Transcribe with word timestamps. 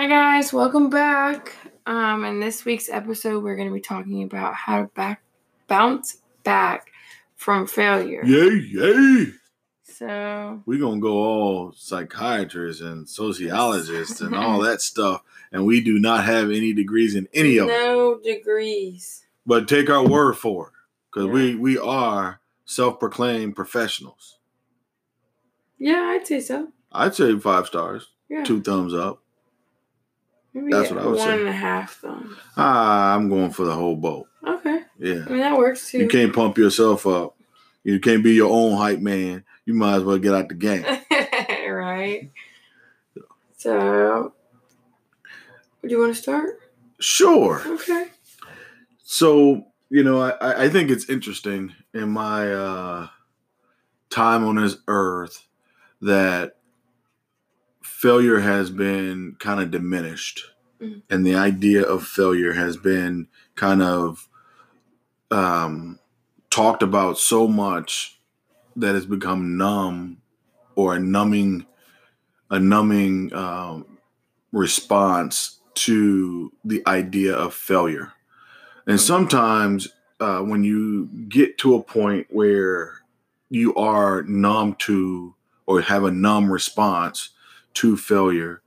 Hi 0.00 0.06
guys, 0.06 0.50
welcome 0.50 0.88
back. 0.88 1.54
Um, 1.84 2.24
in 2.24 2.40
this 2.40 2.64
week's 2.64 2.88
episode, 2.88 3.44
we're 3.44 3.54
going 3.54 3.68
to 3.68 3.74
be 3.74 3.82
talking 3.82 4.22
about 4.22 4.54
how 4.54 4.80
to 4.80 4.86
back 4.94 5.22
bounce 5.68 6.22
back 6.42 6.90
from 7.36 7.66
failure. 7.66 8.24
Yay, 8.24 8.62
yay. 8.72 9.26
So 9.84 10.62
We're 10.64 10.78
going 10.78 11.00
to 11.00 11.02
go 11.02 11.18
all 11.18 11.72
psychiatrists 11.76 12.80
and 12.80 13.06
sociologists 13.06 14.22
and 14.22 14.34
all 14.34 14.60
that 14.62 14.80
stuff. 14.80 15.20
And 15.52 15.66
we 15.66 15.82
do 15.82 15.98
not 15.98 16.24
have 16.24 16.46
any 16.50 16.72
degrees 16.72 17.14
in 17.14 17.28
any 17.34 17.58
of 17.58 17.68
it. 17.68 17.72
no 17.72 18.18
degrees. 18.24 19.26
But 19.44 19.68
take 19.68 19.90
our 19.90 20.08
word 20.08 20.38
for 20.38 20.68
it. 20.68 20.72
Because 21.12 21.26
Yeah. 21.26 21.32
we, 21.34 21.54
we 21.56 21.78
are 21.78 22.40
self 22.64 22.98
proclaimed 22.98 23.54
professionals. 23.54 24.38
Yeah, 25.78 26.14
I'd 26.14 26.26
say 26.26 26.40
so. 26.40 26.68
I'd 26.90 27.14
say 27.14 27.38
five 27.38 27.66
stars, 27.66 28.08
Yeah, 28.30 28.44
two 28.44 28.62
thumbs 28.62 28.94
up. 28.94 29.22
Maybe 30.52 30.72
that's 30.72 30.90
what 30.90 31.00
I 31.02 31.06
would 31.06 31.16
one 31.18 31.26
say. 31.28 31.38
and 31.40 31.48
a 31.48 31.52
half 31.52 31.94
thumbs. 31.96 32.36
Ah, 32.56 33.14
I'm 33.14 33.28
going 33.28 33.50
for 33.50 33.64
the 33.64 33.72
whole 33.74 33.96
boat. 33.96 34.26
Okay, 34.46 34.80
Yeah. 34.98 35.24
I 35.26 35.30
mean 35.30 35.38
that 35.38 35.58
works 35.58 35.90
too. 35.90 35.98
You 35.98 36.08
can't 36.08 36.34
pump 36.34 36.56
yourself 36.58 37.06
up. 37.06 37.36
You 37.84 37.98
can't 38.00 38.22
be 38.24 38.32
your 38.34 38.50
own 38.52 38.76
hype 38.76 39.00
man. 39.00 39.44
You 39.66 39.74
might 39.74 39.96
as 39.96 40.02
well 40.04 40.18
get 40.18 40.34
out 40.34 40.48
the 40.48 40.54
game. 40.54 40.84
right. 41.70 42.30
So, 43.56 44.32
do 45.82 45.88
you 45.88 45.98
want 45.98 46.14
to 46.14 46.20
start? 46.22 46.58
Sure. 46.98 47.62
Okay. 47.66 48.06
So, 49.02 49.66
you 49.90 50.02
know, 50.02 50.20
I, 50.22 50.64
I 50.64 50.68
think 50.68 50.90
it's 50.90 51.08
interesting 51.10 51.74
in 51.92 52.10
my 52.10 52.52
uh, 52.52 53.08
time 54.08 54.44
on 54.44 54.56
this 54.56 54.76
earth 54.88 55.46
that 56.00 56.56
failure 58.00 58.40
has 58.40 58.70
been 58.70 59.36
kind 59.40 59.60
of 59.60 59.70
diminished. 59.70 60.46
Mhm. 60.80 61.02
And 61.10 61.26
the 61.26 61.34
idea 61.34 61.82
of 61.82 62.06
failure 62.06 62.54
has 62.54 62.78
been 62.78 63.28
kind 63.56 63.82
of 63.82 64.26
um, 65.30 65.98
talked 66.48 66.82
about 66.82 67.18
so 67.18 67.46
much 67.46 68.18
that 68.74 68.94
it's 68.94 69.04
become 69.04 69.58
numb 69.58 70.16
or 70.74 70.96
a 70.96 70.98
numbing, 70.98 71.66
a 72.48 72.58
numbing 72.58 73.32
um, 73.34 73.98
response 74.50 75.60
to 75.74 76.52
the 76.64 76.82
idea 76.86 77.34
of 77.34 77.52
failure. 77.52 78.12
And 78.86 78.98
sometimes 78.98 79.88
uh, 80.18 80.40
when 80.40 80.64
you 80.64 81.06
get 81.28 81.58
to 81.58 81.74
a 81.74 81.82
point 81.82 82.28
where 82.30 83.02
you 83.50 83.74
are 83.74 84.22
numb 84.22 84.74
to 84.86 85.34
or 85.66 85.82
have 85.82 86.02
a 86.04 86.10
numb 86.10 86.50
response 86.50 87.30
to 87.74 87.96
failure, 87.96 88.62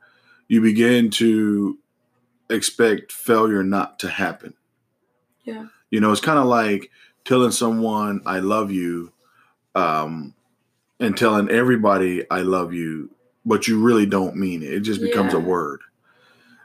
you 0.47 0.61
begin 0.61 1.09
to 1.11 1.77
expect 2.49 3.11
failure 3.11 3.63
not 3.63 3.99
to 3.99 4.09
happen. 4.09 4.53
Yeah. 5.43 5.67
You 5.89 5.99
know, 5.99 6.11
it's 6.11 6.21
kind 6.21 6.39
of 6.39 6.45
like 6.45 6.89
telling 7.25 7.51
someone, 7.51 8.21
I 8.25 8.39
love 8.39 8.71
you, 8.71 9.11
um, 9.75 10.33
and 10.99 11.17
telling 11.17 11.49
everybody, 11.49 12.29
I 12.29 12.41
love 12.41 12.73
you, 12.73 13.09
but 13.45 13.67
you 13.67 13.81
really 13.81 14.05
don't 14.05 14.35
mean 14.35 14.63
it. 14.63 14.73
It 14.73 14.79
just 14.81 15.01
becomes 15.01 15.33
a 15.33 15.39
word. 15.39 15.81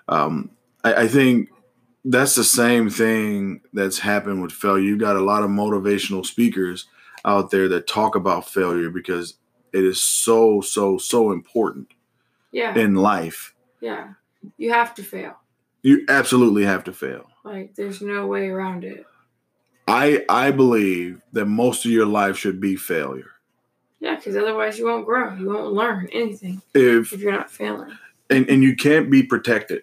Um, 0.07 0.51
I, 0.85 0.95
I 0.95 1.09
think 1.09 1.51
that's 2.05 2.35
the 2.35 2.45
same 2.45 2.89
thing 2.89 3.63
that's 3.73 3.99
happened 3.99 4.43
with 4.43 4.53
failure. 4.53 4.85
You've 4.85 5.01
got 5.01 5.17
a 5.17 5.25
lot 5.25 5.43
of 5.43 5.51
motivational 5.51 6.25
speakers 6.25 6.87
out 7.25 7.51
there 7.51 7.69
that 7.69 7.87
talk 7.87 8.15
about 8.15 8.49
failure 8.49 8.91
because 8.91 9.35
it 9.73 9.85
is 9.85 10.01
so, 10.01 10.61
so, 10.61 10.99
so 10.99 11.33
important 11.33 11.89
Yeah. 12.59 12.75
in 12.85 12.95
life. 12.95 13.55
yeah. 13.81 14.15
You 14.57 14.73
have 14.73 14.95
to 14.97 15.03
fail. 15.03 15.35
You 15.83 16.05
absolutely 16.09 16.65
have 16.65 16.85
to 16.85 16.93
fail. 16.93 17.25
Like, 17.45 17.75
there's 17.75 18.01
no 18.01 18.27
way 18.27 18.49
around 18.49 18.85
it. 18.85 19.05
I 19.87 20.25
I 20.29 20.51
believe 20.53 21.21
that 21.33 21.47
most 21.47 21.85
of 21.85 21.91
your 21.91 22.07
life 22.07 22.37
should 22.37 22.61
be 22.61 22.77
failure. 22.77 23.33
Yeah, 24.01 24.15
because 24.17 24.37
otherwise 24.37 24.79
you 24.79 24.87
won't 24.87 25.07
grow. 25.07 25.35
You 25.35 25.49
won't 25.53 25.73
learn 25.75 26.09
anything 26.13 26.63
If 26.75 27.13
if 27.13 27.21
you're 27.21 27.33
not 27.33 27.51
failing. 27.51 27.93
and, 28.31 28.49
and 28.51 28.63
you 28.63 28.77
can't 28.77 29.11
be 29.11 29.23
protected 29.23 29.83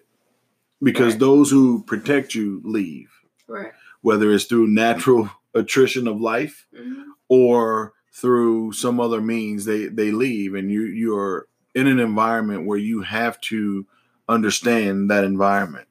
because 0.82 1.12
Right. 1.14 1.20
those 1.20 1.50
who 1.50 1.82
protect 1.82 2.34
you 2.34 2.60
leave, 2.64 3.10
Right. 3.46 3.72
whether 4.02 4.32
it's 4.32 4.44
through 4.44 4.68
natural 4.68 5.30
attrition 5.54 6.06
of 6.08 6.20
life 6.20 6.66
hmm 6.76 7.02
or 7.28 7.92
through 8.12 8.72
some 8.72 9.00
other 9.00 9.20
means 9.20 9.64
they 9.64 9.86
they 9.88 10.10
leave 10.12 10.54
and 10.54 10.70
you 10.70 10.82
you're 10.84 11.46
in 11.76 11.86
an 11.86 12.00
environment 12.00 12.66
where 12.66 12.78
you 12.78 13.02
have 13.02 13.38
to 13.42 13.86
understand 14.28 15.10
that 15.10 15.22
environment. 15.22 15.86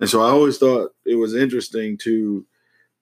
And 0.00 0.08
so 0.08 0.22
i 0.22 0.30
always 0.30 0.56
thought 0.56 0.94
it 1.04 1.16
was 1.16 1.34
interesting 1.34 1.98
to 1.98 2.46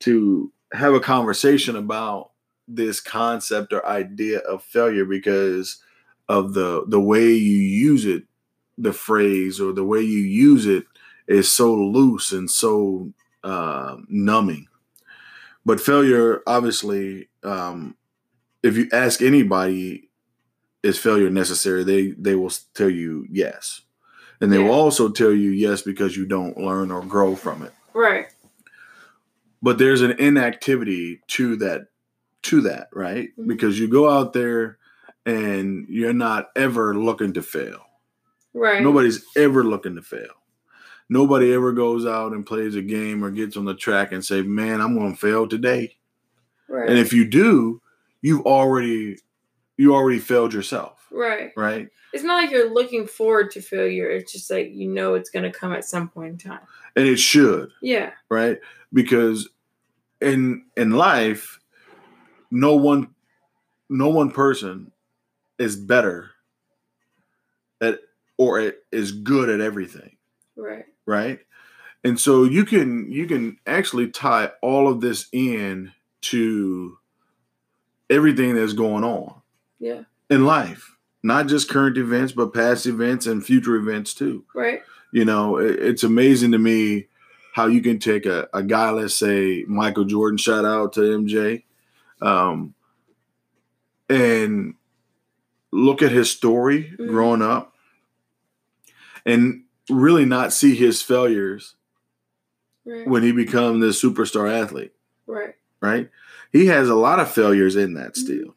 to 0.01 0.51
have 0.73 0.95
a 0.95 1.01
conversation 1.01 1.77
about 1.77 2.31
this 2.67 3.01
concept 3.01 3.73
or 3.73 3.87
idea 3.87 4.39
of 4.39 4.63
failure 4.63 5.05
because 5.05 5.83
of 6.29 6.55
the 6.55 6.85
the 6.89 7.01
way 7.01 7.27
you 7.33 7.59
use 7.59 8.07
it 8.07 8.25
the 8.79 8.93
phrase 8.93 9.61
or 9.61 9.73
the 9.73 9.85
way 9.85 10.01
you 10.01 10.19
use 10.19 10.67
it 10.67 10.85
is 11.29 11.49
so 11.51 11.75
loose 11.75 12.33
and 12.33 12.51
so 12.51 13.13
uh, 13.45 13.97
numbing. 14.09 14.67
But 15.65 15.81
failure 15.81 16.43
obviously 16.47 17.29
um, 17.43 17.97
if 18.63 18.77
you 18.77 18.89
ask 18.93 19.21
anybody 19.21 20.04
is 20.85 20.99
failure 20.99 21.31
necessary 21.31 21.83
they 21.83 22.11
they 22.13 22.35
will 22.35 22.53
tell 22.75 22.91
you 22.91 23.27
yes 23.31 23.81
and 24.41 24.53
they 24.53 24.59
will 24.59 24.71
also 24.73 25.09
tell 25.09 25.33
you 25.33 25.51
yes 25.51 25.83
because 25.83 26.17
you 26.17 26.27
don't 26.27 26.59
learn 26.59 26.91
or 26.91 27.03
grow 27.03 27.35
from 27.35 27.63
it 27.63 27.73
Right. 27.95 28.27
but 29.63 29.79
there's 29.79 30.03
an 30.03 30.13
inactivity 30.13 31.21
to 31.29 31.57
that 31.57 31.87
to 32.43 32.61
that 32.63 32.89
right 32.93 33.31
Mhm. 33.39 33.47
because 33.49 33.79
you 33.79 33.89
go 33.89 34.09
out 34.11 34.33
there 34.33 34.79
and 35.27 35.87
you're 35.89 36.13
not 36.13 36.51
ever 36.55 36.95
looking 36.95 37.33
to 37.35 37.43
fail 37.43 37.81
Right. 38.53 38.83
nobody's 38.83 39.25
ever 39.37 39.65
looking 39.65 39.97
to 39.97 40.03
fail 40.03 40.35
nobody 41.09 41.53
ever 41.53 41.73
goes 41.73 42.05
out 42.07 42.33
and 42.33 42.45
plays 42.47 42.77
a 42.77 42.83
game 42.83 43.25
or 43.25 43.31
gets 43.31 43.57
on 43.57 43.65
the 43.65 43.75
track 43.75 44.13
and 44.13 44.25
say 44.25 44.43
man 44.43 44.81
i'm 44.81 44.97
going 44.99 45.13
to 45.15 45.19
fail 45.21 45.47
today 45.49 45.97
Right. 46.69 46.89
and 46.89 46.99
if 46.99 47.13
you 47.13 47.25
do 47.25 47.81
you've 48.21 48.45
already 48.47 49.19
you 49.77 49.95
already 49.95 50.19
failed 50.21 50.53
yourself 50.55 51.07
right. 51.11 51.53
right 51.57 51.89
It's 52.13 52.23
not 52.25 52.37
like 52.43 52.51
you're 52.51 52.73
looking 52.73 53.07
forward 53.07 53.51
to 53.53 53.61
failure. 53.61 54.09
It's 54.11 54.33
just 54.33 54.51
like 54.51 54.71
you 54.73 54.89
know 54.89 55.15
it's 55.15 55.31
going 55.31 55.43
to 55.51 55.51
come 55.59 55.73
at 55.73 55.85
some 55.85 56.09
point 56.09 56.31
in 56.31 56.39
time. 56.51 56.61
and 56.97 57.07
it 57.07 57.19
should 57.19 57.71
Yeah. 57.83 58.11
right 58.29 58.59
because 58.93 59.49
in 60.21 60.65
in 60.77 60.91
life 60.93 61.59
no 62.51 62.77
one 62.77 63.15
no 63.91 64.09
one 64.09 64.31
person 64.31 64.93
is 65.59 65.77
better 65.77 66.31
at 67.81 67.99
or 68.39 68.73
is 68.93 69.13
good 69.13 69.49
at 69.51 69.61
everything 69.61 70.17
Right. 70.57 70.85
right 71.07 71.41
and 72.05 72.19
so 72.19 72.45
you 72.45 72.65
can 72.65 73.11
you 73.11 73.27
can 73.27 73.59
actually 73.67 74.09
tie 74.09 74.53
all 74.63 74.89
of 74.89 75.01
this 75.01 75.27
in 75.33 75.93
to 76.23 76.97
everything 78.11 78.55
that's 78.55 78.73
going 78.73 79.05
on 79.05 79.41
Yeah. 79.85 80.03
in 80.31 80.45
life 80.47 80.97
not 81.23 81.47
just 81.47 81.69
current 81.69 81.99
events 81.99 82.33
but 82.33 82.55
past 82.55 82.87
events 82.87 83.27
and 83.27 83.45
future 83.45 83.77
events 83.77 84.15
too 84.15 84.45
Right. 84.55 84.83
you 85.13 85.25
know 85.25 85.59
it- 85.59 85.79
it's 85.79 86.03
amazing 86.05 86.53
to 86.53 86.59
me 86.59 87.09
how 87.55 87.67
you 87.67 87.81
can 87.83 87.99
take 87.99 88.25
a, 88.27 88.49
a 88.55 88.63
guy 88.63 88.91
let's 88.91 89.15
say 89.15 89.65
michael 89.69 90.05
jordan 90.05 90.39
shout 90.39 90.65
out 90.65 90.93
to 90.95 91.01
mj 91.01 91.63
um, 92.23 92.75
and 94.09 94.75
look 95.71 96.03
at 96.03 96.13
his 96.13 96.31
story 96.31 96.95
Mhm. 96.99 97.09
growing 97.09 97.43
up 97.43 97.75
and 99.27 99.65
really 99.91 100.25
not 100.25 100.53
see 100.53 100.75
his 100.75 101.03
failures 101.03 101.75
Right. 102.87 103.07
when 103.07 103.23
he 103.23 103.33
become 103.33 103.81
this 103.81 104.01
superstar 104.03 104.51
athlete 104.51 104.93
right. 105.27 105.55
right 105.81 106.09
he 106.53 106.67
has 106.67 106.89
a 106.89 106.95
lot 106.95 107.19
of 107.21 107.31
failures 107.31 107.77
in 107.77 107.95
that 107.95 108.15
Mhm. 108.15 108.17
still 108.17 108.55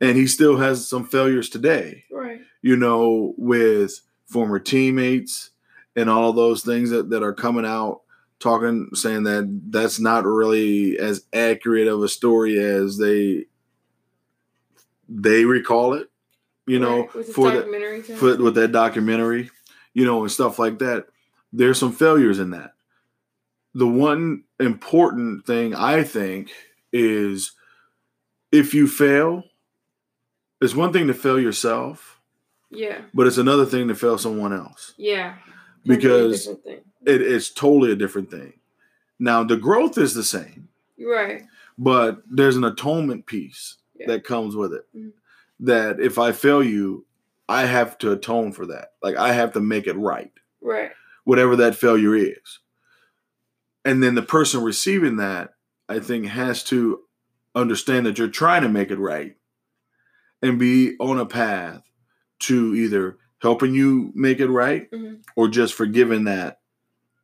and 0.00 0.16
he 0.16 0.26
still 0.26 0.56
has 0.56 0.88
some 0.88 1.04
failures 1.06 1.48
today 1.48 2.04
Right. 2.10 2.40
you 2.62 2.76
know, 2.76 3.34
with 3.36 4.00
former 4.26 4.58
teammates 4.58 5.50
and 5.96 6.10
all 6.10 6.32
those 6.32 6.62
things 6.62 6.90
that, 6.90 7.10
that 7.10 7.22
are 7.22 7.32
coming 7.34 7.64
out 7.66 8.00
talking, 8.40 8.88
saying 8.94 9.22
that 9.24 9.60
that's 9.70 9.98
not 10.00 10.24
really 10.26 10.98
as 10.98 11.24
accurate 11.32 11.88
of 11.88 12.02
a 12.02 12.08
story 12.08 12.58
as 12.58 12.98
they 12.98 13.46
they 15.08 15.44
recall 15.44 15.94
it, 15.94 16.08
you 16.66 16.78
know, 16.78 17.08
Right. 17.14 17.26
For 17.26 17.50
the 17.50 18.02
for, 18.16 18.36
with 18.42 18.54
that 18.56 18.72
documentary, 18.72 19.50
you 19.92 20.04
know, 20.04 20.22
and 20.22 20.32
stuff 20.32 20.58
like 20.58 20.78
that. 20.78 21.06
There's 21.52 21.78
some 21.78 21.92
failures 21.92 22.38
in 22.38 22.50
that. 22.50 22.72
The 23.74 23.86
one 23.86 24.44
important 24.58 25.46
thing 25.46 25.74
I 25.74 26.02
think 26.02 26.50
is 26.92 27.52
if 28.50 28.72
you 28.74 28.86
fail, 28.88 29.44
it's 30.64 30.74
one 30.74 30.92
thing 30.92 31.06
to 31.08 31.14
fail 31.14 31.38
yourself, 31.40 32.20
yeah. 32.70 33.02
but 33.12 33.26
it's 33.26 33.38
another 33.38 33.64
thing 33.66 33.88
to 33.88 33.94
fail 33.94 34.18
someone 34.18 34.52
else. 34.52 34.94
Yeah. 34.96 35.36
Because 35.84 36.46
it, 36.46 36.82
it's 37.22 37.50
totally 37.50 37.92
a 37.92 37.96
different 37.96 38.30
thing. 38.30 38.54
Now 39.18 39.44
the 39.44 39.56
growth 39.56 39.98
is 39.98 40.14
the 40.14 40.24
same, 40.24 40.68
Right. 40.98 41.42
but 41.78 42.22
there's 42.30 42.56
an 42.56 42.64
atonement 42.64 43.26
piece 43.26 43.76
Yeah. 43.98 44.06
that 44.08 44.24
comes 44.24 44.56
with 44.56 44.72
it. 44.72 44.86
Mhm. 44.96 45.12
That 45.60 46.00
if 46.00 46.18
I 46.18 46.32
fail 46.32 46.62
you, 46.64 47.06
I 47.48 47.66
have 47.66 47.98
to 47.98 48.12
atone 48.12 48.52
for 48.52 48.66
that. 48.66 48.92
Like 49.02 49.16
I 49.16 49.32
have 49.32 49.52
to 49.52 49.60
make 49.60 49.86
it 49.86 49.96
right, 49.96 50.32
Right. 50.62 50.90
whatever 51.24 51.56
that 51.56 51.76
failure 51.76 52.14
is. 52.16 52.60
And 53.84 54.02
then 54.02 54.14
the 54.14 54.22
person 54.22 54.62
receiving 54.64 55.16
that, 55.18 55.54
I 55.88 55.98
think, 56.00 56.26
has 56.26 56.64
to 56.64 57.00
understand 57.54 58.06
that 58.06 58.18
you're 58.18 58.28
trying 58.28 58.62
to 58.62 58.68
make 58.68 58.90
it 58.90 58.98
right 58.98 59.36
and 60.44 60.58
be 60.58 60.94
on 60.98 61.18
a 61.18 61.26
path 61.26 61.82
to 62.40 62.74
either 62.74 63.16
helping 63.40 63.74
you 63.74 64.12
make 64.14 64.40
it 64.40 64.48
right 64.48 64.90
Mhm. 64.90 65.22
or 65.36 65.48
just 65.48 65.74
forgiving 65.74 66.24
that 66.24 66.60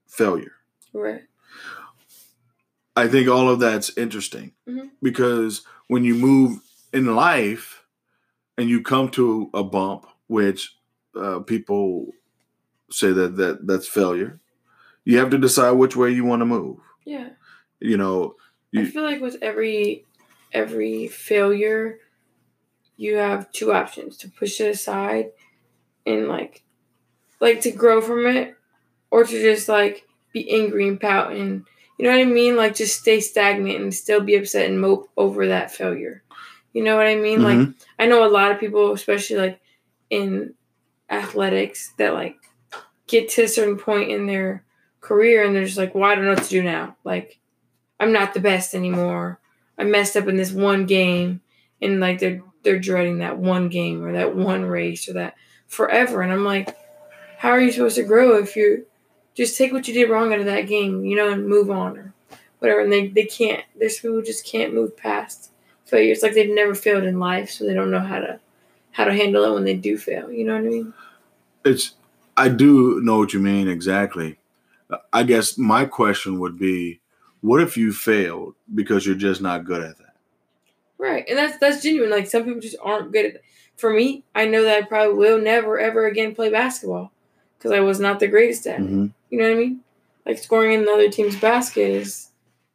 failure. 0.08 0.52
Right. 0.92 1.22
I 2.96 3.08
think 3.08 3.28
all 3.28 3.48
of 3.48 3.60
that's 3.60 3.96
interesting 3.96 4.52
Mhm. 4.68 4.90
because 5.02 5.62
when 5.86 6.04
you 6.04 6.14
move 6.14 6.60
in 6.92 7.14
life 7.14 7.84
and 8.58 8.68
you 8.68 8.82
come 8.82 9.10
to 9.10 9.50
a 9.54 9.62
bump, 9.62 10.06
which 10.26 10.76
uh, 11.16 11.40
people 11.40 12.12
say 12.90 13.10
that, 13.12 13.36
that 13.36 13.66
that's 13.66 13.88
failure, 13.88 14.38
you 15.04 15.18
have 15.18 15.30
to 15.30 15.38
decide 15.38 15.72
which 15.72 15.96
way 15.96 16.10
you 16.10 16.24
want 16.24 16.40
to 16.40 16.46
move. 16.46 16.78
Yeah. 17.04 17.30
You 17.80 17.96
know, 17.96 18.36
I 18.76 18.84
feel 18.84 19.02
like 19.02 19.20
with 19.20 19.36
every 19.42 20.04
every 20.52 21.06
failure, 21.08 21.98
you 23.00 23.16
have 23.16 23.50
two 23.52 23.72
options: 23.72 24.16
to 24.18 24.28
push 24.30 24.60
it 24.60 24.70
aside 24.70 25.32
and 26.06 26.28
like 26.28 26.62
like 27.40 27.60
to 27.62 27.70
grow 27.72 28.00
from 28.00 28.26
it, 28.26 28.54
or 29.10 29.24
to 29.24 29.42
just 29.42 29.68
like 29.68 30.06
be 30.32 30.50
angry 30.52 30.88
and 30.88 31.00
pout 31.00 31.32
and 31.32 31.64
you 31.98 32.04
know 32.04 32.12
what 32.12 32.20
I 32.20 32.24
mean, 32.24 32.56
like 32.56 32.74
just 32.76 33.00
stay 33.00 33.20
stagnant 33.20 33.80
and 33.80 33.94
still 33.94 34.20
be 34.22 34.36
upset 34.36 34.68
and 34.70 34.80
mope 34.80 35.10
over 35.16 35.48
that 35.48 35.70
failure. 35.72 36.22
You 36.72 36.84
know 36.84 36.96
what 36.96 37.06
I 37.08 37.16
mean? 37.16 37.42
Like 37.42 37.58
Mhm. 37.58 37.74
I 37.98 38.06
know 38.06 38.26
a 38.26 38.30
lot 38.30 38.52
of 38.52 38.60
people, 38.60 38.92
especially 38.92 39.36
like 39.38 39.60
in 40.10 40.54
athletics, 41.10 41.92
that 41.98 42.14
like 42.14 42.36
get 43.06 43.28
to 43.30 43.42
a 43.44 43.48
certain 43.48 43.76
point 43.78 44.10
in 44.10 44.26
their 44.26 44.64
career 45.00 45.44
and 45.44 45.54
they're 45.54 45.64
just 45.64 45.78
like, 45.78 45.94
well, 45.94 46.10
I 46.10 46.14
don't 46.14 46.24
know 46.24 46.32
what 46.34 46.44
to 46.44 46.50
do 46.50 46.62
now. 46.62 46.96
Like, 47.04 47.38
I'm 48.00 48.12
not 48.12 48.34
the 48.34 48.40
best 48.40 48.74
anymore. 48.74 49.40
I 49.78 49.84
messed 49.84 50.16
up 50.16 50.28
in 50.28 50.36
this 50.36 50.52
one 50.52 50.86
game, 50.86 51.40
and 51.82 52.00
like 52.00 52.18
they're 52.20 52.42
they're 52.62 52.78
dreading 52.78 53.18
that 53.18 53.38
one 53.38 53.68
game 53.68 54.04
or 54.04 54.12
that 54.12 54.36
one 54.36 54.64
race 54.64 55.08
or 55.08 55.14
that 55.14 55.34
forever. 55.66 56.22
And 56.22 56.32
I'm 56.32 56.44
like, 56.44 56.76
how 57.38 57.50
are 57.50 57.60
you 57.60 57.72
supposed 57.72 57.96
to 57.96 58.02
grow 58.02 58.36
if 58.36 58.56
you 58.56 58.86
just 59.34 59.56
take 59.56 59.72
what 59.72 59.88
you 59.88 59.94
did 59.94 60.10
wrong 60.10 60.32
out 60.32 60.40
of 60.40 60.46
that 60.46 60.66
game, 60.66 61.04
you 61.04 61.16
know, 61.16 61.32
and 61.32 61.48
move 61.48 61.70
on 61.70 61.96
or 61.98 62.12
whatever? 62.58 62.80
And 62.80 62.92
they 62.92 63.08
they 63.08 63.24
can't. 63.24 63.64
There's 63.78 63.98
people 63.98 64.16
who 64.16 64.22
just 64.22 64.46
can't 64.46 64.74
move 64.74 64.96
past 64.96 65.50
failure. 65.86 66.12
It's 66.12 66.22
like 66.22 66.34
they've 66.34 66.54
never 66.54 66.74
failed 66.74 67.04
in 67.04 67.18
life, 67.18 67.50
so 67.50 67.64
they 67.64 67.74
don't 67.74 67.90
know 67.90 68.00
how 68.00 68.18
to 68.18 68.40
how 68.92 69.04
to 69.04 69.14
handle 69.14 69.44
it 69.44 69.54
when 69.54 69.64
they 69.64 69.74
do 69.74 69.96
fail. 69.96 70.30
You 70.30 70.44
know 70.44 70.54
what 70.54 70.64
I 70.64 70.68
mean? 70.68 70.94
it's, 71.64 71.94
I 72.36 72.48
do 72.48 73.00
know 73.02 73.18
what 73.18 73.32
you 73.32 73.40
mean 73.40 73.68
exactly. 73.68 74.38
I 75.12 75.22
guess 75.22 75.56
my 75.56 75.84
question 75.84 76.40
would 76.40 76.58
be 76.58 77.00
what 77.40 77.60
if 77.60 77.76
you 77.76 77.92
failed 77.92 78.54
because 78.74 79.06
you're 79.06 79.14
just 79.14 79.40
not 79.40 79.64
good 79.64 79.82
at 79.82 79.98
that? 79.98 80.09
Right, 81.00 81.24
and 81.28 81.38
that's 81.38 81.56
that's 81.58 81.82
genuine. 81.82 82.10
Like 82.10 82.26
some 82.28 82.44
people 82.44 82.60
just 82.60 82.76
aren't 82.82 83.10
good 83.12 83.24
at. 83.26 83.34
It. 83.36 83.44
For 83.76 83.90
me, 83.90 84.24
I 84.34 84.44
know 84.44 84.62
that 84.64 84.82
I 84.82 84.86
probably 84.86 85.16
will 85.16 85.40
never 85.40 85.78
ever 85.80 86.06
again 86.06 86.34
play 86.34 86.50
basketball 86.50 87.12
because 87.56 87.72
I 87.72 87.80
was 87.80 87.98
not 87.98 88.20
the 88.20 88.28
greatest 88.28 88.66
at 88.66 88.80
it. 88.80 88.86
Mhm. 88.86 89.12
You 89.30 89.38
know 89.38 89.44
what 89.48 89.52
I 89.56 89.58
mean? 89.58 89.80
Like 90.26 90.36
scoring 90.38 90.72
in 90.74 90.80
another 90.82 91.08
team's 91.08 91.36
basket 91.36 91.88
is 91.90 92.28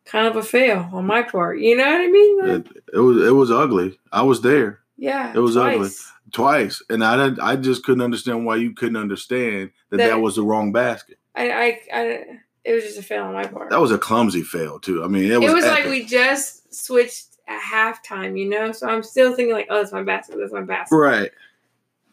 kind 0.05 0.25
of 0.25 0.35
a 0.35 0.41
fail 0.41 0.89
on 0.91 1.05
my 1.05 1.21
part. 1.21 1.59
You 1.59 1.77
know 1.77 1.85
what 1.85 2.01
I 2.01 2.07
mean? 2.07 2.39
Like, 2.39 2.49
It, 2.71 2.83
it 2.95 2.99
was 2.99 3.27
it 3.27 3.31
was 3.31 3.51
ugly. 3.51 3.99
I 4.11 4.23
was 4.23 4.41
there 4.41 4.79
yeah, 4.97 5.31
it 5.35 5.37
was 5.39 5.55
ugly. 5.57 5.77
twice. 5.77 6.11
twice, 6.31 6.83
and 6.89 7.03
I 7.05 7.17
didn't, 7.17 7.39
I 7.39 7.55
just 7.55 7.83
couldn't 7.83 8.01
understand 8.01 8.43
why 8.47 8.55
you 8.55 8.73
couldn't 8.73 8.97
understand 8.97 9.69
that 9.91 9.97
that, 9.97 10.07
That- 10.07 10.19
was 10.21 10.37
the 10.37 10.43
wrong 10.43 10.71
basket. 10.71 11.19
I, 11.35 11.51
I, 11.51 11.79
I, 11.93 12.25
it 12.63 12.73
was 12.73 12.83
just 12.83 12.97
a 12.97 13.03
fail 13.03 13.25
on 13.25 13.33
my 13.33 13.45
part. 13.45 13.69
That 13.69 13.81
was 13.81 13.91
a 13.91 13.97
clumsy 13.99 14.41
fail 14.41 14.79
too. 14.79 15.03
I 15.03 15.07
mean, 15.07 15.31
it 15.31 15.39
was. 15.39 15.51
it 15.51 15.53
was 15.53 15.65
like 15.65 15.85
we 15.85 16.03
just 16.05 16.73
switched 16.73 17.34
at 17.47 17.61
halftime, 17.61 18.37
you 18.37 18.49
know. 18.49 18.71
So 18.71 18.87
I'm 18.87 19.03
still 19.03 19.35
thinking 19.35 19.53
like, 19.53 19.67
oh, 19.69 19.77
that's 19.77 19.91
my 19.91 20.03
basket. 20.03 20.37
That's 20.39 20.53
my 20.53 20.61
basket. 20.61 20.95
right. 20.95 21.31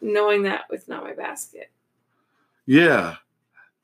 Knowing 0.01 0.43
that 0.43 0.65
it's 0.69 0.87
not 0.87 1.03
my 1.03 1.13
basket. 1.13 1.71
Yeah, 2.65 3.15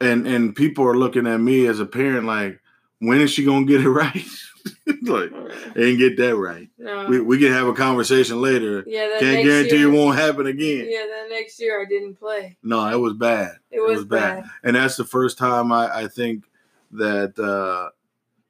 and 0.02 0.28
and 0.28 0.56
people 0.56 0.86
are 0.86 0.98
looking 0.98 1.28
at 1.28 1.40
me 1.40 1.66
as 1.68 1.80
a 1.80 1.86
parent 1.86 2.26
like, 2.26 2.60
when 3.00 3.22
is 3.22 3.32
she 3.32 3.46
gonna 3.46 3.66
get 3.66 3.82
it 3.82 3.90
right? 3.90 4.26
like, 5.04 5.32
ain't 5.76 6.00
get 6.00 6.18
that 6.18 6.36
right. 6.36 6.70
No. 6.78 7.08
We 7.08 7.22
we 7.22 7.40
can 7.40 7.52
have 7.52 7.68
a 7.68 7.74
conversation 7.74 8.42
later. 8.42 8.84
yeah, 8.86 9.18
Can't 9.20 9.46
guarantee 9.46 9.78
year, 9.78 9.88
it 9.88 9.92
won't 9.92 10.18
happen 10.18 10.48
again. 10.48 10.88
Yeah, 10.90 11.06
that 11.08 11.28
next 11.30 11.60
year 11.60 11.82
I 11.82 11.86
didn't 11.86 12.16
play. 12.16 12.58
No, 12.64 12.88
it 12.88 13.00
was 13.00 13.14
bad. 13.14 13.58
It 13.72 13.80
was, 13.80 14.06
bad. 14.06 14.44
and 14.64 14.76
that's 14.76 14.98
the 14.98 15.06
first 15.06 15.38
time 15.38 15.72
I, 15.72 16.04
I 16.04 16.08
think 16.08 16.46
that 16.92 17.38
uh, 17.40 17.90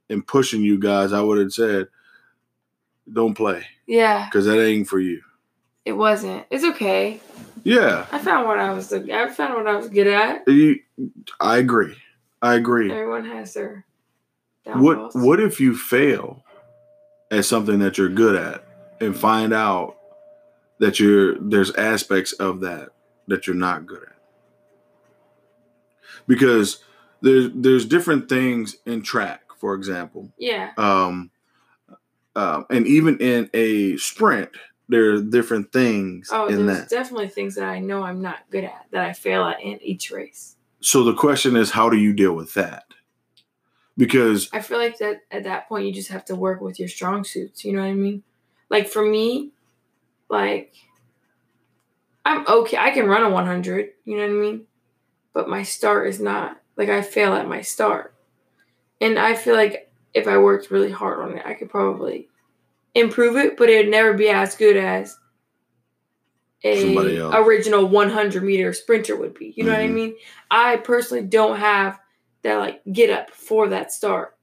in 0.10 0.22
pushing 0.22 0.62
you 0.62 0.80
guys, 0.80 1.14
I 1.14 1.22
would 1.22 1.40
have 1.40 1.54
said, 1.54 1.88
"Don't 3.12 3.36
play 3.36 3.66
Yeah, 3.88 4.26
because 4.26 4.46
that 4.46 4.64
ain't 4.64 4.88
for 4.88 5.00
you." 5.00 5.22
it 5.90 5.94
wasn't. 5.94 6.46
It's 6.52 6.64
okay. 6.64 7.20
Yeah, 7.64 8.06
I 8.12 8.20
found 8.20 8.48
what 8.48 8.60
I 8.60 8.72
was. 8.72 8.94
I 8.94 9.30
found 9.30 9.56
what 9.56 9.68
I 9.68 9.76
was 9.76 9.90
good 9.90 10.08
at. 10.08 10.48
you, 10.48 10.80
I 11.40 11.58
agree. 11.58 11.96
I 12.42 12.56
agree. 12.56 12.92
Everyone 12.92 13.26
has 13.26 13.54
their 13.54 13.86
What. 14.66 15.16
What 15.16 15.40
if 15.40 15.60
you 15.60 15.76
fail 15.76 16.44
at 17.32 17.46
something 17.46 17.80
that 17.80 17.98
you're 17.98 18.10
good 18.10 18.36
at 18.36 18.66
and 19.02 19.18
find 19.18 19.52
out 19.54 19.98
that 20.80 21.00
you're 21.00 21.38
there's 21.40 21.72
aspects 21.76 22.34
of 22.34 22.62
that 22.62 22.90
that 23.28 23.48
you're 23.48 23.56
not 23.56 23.86
good 23.86 24.04
at? 24.04 24.16
Because 26.28 26.84
there's 27.22 27.50
there's 27.54 27.86
different 27.86 28.30
things 28.30 28.78
in 28.86 29.02
track, 29.02 29.42
for 29.58 29.74
example. 29.74 30.32
Yeah, 30.38 30.72
um, 30.78 31.32
um, 32.40 32.66
and 32.70 32.88
even 32.88 33.18
in 33.20 33.50
a 33.54 33.98
sprint, 33.98 34.50
there 34.88 35.12
are 35.12 35.22
different 35.22 35.72
things 35.74 36.30
Oh, 36.32 36.48
in 36.48 36.66
there's 36.66 36.80
that. 36.82 36.90
definitely 36.90 37.28
things 37.28 37.56
that 37.56 37.66
I 37.66 37.80
know 37.80 38.04
I'm 38.04 38.22
not 38.22 38.40
good 38.50 38.64
at 38.64 38.86
that 38.92 39.06
I 39.06 39.14
fail 39.14 39.44
at 39.44 39.62
in 39.62 39.80
each 39.82 40.10
race. 40.12 40.56
so 40.82 41.04
the 41.04 41.14
question 41.14 41.56
is, 41.56 41.72
how 41.72 41.90
do 41.90 41.98
you 41.98 42.14
deal 42.14 42.34
with 42.34 42.54
that? 42.54 42.84
Because 43.98 44.50
I 44.54 44.62
feel 44.62 44.78
like 44.78 44.98
that 45.00 45.22
at 45.30 45.44
that 45.44 45.68
point 45.68 45.86
you 45.86 45.92
just 45.94 46.10
have 46.10 46.24
to 46.26 46.36
work 46.36 46.62
with 46.62 46.80
your 46.80 46.88
strong 46.88 47.24
suits. 47.26 47.66
You 47.66 47.74
know 47.74 47.82
what 47.82 47.88
I 47.90 47.94
mean? 47.94 48.24
Like 48.70 48.88
for 48.88 49.04
me, 49.06 49.52
like 50.30 50.74
I'm 52.26 52.46
okay. 52.48 52.78
I 52.78 52.92
can 52.92 53.08
run 53.08 53.24
a 53.24 53.30
100. 53.30 53.90
You 54.06 54.16
know 54.18 54.24
what 54.24 54.30
I 54.30 54.34
mean? 54.34 54.66
But 55.34 55.50
my 55.50 55.64
start 55.64 56.08
is 56.08 56.20
not 56.20 56.62
like 56.78 56.88
I 56.90 57.02
fail 57.02 57.34
at 57.34 57.48
my 57.48 57.62
start, 57.62 58.14
and 59.02 59.20
I 59.20 59.36
feel 59.36 59.56
like 59.56 59.92
if 60.14 60.28
I 60.28 60.38
worked 60.38 60.72
really 60.72 60.92
hard 60.92 61.20
on 61.20 61.38
it, 61.38 61.46
I 61.46 61.54
could 61.54 61.70
probably 61.70 62.29
improve 63.00 63.36
it. 63.38 63.58
But 63.58 63.70
it 63.70 63.78
would 63.86 63.92
never 63.92 64.14
be 64.14 64.30
as 64.30 64.56
good 64.56 64.78
as 64.78 65.18
a 66.64 66.96
original 67.32 67.86
100 67.88 68.44
meter 68.44 68.74
sprinter 68.74 69.16
would 69.16 69.34
be. 69.34 69.54
You 69.56 69.64
know 69.64 69.72
what 69.72 69.82
I 69.82 69.88
Mhm. 69.88 69.94
mean? 69.94 70.16
I 70.52 70.78
personally 70.78 71.24
don't 71.24 71.58
have 71.58 72.00
that 72.42 72.56
like 72.58 72.82
get 72.92 73.10
up 73.10 73.32
for 73.32 73.70
that 73.70 73.92
start 73.92 74.38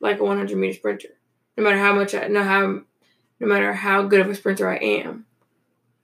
like 0.00 0.20
a 0.20 0.24
100 0.24 0.56
meter 0.58 0.74
sprinter. 0.74 1.08
No 1.56 1.64
matter 1.64 1.78
how 1.78 1.92
much 1.94 2.14
I 2.14 2.28
know 2.28 2.42
how, 2.42 2.66
no 3.40 3.46
matter 3.46 3.72
how 3.72 4.02
good 4.02 4.20
of 4.20 4.28
a 4.30 4.34
sprinter 4.34 4.68
I 4.68 4.76
am, 4.76 5.26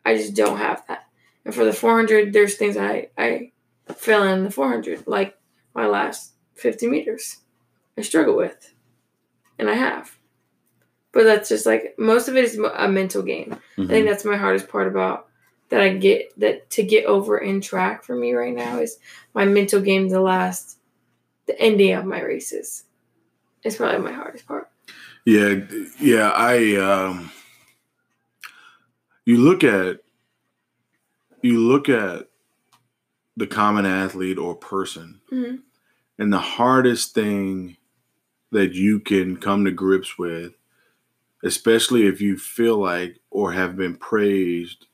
I 0.05 0.17
just 0.17 0.35
don't 0.35 0.59
have 0.59 0.85
that. 0.89 1.05
And 1.45 1.55
for 1.55 1.65
the 1.65 1.73
400, 1.73 2.33
there's 2.33 2.57
things 2.57 2.77
I 2.77 3.11
I 3.19 3.53
fail 3.95 4.23
in 4.25 4.45
the 4.45 4.51
400, 4.51 5.07
like 5.07 5.37
my 5.75 5.87
last 5.87 6.33
50 6.55 6.87
meters. 6.87 7.39
I 7.97 8.03
struggle 8.03 8.37
with, 8.37 8.73
and 9.59 9.69
I 9.69 9.75
have. 9.75 10.17
But 11.13 11.25
that's 11.25 11.49
just 11.49 11.67
like 11.67 11.95
most 11.99 12.29
of 12.29 12.37
it 12.37 12.45
is 12.45 12.59
a 12.59 12.89
mental 12.89 13.23
game. 13.23 13.57
I 13.79 13.87
think 13.87 14.07
that's 14.07 14.25
my 14.25 14.37
hardest 14.37 14.69
part 14.69 14.89
about 14.89 15.29
that 15.69 15.81
I 15.81 15.91
get 15.91 16.39
that 16.41 16.71
to 16.71 16.83
get 16.83 17.05
over 17.07 17.39
in 17.39 17.61
track 17.61 18.03
for 18.05 18.15
me 18.15 18.33
right 18.33 18.55
now 18.55 18.79
is 18.79 18.99
my 19.35 19.45
mental 19.45 19.81
game 19.81 20.09
the 20.09 20.21
last 20.21 20.79
the 21.47 21.59
ending 21.61 21.95
of 21.95 22.05
my 22.05 22.21
races. 22.23 22.85
is 23.65 23.77
probably 23.77 23.99
my 24.01 24.13
hardest 24.13 24.47
part. 24.47 24.69
yeah, 25.25 25.55
yeah, 26.01 26.31
I 26.31 26.77
um, 26.77 27.31
you 29.25 29.37
look 29.39 29.63
at 29.65 30.01
you 31.43 31.59
look 31.59 31.89
at 31.89 32.29
the 33.37 33.47
common 33.47 33.87
athlete 33.87 34.39
or 34.39 34.55
person, 34.55 35.21
Mhm. 35.33 35.61
and 36.19 36.33
the 36.33 36.39
hardest 36.39 37.15
thing 37.15 37.77
that 38.51 38.73
you 38.75 39.01
can 39.01 39.37
come 39.39 39.65
to 39.65 39.71
grips 39.71 40.19
with, 40.19 40.53
especially 41.43 42.07
if 42.07 42.21
you 42.21 42.37
feel 42.39 42.79
like 42.79 43.19
or 43.31 43.53
have 43.53 43.77
been 43.77 43.97
praised 43.97 44.87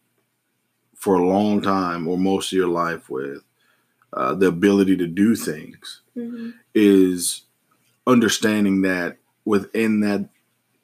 for 0.95 1.17
a 1.17 1.27
long 1.27 1.61
time 1.63 2.09
or 2.09 2.17
most 2.19 2.53
of 2.53 2.57
your 2.57 2.69
life 2.69 3.09
with, 3.11 3.43
uh, 4.15 4.35
the 4.35 4.47
ability 4.47 4.97
to 4.97 5.07
do 5.07 5.35
things 5.37 6.01
hmm 6.15 6.51
is 6.75 7.43
understanding 8.07 8.83
that 8.83 9.17
within 9.45 10.01
that 10.01 10.29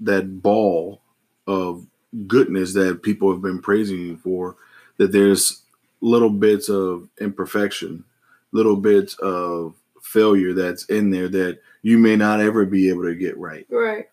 that 0.00 0.42
ball 0.42 1.00
of 1.46 1.86
goodness 2.26 2.74
that 2.74 3.02
people 3.02 3.30
have 3.30 3.40
been 3.42 3.60
praising 3.60 3.98
you 3.98 4.16
for 4.16 4.56
that 4.98 5.12
there's 5.12 5.62
little 6.00 6.30
bits 6.30 6.68
of 6.68 7.08
imperfection 7.20 8.04
little 8.52 8.76
bits 8.76 9.14
of 9.20 9.74
failure 10.02 10.52
that's 10.52 10.84
in 10.86 11.10
there 11.10 11.28
that 11.28 11.58
you 11.82 11.96
may 11.98 12.16
not 12.16 12.40
ever 12.40 12.64
be 12.66 12.88
able 12.88 13.04
to 13.04 13.14
get 13.14 13.36
right 13.38 13.66
Right. 13.70 14.06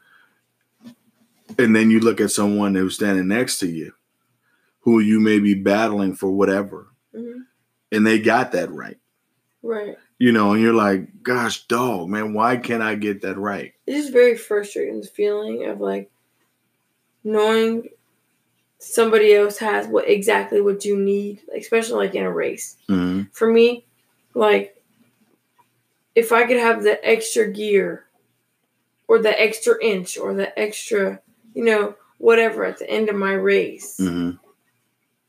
And 1.58 1.76
then 1.76 1.90
you 1.92 2.00
look 2.00 2.22
at 2.22 2.32
someone 2.32 2.76
who's 2.76 2.96
standing 2.96 3.28
next 3.28 3.60
to 3.60 3.68
you 3.68 3.94
who 4.82 5.00
you 5.00 5.20
may 5.20 5.40
be 5.40 5.54
battling 5.54 6.14
for 6.16 6.32
whatever 6.32 6.88
hmm 7.16 7.40
and 7.94 8.08
they 8.08 8.20
got 8.20 8.52
that 8.54 8.72
right 8.72 8.98
Right. 9.64 9.98
you 10.18 10.32
know 10.32 10.54
and 10.54 10.62
you're 10.62 10.74
like 10.74 11.22
gosh 11.24 11.68
dog 11.68 12.08
man 12.10 12.34
why 12.34 12.58
can't 12.58 12.82
i 12.82 12.96
get 12.96 13.22
that 13.22 13.38
right 13.38 13.74
It's 13.86 13.98
just 13.98 14.14
very 14.14 14.38
frustrating 14.38 15.02
the 15.02 15.08
feeling 15.08 15.66
of 15.66 15.80
like 15.82 16.10
knowing 17.24 17.90
somebody 18.80 19.34
else 19.34 19.58
has 19.60 19.86
what 19.88 20.10
exactly 20.10 20.60
what 20.60 20.84
you 20.86 20.98
need, 20.98 21.40
especially 21.56 22.08
like 22.08 22.16
in 22.16 22.24
a 22.24 22.32
race. 22.34 22.78
Mhm. 22.90 23.28
For 23.32 23.52
me, 23.52 23.86
like 24.34 24.82
if 26.16 26.32
I 26.32 26.48
could 26.48 26.58
have 26.58 26.82
the 26.82 26.98
extra 27.08 27.48
gear 27.52 28.06
or 29.08 29.20
the 29.20 29.40
extra 29.40 29.76
inch 29.84 30.18
or 30.18 30.34
the 30.34 30.58
extra, 30.58 31.22
you 31.54 31.64
know, 31.66 31.96
whatever 32.18 32.66
at 32.66 32.78
the 32.80 32.90
end 32.90 33.10
of 33.10 33.16
my 33.16 33.34
race, 33.34 33.98
Mhm. 34.00 34.40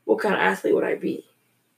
what 0.05 0.19
kind 0.21 0.35
of 0.35 0.41
athlete 0.41 0.75
would 0.75 0.85
I 0.85 0.95
be 0.95 1.25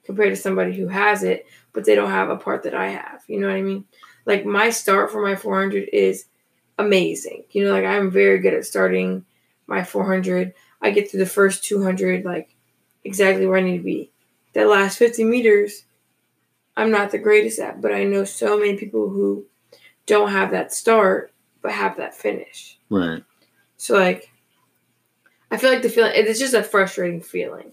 compared 0.04 0.30
to 0.30 0.40
somebody 0.40 0.74
who 0.74 0.88
has 0.88 1.22
it, 1.22 1.46
but 1.72 1.84
they 1.84 1.94
don't 1.94 2.10
have 2.10 2.30
a 2.30 2.36
part 2.36 2.62
that 2.64 2.74
I 2.74 2.88
have? 2.88 3.22
You 3.26 3.40
know 3.40 3.48
what 3.48 3.56
I 3.56 3.62
mean? 3.62 3.84
Like 4.26 4.44
my 4.44 4.70
start 4.70 5.10
for 5.10 5.22
my 5.22 5.36
400 5.36 5.88
is 5.92 6.26
amazing. 6.78 7.44
You 7.50 7.64
know, 7.64 7.70
like 7.72 7.84
I'm 7.84 8.10
very 8.10 8.38
good 8.38 8.54
at 8.54 8.64
starting 8.64 9.24
my 9.66 9.84
400. 9.84 10.54
I 10.82 10.90
get 10.90 11.10
through 11.10 11.20
the 11.20 11.26
first 11.26 11.64
200 11.64 12.24
like 12.24 12.54
exactly 13.04 13.46
where 13.46 13.58
I 13.58 13.62
need 13.62 13.78
to 13.78 13.84
be. 13.84 14.10
That 14.54 14.68
last 14.68 14.98
50 14.98 15.24
meters, 15.24 15.84
I'm 16.76 16.90
not 16.90 17.10
the 17.10 17.18
greatest 17.18 17.58
at, 17.58 17.80
but 17.80 17.92
I 17.92 18.04
know 18.04 18.24
so 18.24 18.58
many 18.58 18.76
people 18.76 19.08
who 19.08 19.46
don't 20.06 20.30
have 20.30 20.50
that 20.50 20.72
start 20.72 21.32
but 21.62 21.72
have 21.72 21.96
that 21.96 22.14
finish. 22.14 22.78
right 22.90 23.22
So 23.78 23.96
like 23.98 24.30
I 25.50 25.56
feel 25.56 25.70
like 25.70 25.82
the 25.82 25.88
feeling 25.88 26.12
it's 26.14 26.38
just 26.38 26.54
a 26.54 26.62
frustrating 26.62 27.20
feeling. 27.20 27.72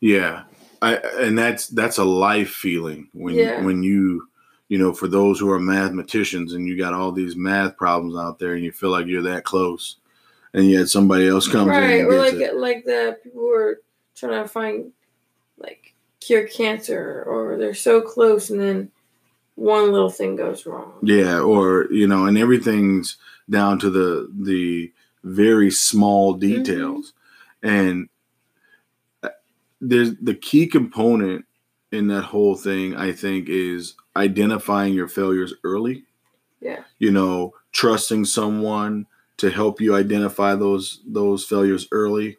Yeah, 0.00 0.44
I 0.80 0.96
and 0.96 1.38
that's 1.38 1.68
that's 1.68 1.98
a 1.98 2.04
life 2.04 2.50
feeling 2.50 3.08
when 3.12 3.34
Yeah. 3.34 3.62
when 3.62 3.82
you 3.82 4.28
you 4.68 4.78
know 4.78 4.92
for 4.92 5.08
those 5.08 5.38
who 5.38 5.50
are 5.50 5.60
mathematicians 5.60 6.52
and 6.54 6.66
you 6.66 6.76
got 6.76 6.94
all 6.94 7.12
these 7.12 7.36
math 7.36 7.76
problems 7.76 8.16
out 8.16 8.38
there 8.38 8.54
and 8.54 8.64
you 8.64 8.72
feel 8.72 8.90
like 8.90 9.06
you're 9.06 9.22
that 9.22 9.44
close, 9.44 9.96
and 10.54 10.70
yet 10.70 10.88
somebody 10.88 11.28
else 11.28 11.46
comes 11.48 11.68
in 11.68 11.68
right 11.68 12.00
and 12.00 12.08
or 12.08 12.18
like 12.18 12.34
it. 12.34 12.56
like 12.56 12.84
the 12.84 13.18
people 13.22 13.40
who 13.40 13.52
are 13.52 13.80
trying 14.16 14.42
to 14.42 14.48
find 14.48 14.92
like 15.58 15.94
cure 16.20 16.46
cancer 16.46 17.24
or 17.26 17.56
they're 17.58 17.74
so 17.74 18.00
close 18.00 18.50
and 18.50 18.60
then 18.60 18.90
one 19.54 19.92
little 19.92 20.10
thing 20.10 20.34
goes 20.36 20.64
wrong 20.66 20.92
Yeah, 21.02 21.40
or 21.40 21.86
you 21.92 22.06
know, 22.06 22.26
and 22.26 22.38
everything's 22.38 23.16
down 23.50 23.78
to 23.80 23.90
the 23.90 24.28
the 24.40 24.92
very 25.24 25.70
small 25.70 26.34
details, 26.34 27.12
and 27.62 28.08
uh, 29.22 29.28
there's 29.80 30.16
the 30.16 30.34
key 30.34 30.66
component 30.66 31.44
in 31.90 32.08
that 32.08 32.22
whole 32.22 32.54
thing. 32.56 32.96
I 32.96 33.12
think 33.12 33.48
is 33.48 33.94
identifying 34.16 34.94
your 34.94 35.08
failures 35.08 35.54
early. 35.64 36.04
Yeah. 36.60 36.84
you 37.00 37.10
know, 37.10 37.54
trusting 37.72 38.24
someone 38.26 39.06
to 39.38 39.50
help 39.50 39.80
you 39.80 39.96
identify 39.96 40.54
those 40.54 41.00
those 41.04 41.44
failures 41.44 41.88
early, 41.90 42.36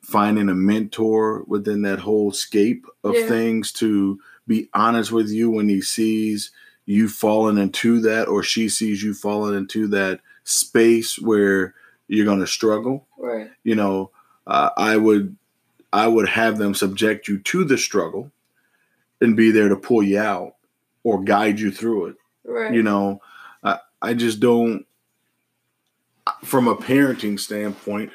finding 0.00 0.48
a 0.48 0.54
mentor 0.54 1.44
within 1.46 1.82
that 1.82 1.98
whole 1.98 2.32
scape 2.32 2.86
of 3.04 3.14
Yeah. 3.14 3.26
things 3.28 3.72
to 3.72 4.18
be 4.46 4.70
honest 4.72 5.12
with 5.12 5.28
you 5.28 5.50
when 5.50 5.68
he 5.68 5.82
sees 5.82 6.52
you 6.86 7.06
falling 7.08 7.58
into 7.58 8.00
that 8.00 8.28
or 8.28 8.42
she 8.42 8.68
sees 8.70 9.02
you 9.02 9.12
falling 9.12 9.54
into 9.56 9.88
that 9.88 10.20
space 10.44 11.18
where 11.18 11.74
you're 12.08 12.24
going 12.24 12.40
to 12.40 12.46
struggle. 12.46 13.06
Right. 13.18 13.50
You 13.64 13.74
know 13.74 14.10
uh, 14.46 14.70
i 14.76 14.96
would 14.96 15.36
i 15.92 16.06
would 16.06 16.28
have 16.28 16.58
them 16.58 16.74
subject 16.74 17.28
you 17.28 17.38
to 17.38 17.64
the 17.64 17.78
struggle 17.78 18.30
and 19.20 19.36
be 19.36 19.50
there 19.50 19.68
to 19.68 19.76
pull 19.76 20.02
you 20.02 20.18
out 20.18 20.54
or 21.02 21.22
guide 21.22 21.58
you 21.58 21.70
through 21.70 22.06
it. 22.06 22.16
Right. 22.44 22.72
You 22.72 22.82
know 22.82 23.20
I, 23.62 23.78
I 24.00 24.14
just 24.14 24.40
don't 24.40 24.86
from 26.44 26.68
a 26.68 26.76
parenting 26.76 27.38
standpoint 27.38 28.10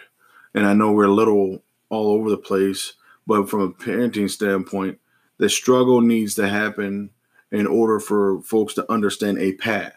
and 0.53 0.65
i 0.65 0.74
know 0.74 0.91
we're 0.91 1.05
a 1.05 1.13
little 1.13 1.63
all 1.89 2.12
over 2.12 2.29
the 2.29 2.38
place 2.38 2.93
but 3.25 3.50
from 3.50 3.62
a 3.62 3.71
parenting 3.71 4.29
standpoint 4.29 5.00
the 5.38 5.48
struggle 5.48 6.01
needs 6.01 6.36
to 6.36 6.48
happen 6.48 7.10
in 7.51 7.65
order 7.65 8.01
for 8.01 8.41
folks 8.41 8.74
to 8.74 8.91
understand 8.91 9.38
a 9.38 9.53
path 9.53 9.95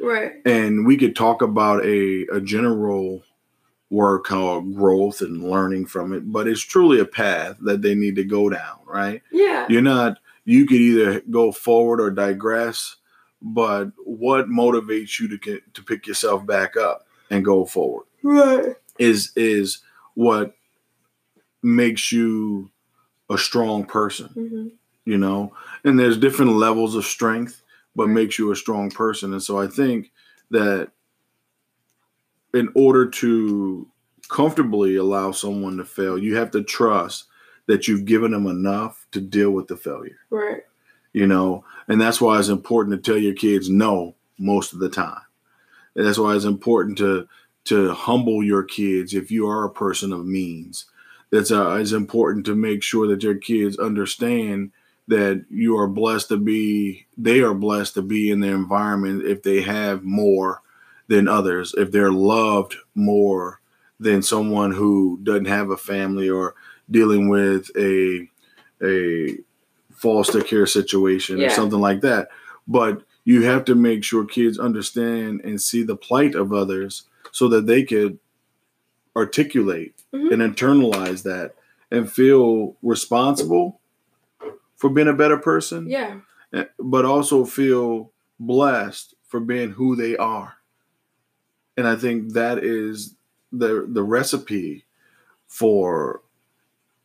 right. 0.00 0.32
And 0.44 0.86
we 0.86 0.96
could 0.96 1.16
talk 1.16 1.42
about 1.42 1.84
a, 1.84 2.26
a 2.32 2.40
general 2.40 3.22
word 3.90 4.20
called 4.20 4.74
growth 4.74 5.20
and 5.20 5.44
learning 5.44 5.86
from 5.86 6.12
it 6.12 6.20
but 6.32 6.48
it's 6.48 6.60
truly 6.60 6.98
a 6.98 7.04
path 7.04 7.56
that 7.60 7.82
they 7.82 7.94
need 7.94 8.16
to 8.16 8.24
go 8.24 8.48
down 8.48 8.78
right? 8.86 9.22
Yeah. 9.30 9.66
You're 9.68 9.82
not 9.82 10.18
you 10.44 10.66
could 10.66 10.80
either 10.80 11.20
go 11.30 11.52
forward 11.52 12.00
or 12.00 12.10
digress 12.10 12.96
but 13.40 13.92
what 14.04 14.48
motivates 14.48 15.20
you 15.20 15.28
to 15.28 15.38
get 15.38 15.74
to 15.74 15.82
pick 15.82 16.06
yourself 16.06 16.46
back 16.46 16.76
up 16.76 17.06
and 17.30 17.44
go 17.44 17.64
forward? 17.66 18.06
Right. 18.22 18.74
Is 18.98 19.32
is 19.36 19.80
what 20.14 20.54
makes 21.62 22.10
you 22.10 22.70
a 23.30 23.38
strong 23.38 23.84
person 23.84 24.28
hmm 24.28 24.68
you 25.06 25.18
know? 25.18 25.52
And 25.84 26.00
there's 26.00 26.16
different 26.16 26.52
levels 26.52 26.94
of 26.94 27.04
strength 27.04 27.60
but 27.96 28.06
Right. 28.06 28.14
makes 28.14 28.38
you 28.38 28.50
a 28.50 28.56
strong 28.56 28.90
person. 28.90 29.32
And 29.32 29.42
so 29.42 29.58
i 29.58 29.66
think 29.66 30.10
that 30.50 30.90
in 32.52 32.68
order 32.74 33.06
to 33.08 33.88
comfortably 34.28 34.96
allow 34.96 35.32
someone 35.32 35.76
to 35.76 35.84
fail 35.84 36.16
you 36.18 36.36
have 36.36 36.50
to 36.52 36.62
trust 36.62 37.24
that 37.66 37.88
you've 37.88 38.04
given 38.04 38.30
them 38.30 38.46
enough 38.46 39.06
to 39.12 39.20
deal 39.20 39.50
with 39.50 39.66
the 39.68 39.76
failure. 39.76 40.18
Right. 40.30 40.62
You 41.12 41.26
know 41.26 41.64
and 41.88 42.00
that's 42.00 42.20
why 42.20 42.38
it's 42.38 42.48
important 42.48 43.02
to 43.02 43.10
tell 43.12 43.20
your 43.20 43.34
kids 43.34 43.68
no 43.70 44.14
most 44.38 44.72
of 44.72 44.78
the 44.80 44.88
time. 44.88 45.20
And 45.96 46.06
that's 46.06 46.18
why 46.18 46.34
it's 46.34 46.44
important 46.44 46.98
to 46.98 47.28
to 47.64 47.92
humble 47.94 48.42
your 48.42 48.62
kids 48.62 49.14
if 49.14 49.30
you 49.30 49.46
are 49.48 49.64
a 49.64 49.70
person 49.70 50.12
of 50.12 50.26
means. 50.26 50.86
That's 51.30 51.50
uh, 51.50 51.76
it's 51.80 51.92
important 51.92 52.46
to 52.46 52.54
make 52.54 52.82
sure 52.82 53.06
that 53.08 53.22
your 53.22 53.36
kids 53.36 53.78
understand 53.78 54.72
that 55.08 55.44
you 55.50 55.76
are 55.76 55.86
blessed 55.88 56.28
to 56.28 56.36
be 56.36 57.06
they 57.16 57.40
are 57.40 57.54
blessed 57.54 57.94
to 57.94 58.02
be 58.02 58.30
in 58.30 58.40
their 58.40 58.54
environment 58.54 59.22
if 59.24 59.42
they 59.42 59.60
have 59.60 60.02
more 60.02 60.62
than 61.08 61.28
others 61.28 61.74
if 61.76 61.90
they're 61.92 62.12
loved 62.12 62.76
more 62.94 63.60
than 64.00 64.22
someone 64.22 64.72
who 64.72 65.18
doesn't 65.22 65.44
have 65.44 65.70
a 65.70 65.76
family 65.76 66.28
or 66.28 66.54
dealing 66.90 67.28
with 67.28 67.70
a 67.76 68.28
a 68.82 69.36
foster 69.92 70.42
care 70.42 70.66
situation 70.66 71.36
or 71.36 71.50
something 71.50 71.80
like 71.80 72.00
that 72.00 72.28
but 72.66 73.02
you 73.24 73.42
have 73.42 73.64
to 73.64 73.74
make 73.74 74.02
sure 74.04 74.24
kids 74.24 74.58
understand 74.58 75.40
and 75.44 75.60
see 75.60 75.82
the 75.82 75.96
plight 75.96 76.34
of 76.34 76.52
others 76.52 77.04
so 77.30 77.46
that 77.48 77.66
they 77.66 77.82
could 77.82 78.18
articulate 79.16 79.94
Mhm. 80.12 80.32
and 80.32 80.42
internalize 80.56 81.22
that 81.22 81.54
and 81.90 82.10
feel 82.10 82.76
responsible 82.82 83.80
for 84.84 84.90
being 84.90 85.08
a 85.08 85.14
better 85.14 85.38
person 85.38 85.88
yeah 85.88 86.20
eh, 86.52 86.64
but 86.78 87.06
also 87.06 87.46
feel 87.46 88.12
blessed 88.38 89.14
for 89.22 89.40
being 89.40 89.70
who 89.70 89.96
they 89.96 90.14
are 90.14 90.56
and 91.78 91.88
i 91.88 91.96
think 91.96 92.34
that 92.34 92.58
is 92.62 93.14
the 93.50 93.86
the 93.88 94.02
recipe 94.02 94.84
for 95.46 96.20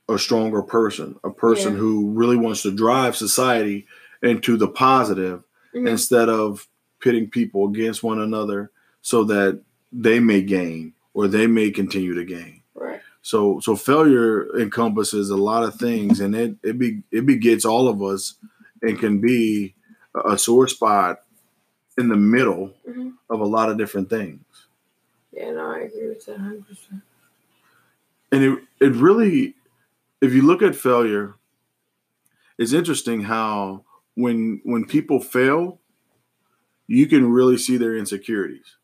a 0.10 0.20
stronger 0.20 0.62
person 0.62 1.18
a 1.24 1.30
person 1.30 1.72
Yeah. 1.72 1.80
who 1.80 2.10
really 2.12 2.36
wants 2.36 2.64
to 2.64 2.72
drive 2.76 3.16
society 3.16 3.88
into 4.22 4.58
the 4.58 4.68
positive 4.68 5.42
Mhm. 5.74 5.88
instead 5.88 6.28
of 6.28 6.68
pitting 7.00 7.30
people 7.30 7.70
against 7.70 8.04
one 8.04 8.20
another 8.20 8.72
so 9.02 9.24
that 9.24 9.62
they 9.94 10.20
may 10.20 10.42
gain 10.42 10.92
or 11.14 11.30
they 11.30 11.48
may 11.48 11.72
continue 11.72 12.14
to 12.16 12.26
gain 12.26 12.59
so 13.22 13.60
so 13.60 13.76
failure 13.76 14.56
encompasses 14.58 15.30
a 15.30 15.38
lot 15.38 15.64
of 15.64 15.76
things 15.76 16.20
and 16.20 16.36
it 16.36 16.56
it 16.64 16.78
be 16.78 17.02
it 17.12 17.26
begets 17.26 17.66
all 17.66 17.88
of 17.88 18.02
us 18.02 18.36
and 18.82 19.00
can 19.00 19.20
be 19.20 19.76
a 20.26 20.38
sore 20.38 20.68
spot 20.68 21.22
in 21.98 22.10
the 22.10 22.18
middle 22.18 22.74
hmm 22.86 23.10
of 23.32 23.42
a 23.42 23.46
lot 23.46 23.70
of 23.70 23.78
different 23.78 24.10
things 24.10 24.42
yeah 25.32 25.52
no 25.52 25.72
i 25.72 25.82
agree 25.82 26.08
with 26.08 26.26
that 26.26 26.38
100% 26.38 26.64
and 28.32 28.44
it 28.44 28.60
it 28.80 28.94
really 28.94 29.54
if 30.20 30.34
you 30.34 30.42
look 30.42 30.64
at 30.64 30.76
failure 30.76 31.36
it's 32.60 32.74
interesting 32.74 33.22
how 33.22 33.86
when 34.16 34.60
when 34.66 34.84
people 34.84 35.22
fail, 35.22 35.80
you 36.88 37.08
can 37.08 37.32
really 37.32 37.58
see 37.58 37.78
their 37.78 37.96
insecurities. 37.96 38.76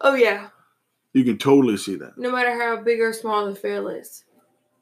Oh 0.00 0.14
yeah. 0.14 0.48
You 1.14 1.24
can 1.24 1.38
totally 1.38 1.76
see 1.78 1.94
that. 1.96 2.18
No 2.18 2.30
matter 2.30 2.52
how 2.60 2.82
big 2.82 3.00
or 3.00 3.12
small 3.12 3.46
the 3.46 3.54
fail 3.54 3.88
is, 3.88 4.24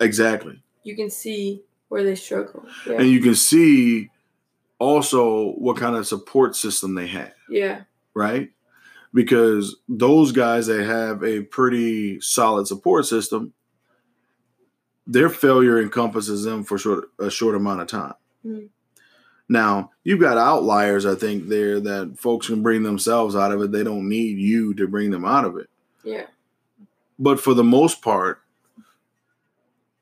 Exactly. 0.01 0.61
you 0.83 0.97
can 0.97 1.11
see 1.11 1.63
where 1.89 2.03
they 2.03 2.15
struggle. 2.17 2.65
Yeah. 2.87 2.95
And 3.01 3.09
you 3.09 3.21
can 3.21 3.35
see 3.37 4.11
also 4.79 5.53
what 5.53 5.77
kind 5.77 5.95
of 5.95 6.07
support 6.07 6.57
system 6.57 6.95
they 6.95 7.07
have, 7.07 7.33
yeah. 7.49 7.83
right? 8.15 8.51
Because 9.15 9.77
those 9.89 10.33
guys 10.33 10.67
that 10.69 10.85
have 10.87 11.23
a 11.23 11.43
pretty 11.43 12.21
solid 12.21 12.67
support 12.67 13.05
system, 13.07 13.53
their 15.07 15.29
failure 15.29 15.81
encompasses 15.81 16.45
them 16.45 16.65
for 16.65 16.79
short, 16.79 17.11
a 17.21 17.31
short 17.31 17.55
amount 17.55 17.83
of 17.83 17.89
time. 17.89 18.15
Mhm. 18.45 18.69
Now, 19.49 19.91
you've 20.03 20.21
got 20.21 20.39
outliers, 20.39 21.05
I 21.05 21.15
think, 21.15 21.49
there 21.49 21.79
that 21.81 22.15
folks 22.19 22.47
can 22.47 22.63
bring 22.63 22.85
themselves 22.85 23.37
out 23.37 23.53
of 23.53 23.61
it. 23.61 23.71
They 23.71 23.85
don't 23.85 24.09
need 24.09 24.39
you 24.39 24.73
to 24.75 24.89
bring 24.89 25.11
them 25.11 25.27
out 25.27 25.45
of 25.45 25.59
it. 25.59 25.69
Yeah. 26.05 26.27
But 27.19 27.41
for 27.41 27.55
the 27.55 27.65
most 27.65 28.03
part, 28.03 28.41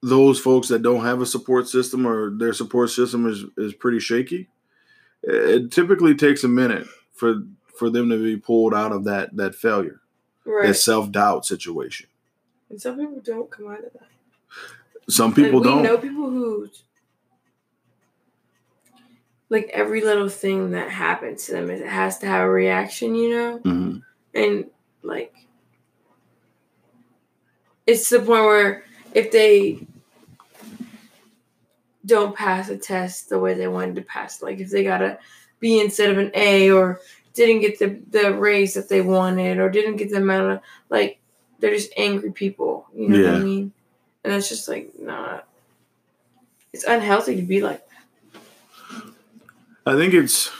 those 0.02 0.38
folks 0.40 0.68
that 0.68 0.82
don't 0.82 1.04
have 1.04 1.20
a 1.20 1.26
support 1.26 1.68
system 1.68 2.06
or 2.06 2.30
their 2.30 2.52
support 2.54 2.90
system 2.90 3.26
is, 3.28 3.44
is 3.58 3.74
pretty 3.74 4.00
shaky, 4.00 4.48
it 5.22 5.70
typically 5.70 6.14
takes 6.14 6.44
a 6.44 6.48
minute 6.48 6.86
for 7.12 7.42
for 7.76 7.90
them 7.90 8.08
to 8.10 8.22
be 8.22 8.36
pulled 8.36 8.72
out 8.74 8.92
of 8.92 9.04
that 9.04 9.36
that 9.36 9.54
failure, 9.54 10.00
Right. 10.46 10.68
that 10.68 10.74
self 10.74 11.10
doubt 11.12 11.44
situation. 11.44 12.06
and 12.70 12.80
some 12.80 12.96
people 12.98 13.20
don't 13.20 13.50
come 13.50 13.68
out 13.70 13.84
of 13.84 13.92
that. 13.92 14.08
Some 15.08 15.34
people 15.34 15.60
like, 15.60 15.68
don't. 15.68 15.82
know 15.82 15.98
people 15.98 16.30
who 16.30 16.68
like 19.48 19.68
every 19.72 20.00
little 20.00 20.28
thing 20.28 20.70
that 20.70 20.88
happens 20.90 21.46
to 21.46 21.52
them 21.52 21.70
it 21.70 21.84
has 21.86 22.18
to 22.18 22.26
have 22.26 22.46
a 22.46 22.50
reaction, 22.50 23.14
you 23.14 23.30
know? 23.30 23.58
Mhm. 23.64 24.02
And 24.34 24.66
like 25.02 25.34
it's 27.90 28.08
to 28.08 28.18
the 28.18 28.26
point 28.26 28.44
where 28.44 28.84
if 29.12 29.30
they 29.30 29.86
don't 32.06 32.36
pass 32.36 32.68
a 32.68 32.76
test 32.76 33.28
the 33.28 33.38
way 33.38 33.54
they 33.54 33.68
wanted 33.68 33.96
to 33.96 34.02
pass, 34.02 34.42
like 34.42 34.60
if 34.60 34.70
they 34.70 34.84
got 34.84 35.02
a 35.02 35.18
B 35.58 35.80
instead 35.80 36.10
of 36.10 36.18
an 36.18 36.30
A 36.34 36.70
or 36.70 37.00
didn't 37.34 37.60
get 37.60 37.78
the, 37.78 38.00
the 38.10 38.34
raise 38.34 38.74
that 38.74 38.88
they 38.88 39.00
wanted 39.00 39.58
or 39.58 39.68
didn't 39.68 39.96
get 39.96 40.10
the 40.10 40.16
amount 40.16 40.52
of 40.52 40.60
like 40.88 41.18
they're 41.58 41.74
just 41.74 41.92
angry 41.96 42.32
people. 42.32 42.86
You 42.94 43.08
know 43.08 43.32
what 43.32 43.40
I 43.40 43.44
mean? 43.44 43.72
And 44.24 44.32
it's 44.32 44.48
just 44.48 44.68
like 44.68 44.92
not 44.98 45.46
it's 46.72 46.84
unhealthy 46.84 47.36
to 47.36 47.42
be 47.42 47.60
like 47.60 47.86
I 49.86 49.94
think 49.96 50.14
it's 50.14 50.50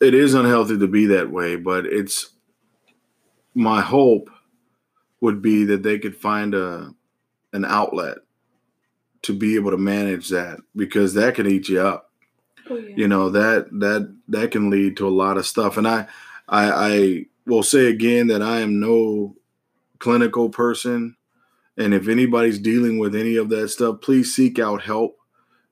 it 0.00 0.14
is 0.14 0.34
unhealthy 0.34 0.78
to 0.78 0.86
be 0.86 1.06
that 1.06 1.30
way, 1.30 1.56
but 1.56 1.86
it's 1.86 2.30
my 3.54 3.80
hope 3.80 4.30
would 5.20 5.42
be 5.42 5.64
that 5.64 5.82
they 5.82 5.98
could 5.98 6.16
find 6.16 6.54
a 6.54 6.94
an 7.52 7.64
outlet 7.64 8.18
to 9.22 9.32
be 9.32 9.56
able 9.56 9.70
to 9.70 9.78
manage 9.78 10.28
that 10.28 10.58
because 10.76 11.14
that 11.14 11.34
can 11.34 11.46
eat 11.46 11.68
you 11.68 11.80
up. 11.80 12.12
oh 12.70 12.76
yeah. 12.76 12.94
You 12.96 13.08
know 13.08 13.30
that 13.30 13.68
that 13.80 14.14
that 14.28 14.50
can 14.50 14.70
lead 14.70 14.96
to 14.98 15.08
a 15.08 15.10
lot 15.10 15.36
of 15.36 15.46
stuff. 15.46 15.76
And 15.76 15.88
I 15.88 16.06
I, 16.48 16.70
I 16.70 17.24
will 17.46 17.62
say 17.62 17.86
again 17.86 18.28
that 18.28 18.42
I 18.42 18.60
am 18.60 18.80
no 18.80 19.36
clinical 19.98 20.48
person, 20.50 21.16
and 21.76 21.92
if 21.94 22.08
anybody's 22.08 22.58
dealing 22.58 22.98
with 22.98 23.14
any 23.14 23.36
of 23.36 23.48
that 23.48 23.68
stuff, 23.68 24.00
please 24.00 24.34
seek 24.34 24.58
out 24.58 24.82
help 24.82 25.16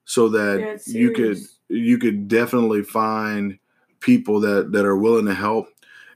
so 0.05 0.29
that 0.31 0.59
Yeah, 0.61 0.77
you 0.87 1.13
could 1.13 1.39
you 1.69 1.99
could 1.99 2.29
definitely 2.29 2.83
find 2.83 3.59
people 4.01 4.41
that 4.41 4.73
that 4.73 4.85
are 4.85 4.97
willing 4.97 5.27
to 5.27 5.35
help 5.35 5.69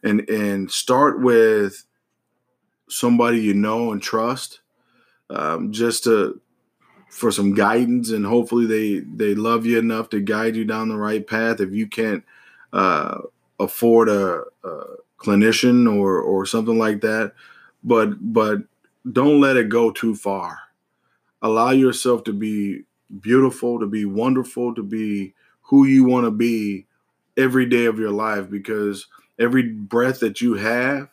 and 0.03 0.29
and 0.29 0.71
start 0.71 1.21
with 1.21 1.85
somebody 2.91 3.41
you 3.41 3.55
know 3.55 3.93
and 3.93 4.03
trust 4.03 4.61
um, 5.31 5.73
just 5.73 6.05
to 6.05 6.41
for 7.11 7.33
some 7.33 7.55
guidance 7.55 8.11
and 8.11 8.27
hopefully 8.27 8.67
they 8.67 9.01
they 9.01 9.35
love 9.35 9.67
you 9.67 9.79
enough 9.79 10.09
to 10.11 10.21
guide 10.21 10.57
you 10.57 10.65
down 10.65 10.89
the 10.89 10.97
right 10.97 11.27
path. 11.27 11.61
If 11.61 11.73
you 11.73 11.87
can't 11.89 12.25
uh, 12.73 13.19
afford 13.59 14.09
a, 14.09 14.43
a 14.65 14.83
clinician 15.19 15.93
or 15.93 16.21
or 16.21 16.47
something 16.47 16.79
like 16.79 17.01
that 17.03 17.33
but 17.83 18.33
but 18.33 18.59
don't 19.11 19.41
let 19.41 19.57
it 19.57 19.69
go 19.69 19.91
too 19.91 20.15
far. 20.15 20.59
Allow 21.43 21.71
yourself 21.71 22.25
to 22.25 22.33
be 22.33 22.83
beautiful 23.21 23.81
to 23.81 23.87
be 23.87 24.05
wonderful 24.05 24.75
to 24.75 24.83
be 24.83 25.35
who 25.63 25.85
you 25.87 26.05
want 26.05 26.25
to 26.27 26.31
be 26.31 26.87
every 27.37 27.67
day 27.67 27.87
of 27.87 27.99
your 27.99 28.11
life 28.11 28.49
because 28.51 29.07
every 29.39 29.63
breath 29.63 30.21
that 30.21 30.41
you 30.41 30.55
have 30.55 31.09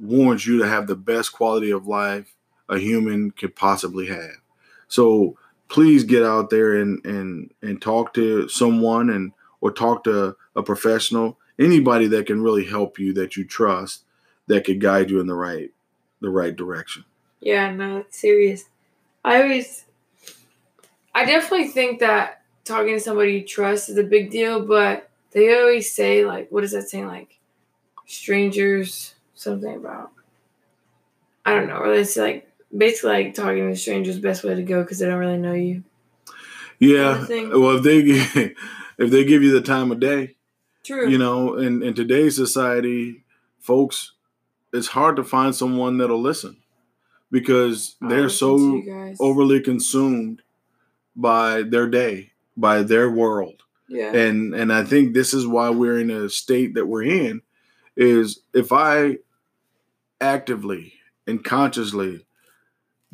warrants 0.00 0.46
you 0.46 0.58
to 0.58 0.66
have 0.66 0.86
the 0.86 0.96
best 0.96 1.32
quality 1.32 1.70
of 1.70 1.86
life 1.86 2.34
a 2.68 2.78
human 2.78 3.30
could 3.32 3.54
possibly 3.54 4.06
have. 4.06 4.36
So 4.88 5.36
please 5.68 6.04
get 6.04 6.24
out 6.24 6.50
there 6.50 6.74
and 6.74 7.04
and 7.04 7.52
and 7.62 7.80
talk 7.80 8.14
to 8.14 8.48
someone 8.48 9.10
and 9.10 9.32
or 9.60 9.70
talk 9.70 10.04
to 10.04 10.36
a 10.56 10.62
professional, 10.62 11.38
anybody 11.58 12.06
that 12.08 12.26
can 12.26 12.42
really 12.42 12.64
help 12.64 12.98
you 12.98 13.12
that 13.14 13.36
you 13.36 13.44
trust 13.44 14.04
that 14.46 14.64
could 14.64 14.80
guide 14.80 15.10
you 15.10 15.20
in 15.20 15.26
the 15.26 15.34
right 15.34 15.70
the 16.20 16.30
right 16.30 16.54
direction. 16.54 17.04
Yeah, 17.40 17.72
no, 17.72 18.04
serious. 18.10 18.64
I 19.24 19.42
always, 19.42 19.84
I 21.14 21.24
definitely 21.24 21.68
think 21.68 22.00
that 22.00 22.42
talking 22.64 22.94
to 22.94 23.00
somebody 23.00 23.34
you 23.34 23.46
trust 23.46 23.88
is 23.88 23.96
a 23.96 24.04
big 24.04 24.30
deal, 24.30 24.64
but 24.64 25.10
they 25.32 25.58
always 25.58 25.92
say, 25.92 26.24
like, 26.24 26.50
what 26.50 26.64
is 26.64 26.72
that 26.72 26.88
saying? 26.88 27.06
Like, 27.06 27.38
strangers, 28.06 29.14
something 29.40 29.74
about, 29.76 30.10
I 31.44 31.54
don't 31.54 31.68
know, 31.68 31.76
or 31.76 31.94
they 31.94 32.04
say, 32.04 32.20
like, 32.22 32.52
basically, 32.76 33.10
like, 33.10 33.34
talking 33.34 33.68
to 33.68 33.76
strangers 33.76 34.16
the 34.16 34.22
best 34.22 34.44
way 34.44 34.54
to 34.54 34.62
go 34.62 34.82
because 34.82 34.98
they 34.98 35.06
don't 35.06 35.18
really 35.18 35.38
know 35.38 35.54
you. 35.54 35.82
Yeah. 36.78 37.24
Kinda. 37.26 37.58
Well, 37.58 37.76
if 37.78 37.82
they 37.82 38.02
gi- 38.02 38.54
if 38.98 39.10
they 39.10 39.24
give 39.24 39.42
you 39.42 39.52
the 39.52 39.60
time 39.60 39.90
of 39.92 40.00
day, 40.00 40.36
True. 40.84 41.08
you 41.08 41.18
know, 41.18 41.56
in 41.56 41.82
in 41.82 41.94
today's 41.94 42.36
society, 42.36 43.24
folks, 43.58 44.12
it's 44.72 44.88
hard 44.88 45.16
to 45.16 45.24
find 45.24 45.54
someone 45.54 45.98
that'll 45.98 46.20
listen 46.20 46.56
because 47.30 47.96
I'll 48.02 48.08
they're 48.08 48.22
listen 48.24 48.38
so 48.38 48.56
to 48.58 48.76
you 48.76 48.82
guys. 48.86 49.16
overly 49.20 49.60
consumed 49.60 50.42
by 51.16 51.62
their 51.62 51.88
day, 51.88 52.32
by 52.56 52.82
their 52.82 53.10
world. 53.10 53.62
Yeah. 53.88 54.14
And 54.14 54.54
and 54.54 54.72
I 54.72 54.84
think 54.84 55.12
this 55.14 55.34
is 55.34 55.46
why 55.46 55.70
we're 55.70 55.98
in 55.98 56.10
a 56.10 56.28
state 56.30 56.74
that 56.74 56.86
we're 56.86 57.02
in 57.04 57.42
is 57.96 58.40
if 58.54 58.72
I 58.72 59.18
actively 60.20 60.94
and 61.26 61.44
consciously 61.44 62.24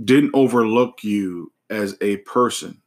didn't 0.03 0.31
overlook 0.35 1.03
you 1.03 1.53
as 1.71 1.97
a 2.01 2.19
person 2.19 2.81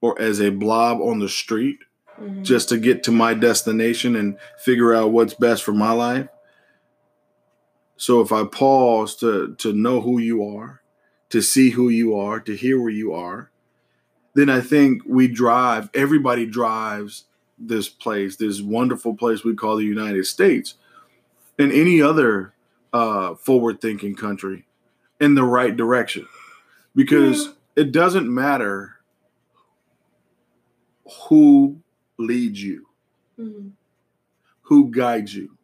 or 0.00 0.20
as 0.20 0.40
a 0.40 0.50
blob 0.50 1.00
on 1.00 1.18
the 1.18 1.28
street 1.28 1.80
Mhm. 2.20 2.42
just 2.44 2.68
to 2.68 2.78
get 2.78 3.02
to 3.02 3.10
my 3.12 3.34
destination 3.34 4.14
and 4.16 4.36
figure 4.58 4.94
out 4.94 5.10
what's 5.12 5.34
best 5.34 5.62
for 5.64 5.72
my 5.72 5.92
life. 5.92 6.28
So 7.96 8.20
if 8.20 8.32
I 8.32 8.44
pause 8.44 9.16
to 9.16 9.54
to 9.58 9.72
know 9.72 10.00
who 10.00 10.18
you 10.18 10.44
are, 10.44 10.80
to 11.30 11.42
see 11.42 11.70
who 11.70 11.88
you 11.88 12.16
are, 12.16 12.40
to 12.40 12.54
hear 12.56 12.80
where 12.80 12.90
you 12.90 13.12
are, 13.12 13.50
then 14.34 14.48
I 14.48 14.60
think 14.60 15.02
we 15.06 15.28
drive, 15.28 15.90
everybody 15.94 16.46
drives 16.46 17.24
this 17.58 17.88
place, 17.88 18.36
this 18.36 18.60
wonderful 18.60 19.14
place 19.14 19.44
we 19.44 19.54
call 19.54 19.76
the 19.76 19.84
United 19.84 20.26
States, 20.26 20.74
and 21.58 21.72
any 21.72 22.00
other 22.02 22.53
uh, 22.94 23.34
forward 23.34 23.80
thinking 23.80 24.14
country 24.14 24.64
in 25.20 25.34
the 25.34 25.44
right 25.44 25.76
direction. 25.76 26.26
Because 26.94 27.46
Yeah. 27.46 27.52
it 27.76 27.92
doesn't 27.92 28.32
matter 28.32 29.00
who 31.28 31.80
leads 32.18 32.62
you, 32.62 32.86
Mhm. 33.38 33.72
who 34.62 34.90
guides 34.90 35.34
you. 35.34 35.56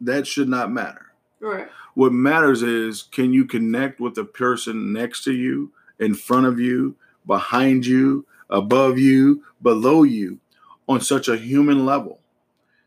That 0.00 0.26
should 0.26 0.48
not 0.48 0.70
matter. 0.70 1.12
Right. 1.40 1.68
What 1.94 2.12
matters 2.12 2.62
is 2.62 3.02
can 3.02 3.32
you 3.32 3.44
connect 3.44 4.00
with 4.00 4.14
the 4.14 4.24
person 4.24 4.92
next 4.92 5.24
to 5.24 5.32
you, 5.32 5.72
in 5.98 6.14
front 6.14 6.46
of 6.46 6.60
you, 6.60 6.94
behind 7.26 7.84
you, 7.86 8.26
above 8.48 8.98
you, 8.98 9.42
below 9.62 10.02
you, 10.04 10.38
on 10.88 11.00
such 11.00 11.26
a 11.26 11.36
human 11.36 11.84
level 11.84 12.20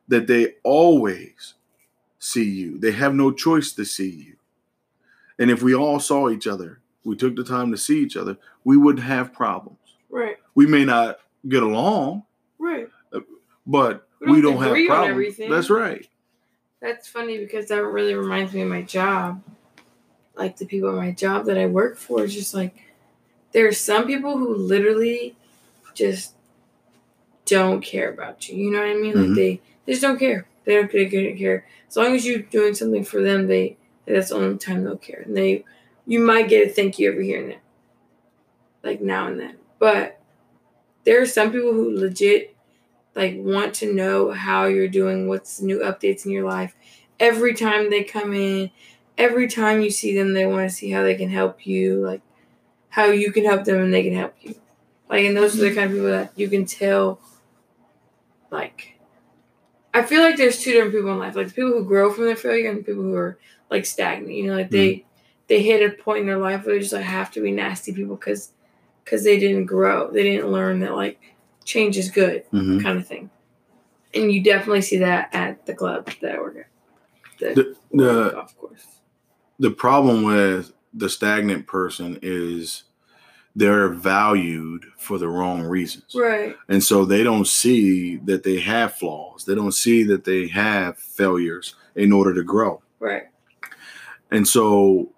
that 0.07 0.27
they 0.27 0.55
always 0.63 1.55
see 2.19 2.43
you. 2.49 2.77
They 2.77 2.91
have 2.91 3.15
no 3.15 3.31
choice 3.31 3.71
to 3.73 3.85
see 3.85 4.09
you. 4.09 4.35
And 5.39 5.49
if 5.49 5.63
we 5.63 5.73
all 5.73 5.99
saw 5.99 6.29
each 6.29 6.47
other, 6.47 6.79
we 7.05 7.15
took 7.15 7.35
the 7.35 7.43
time 7.43 7.71
to 7.71 7.77
see 7.77 7.99
each 8.01 8.17
other, 8.17 8.37
we 8.65 8.75
wouldn't 8.77 9.05
have 9.05 9.31
problems. 9.33 9.77
Right. 10.09 10.37
We 10.53 10.67
may 10.67 10.83
not 10.85 11.19
get 11.47 11.63
along, 11.63 12.23
Right. 12.57 12.89
but 13.65 14.07
We 14.19 14.27
don't 14.27 14.35
we 14.35 14.41
don't 14.41 14.61
have 14.63 14.87
problems. 14.87 15.09
everything. 15.11 15.49
That's 15.49 15.69
right. 15.69 16.05
That's 16.81 17.07
funny 17.07 17.37
because 17.37 17.67
that 17.67 17.83
really 17.83 18.15
reminds 18.15 18.53
me 18.53 18.61
of 18.61 18.69
my 18.69 18.81
job. 18.81 19.41
Like 20.35 20.57
the 20.57 20.65
people 20.65 20.89
at 20.89 20.95
my 20.95 21.11
job 21.11 21.45
that 21.45 21.57
I 21.57 21.67
work 21.67 21.97
for, 21.97 22.23
it's 22.23 22.33
just 22.33 22.53
like 22.53 22.75
there 23.53 23.67
are 23.67 23.71
some 23.73 24.05
people 24.07 24.37
who 24.37 24.53
literally 24.55 25.35
just 25.93 26.33
don't 27.45 27.81
care 27.81 28.09
about 28.11 28.47
you. 28.49 28.57
You 28.57 28.71
know 28.71 28.79
what 28.79 28.89
I 28.89 28.93
mean? 28.95 29.13
Like 29.15 29.29
Mhm. 29.31 29.35
they, 29.35 29.61
they 29.85 29.93
just 29.93 30.01
don't 30.01 30.19
care. 30.19 30.47
They 30.69 30.75
don't, 30.75 30.91
don't 30.91 31.37
care. 31.37 31.65
As 31.87 31.97
long 31.97 32.13
as 32.13 32.27
you're 32.27 32.43
doing 32.43 32.75
something 32.75 33.03
for 33.03 33.23
them, 33.23 33.47
they 33.47 33.77
that's 34.05 34.29
the 34.29 34.35
only 34.35 34.59
time 34.59 34.83
they'll 34.83 34.97
care. 34.97 35.23
And 35.25 35.35
they 35.35 35.65
you 36.05 36.19
might 36.19 36.47
get 36.47 36.67
a 36.67 36.69
thank 36.69 36.99
you 36.99 37.11
every 37.11 37.25
here 37.25 37.41
and 37.41 37.49
there. 37.49 37.61
Like 38.83 39.01
now 39.01 39.25
and 39.25 39.39
then. 39.39 39.57
But 39.79 40.21
there 41.05 41.19
are 41.19 41.25
some 41.25 41.51
people 41.51 41.73
who 41.73 41.97
legit 41.97 42.55
like 43.15 43.33
want 43.39 43.73
to 43.75 43.91
know 43.91 44.29
how 44.29 44.65
you're 44.65 44.87
doing, 44.87 45.27
what's 45.27 45.59
new 45.59 45.79
updates 45.79 46.23
in 46.23 46.31
your 46.31 46.47
life. 46.47 46.75
Every 47.19 47.55
time 47.55 47.89
they 47.89 48.03
come 48.03 48.31
in, 48.33 48.69
every 49.17 49.47
time 49.47 49.81
you 49.81 49.89
see 49.89 50.15
them, 50.15 50.35
they 50.35 50.45
want 50.45 50.69
to 50.69 50.75
see 50.75 50.91
how 50.91 51.01
they 51.01 51.15
can 51.15 51.31
help 51.31 51.65
you, 51.65 52.05
like 52.05 52.21
how 52.89 53.05
you 53.05 53.31
can 53.31 53.43
help 53.43 53.65
them 53.65 53.81
and 53.81 53.91
they 53.91 54.03
can 54.03 54.15
help 54.15 54.35
you. 54.41 54.53
Like, 55.09 55.25
and 55.25 55.35
those 55.35 55.55
are 55.55 55.61
the 55.61 55.65
mm-hmm. 55.69 55.75
kind 55.75 55.89
of 55.89 55.95
people 55.95 56.11
that 56.11 56.31
you 56.35 56.47
can 56.47 56.65
tell, 56.65 57.19
like, 58.51 58.98
I 59.93 60.03
feel 60.03 60.21
like 60.21 60.37
there's 60.37 60.59
two 60.61 60.71
different 60.71 60.93
people 60.93 61.11
in 61.11 61.19
life, 61.19 61.35
like 61.35 61.47
the 61.47 61.53
people 61.53 61.71
who 61.71 61.83
grow 61.85 62.11
from 62.13 62.25
their 62.25 62.35
failure 62.35 62.69
and 62.69 62.79
the 62.79 62.83
people 62.83 63.03
who 63.03 63.15
are 63.15 63.37
like 63.71 63.85
stagnant. 63.85 64.33
You 64.33 64.47
know, 64.47 64.55
like 64.55 64.69
they 64.69 65.05
they 65.47 65.63
hit 65.63 65.81
a 65.81 66.01
point 66.01 66.21
in 66.21 66.25
their 66.27 66.37
life 66.37 66.65
where 66.65 66.75
they 66.75 66.81
just 66.81 66.93
like 66.93 67.03
have 67.03 67.31
to 67.31 67.41
be 67.41 67.51
nasty 67.51 67.91
people 67.93 68.15
because 68.15 68.51
because 69.03 69.23
they 69.23 69.39
didn't 69.39 69.65
grow, 69.65 70.11
they 70.11 70.23
didn't 70.23 70.51
learn 70.51 70.79
that 70.81 70.95
like 70.95 71.19
change 71.65 71.97
is 71.97 72.11
good, 72.11 72.43
Mhm. 72.51 72.81
kind 72.83 72.97
of 72.99 73.07
thing. 73.07 73.29
And 74.13 74.31
you 74.31 74.43
definitely 74.43 74.81
see 74.81 74.97
that 74.97 75.29
at 75.33 75.65
the 75.65 75.73
club 75.73 76.09
that 76.21 76.35
I 76.35 76.39
work 76.39 76.57
at, 76.57 76.65
the, 77.39 77.53
The, 77.55 77.75
the 77.97 78.29
golf 78.31 78.57
course. 78.57 78.85
the 79.59 79.71
problem 79.71 80.23
with 80.23 80.71
the 80.93 81.09
stagnant 81.09 81.67
person 81.67 82.17
is 82.21 82.83
they're 83.55 83.89
valued 83.89 84.85
for 84.97 85.17
the 85.17 85.27
wrong 85.27 85.61
reasons. 85.63 86.13
Right. 86.15 86.55
And 86.69 86.83
so 86.83 87.03
they 87.05 87.23
don't 87.23 87.47
see 87.47 88.17
that 88.25 88.43
they 88.43 88.59
have 88.59 88.93
flaws. 88.93 89.45
They 89.45 89.55
don't 89.55 89.73
see 89.73 90.03
that 90.03 90.23
they 90.23 90.47
have 90.47 90.97
failures 90.97 91.75
in 91.95 92.11
order 92.11 92.33
to 92.35 92.43
grow. 92.43 92.81
Right. 92.99 93.23
And 94.31 94.47
so 94.47 95.11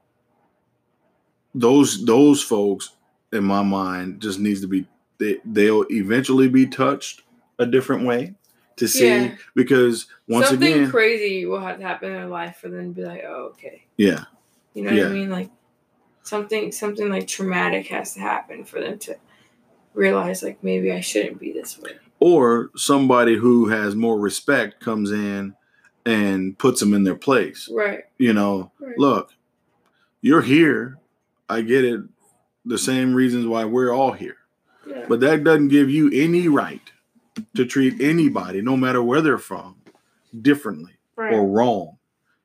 those 1.53 2.05
those 2.05 2.41
folks 2.41 2.91
in 3.33 3.43
my 3.43 3.61
mind 3.61 4.21
just 4.21 4.39
needs 4.39 4.61
to 4.61 4.67
be 4.67 4.87
they 5.17 5.39
they'll 5.45 5.85
eventually 5.89 6.47
be 6.47 6.65
touched 6.65 7.23
a 7.59 7.65
different 7.65 8.05
way 8.05 8.33
to 8.77 8.87
see 8.87 9.07
Yeah. 9.07 9.35
because 9.53 10.07
once 10.27 10.47
Something 10.47 10.73
again 10.73 10.89
crazy 10.89 11.45
will 11.45 11.59
have 11.59 11.77
to 11.77 11.83
happen 11.83 12.09
in 12.09 12.15
their 12.15 12.27
life 12.27 12.55
for 12.57 12.69
them 12.69 12.93
to 12.95 13.01
be 13.01 13.05
like, 13.05 13.23
oh, 13.27 13.51
okay. 13.51 13.83
yeah 13.97 14.23
You 14.73 14.83
know 14.83 14.95
what 14.95 15.11
I 15.11 15.13
mean? 15.13 15.29
Like 15.29 15.49
something 16.23 16.71
something 16.71 17.09
like 17.09 17.27
traumatic 17.27 17.87
has 17.87 18.13
to 18.13 18.19
happen 18.19 18.63
for 18.63 18.79
them 18.79 18.97
to 18.99 19.15
realize 19.93 20.41
like 20.43 20.63
maybe 20.63 20.91
I 20.91 21.01
shouldn't 21.01 21.39
be 21.39 21.51
this 21.51 21.77
way. 21.79 21.91
or 22.19 22.69
somebody 22.75 23.35
who 23.35 23.67
has 23.67 23.95
more 23.95 24.19
respect 24.19 24.79
comes 24.79 25.11
in 25.11 25.53
and 26.05 26.57
puts 26.57 26.79
them 26.79 26.93
in 26.93 27.03
their 27.03 27.15
place 27.15 27.67
Right. 27.71 28.03
you 28.17 28.33
know 28.33 28.71
Right. 28.79 28.97
look 28.97 29.33
you're 30.21 30.41
here 30.41 30.97
i 31.49 31.61
get 31.61 31.83
it 31.83 32.01
the 32.65 32.77
same 32.77 33.13
reasons 33.13 33.45
why 33.47 33.65
we're 33.65 33.91
all 33.93 34.11
here 34.13 34.37
Yeah. 34.87 35.05
but 35.09 35.19
that 35.19 35.43
doesn't 35.43 35.67
give 35.69 35.89
you 35.89 36.09
any 36.13 36.47
right 36.47 36.81
to 37.55 37.65
treat 37.65 37.99
anybody 38.01 38.61
no 38.61 38.75
matter 38.77 39.01
where 39.03 39.21
they're 39.21 39.37
from 39.37 39.75
differently 40.41 40.93
right. 41.15 41.33
or 41.33 41.45
wrong 41.47 41.97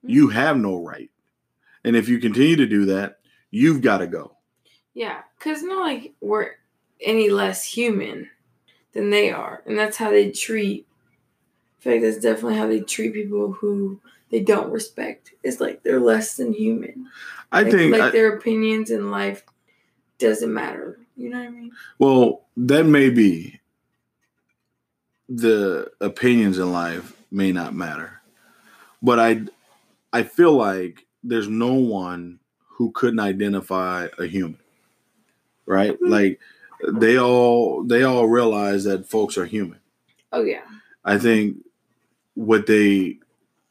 you 0.03 0.29
have 0.29 0.57
no 0.59 0.77
right 0.83 1.11
and 1.85 1.97
if 1.97 2.09
you 2.09 2.19
continue 2.19 2.57
to 2.57 2.67
do 2.67 2.85
that 2.87 3.21
you've 3.57 3.81
got 3.81 3.99
to 3.99 4.07
go 4.07 4.37
Yeah, 4.95 5.23
because 5.39 5.63
not 5.63 5.81
like 5.81 6.13
we're 6.21 6.51
any 7.01 7.29
less 7.31 7.65
human 7.65 8.31
than 8.93 9.11
they 9.11 9.31
are, 9.31 9.63
and 9.67 9.79
that's 9.79 9.97
how 9.99 10.11
they 10.11 10.31
treat. 10.31 10.87
I 11.79 11.83
feel 11.83 11.93
like 11.95 12.03
that's 12.03 12.19
definitely 12.19 12.57
how 12.57 12.67
they 12.69 12.81
treat 12.81 13.13
people 13.15 13.53
who 13.53 14.01
they 14.31 14.41
don't 14.41 14.73
respect. 14.73 15.33
It's 15.43 15.61
like 15.61 15.83
they're 15.83 16.01
less 16.01 16.37
than 16.37 16.53
human. 16.53 17.07
i 17.53 17.63
like, 17.63 17.73
think 17.73 17.93
like 17.93 18.03
I- 18.03 18.11
their 18.11 18.37
opinions 18.37 18.91
in 18.91 19.11
life 19.11 19.43
doesn't 20.19 20.53
matter. 20.53 20.99
You 21.17 21.31
know 21.31 21.39
what 21.39 21.47
I 21.47 21.51
mean? 21.51 21.73
Well, 21.99 22.47
that 22.57 22.85
may 22.85 23.11
be. 23.11 23.61
The 25.29 25.91
opinions 26.01 26.59
in 26.59 26.73
life 26.73 27.17
may 27.31 27.51
not 27.53 27.75
matter, 27.75 28.21
but 29.03 29.19
I, 29.19 29.43
I 30.13 30.23
feel 30.23 30.53
like 30.53 31.05
there's 31.25 31.49
no 31.49 31.73
one 31.75 32.39
who 32.77 32.91
couldn't 32.93 33.21
identify 33.21 34.07
a 34.19 34.27
human, 34.27 34.59
right? 35.65 35.99
Mhm. 35.99 36.11
Like 36.11 36.41
they 36.93 37.19
all 37.19 37.83
they 37.85 38.03
all 38.03 38.29
realize 38.29 38.85
that 38.85 39.09
folks 39.09 39.39
are 39.39 39.47
human. 39.47 39.81
Oh 40.33 40.43
yeah, 40.43 40.63
I 41.05 41.17
think 41.19 41.57
what 42.35 42.67
they 42.67 43.19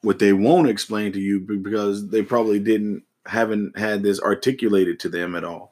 what 0.01 0.17
they 0.19 0.33
won't 0.33 0.69
explain 0.69 1.11
to 1.13 1.19
you 1.19 1.39
because 1.39 2.09
they 2.09 2.23
probably 2.23 2.59
didn't 2.59 3.03
haven't 3.27 3.77
had 3.77 4.01
this 4.01 4.19
articulated 4.19 4.99
to 5.01 5.09
them 5.09 5.35
at 5.35 5.43
all. 5.43 5.71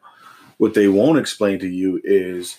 What 0.57 0.75
they 0.75 0.87
won't 0.87 1.19
explain 1.19 1.59
to 1.59 1.67
you 1.67 1.99
is 2.03 2.57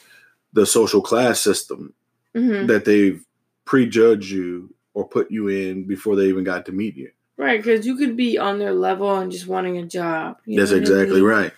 the 0.53 0.67
social 0.67 1.01
class 1.01 1.41
system 1.41 1.95
hmm 2.35 2.67
that 2.67 2.85
they've 2.85 3.25
prejudged 3.65 4.31
you 4.31 4.75
or 4.93 5.07
put 5.07 5.31
you 5.31 5.49
in 5.49 5.85
before 5.85 6.17
they 6.17 6.27
even 6.27 6.43
got 6.43 6.67
to 6.67 6.73
meet 6.73 6.97
you. 6.97 7.11
Right. 7.37 7.63
Because 7.63 7.87
you 7.87 7.97
could 7.97 8.17
be 8.17 8.39
on 8.39 8.59
their 8.59 8.73
level 8.75 9.15
and 9.17 9.31
just 9.33 9.47
wanting 9.47 9.79
a 9.79 9.87
job. 9.87 10.39
That's 10.47 10.71
what 10.71 10.77
I 10.79 10.81
exactly 10.81 11.21
mean? 11.21 11.25
right. 11.31 11.53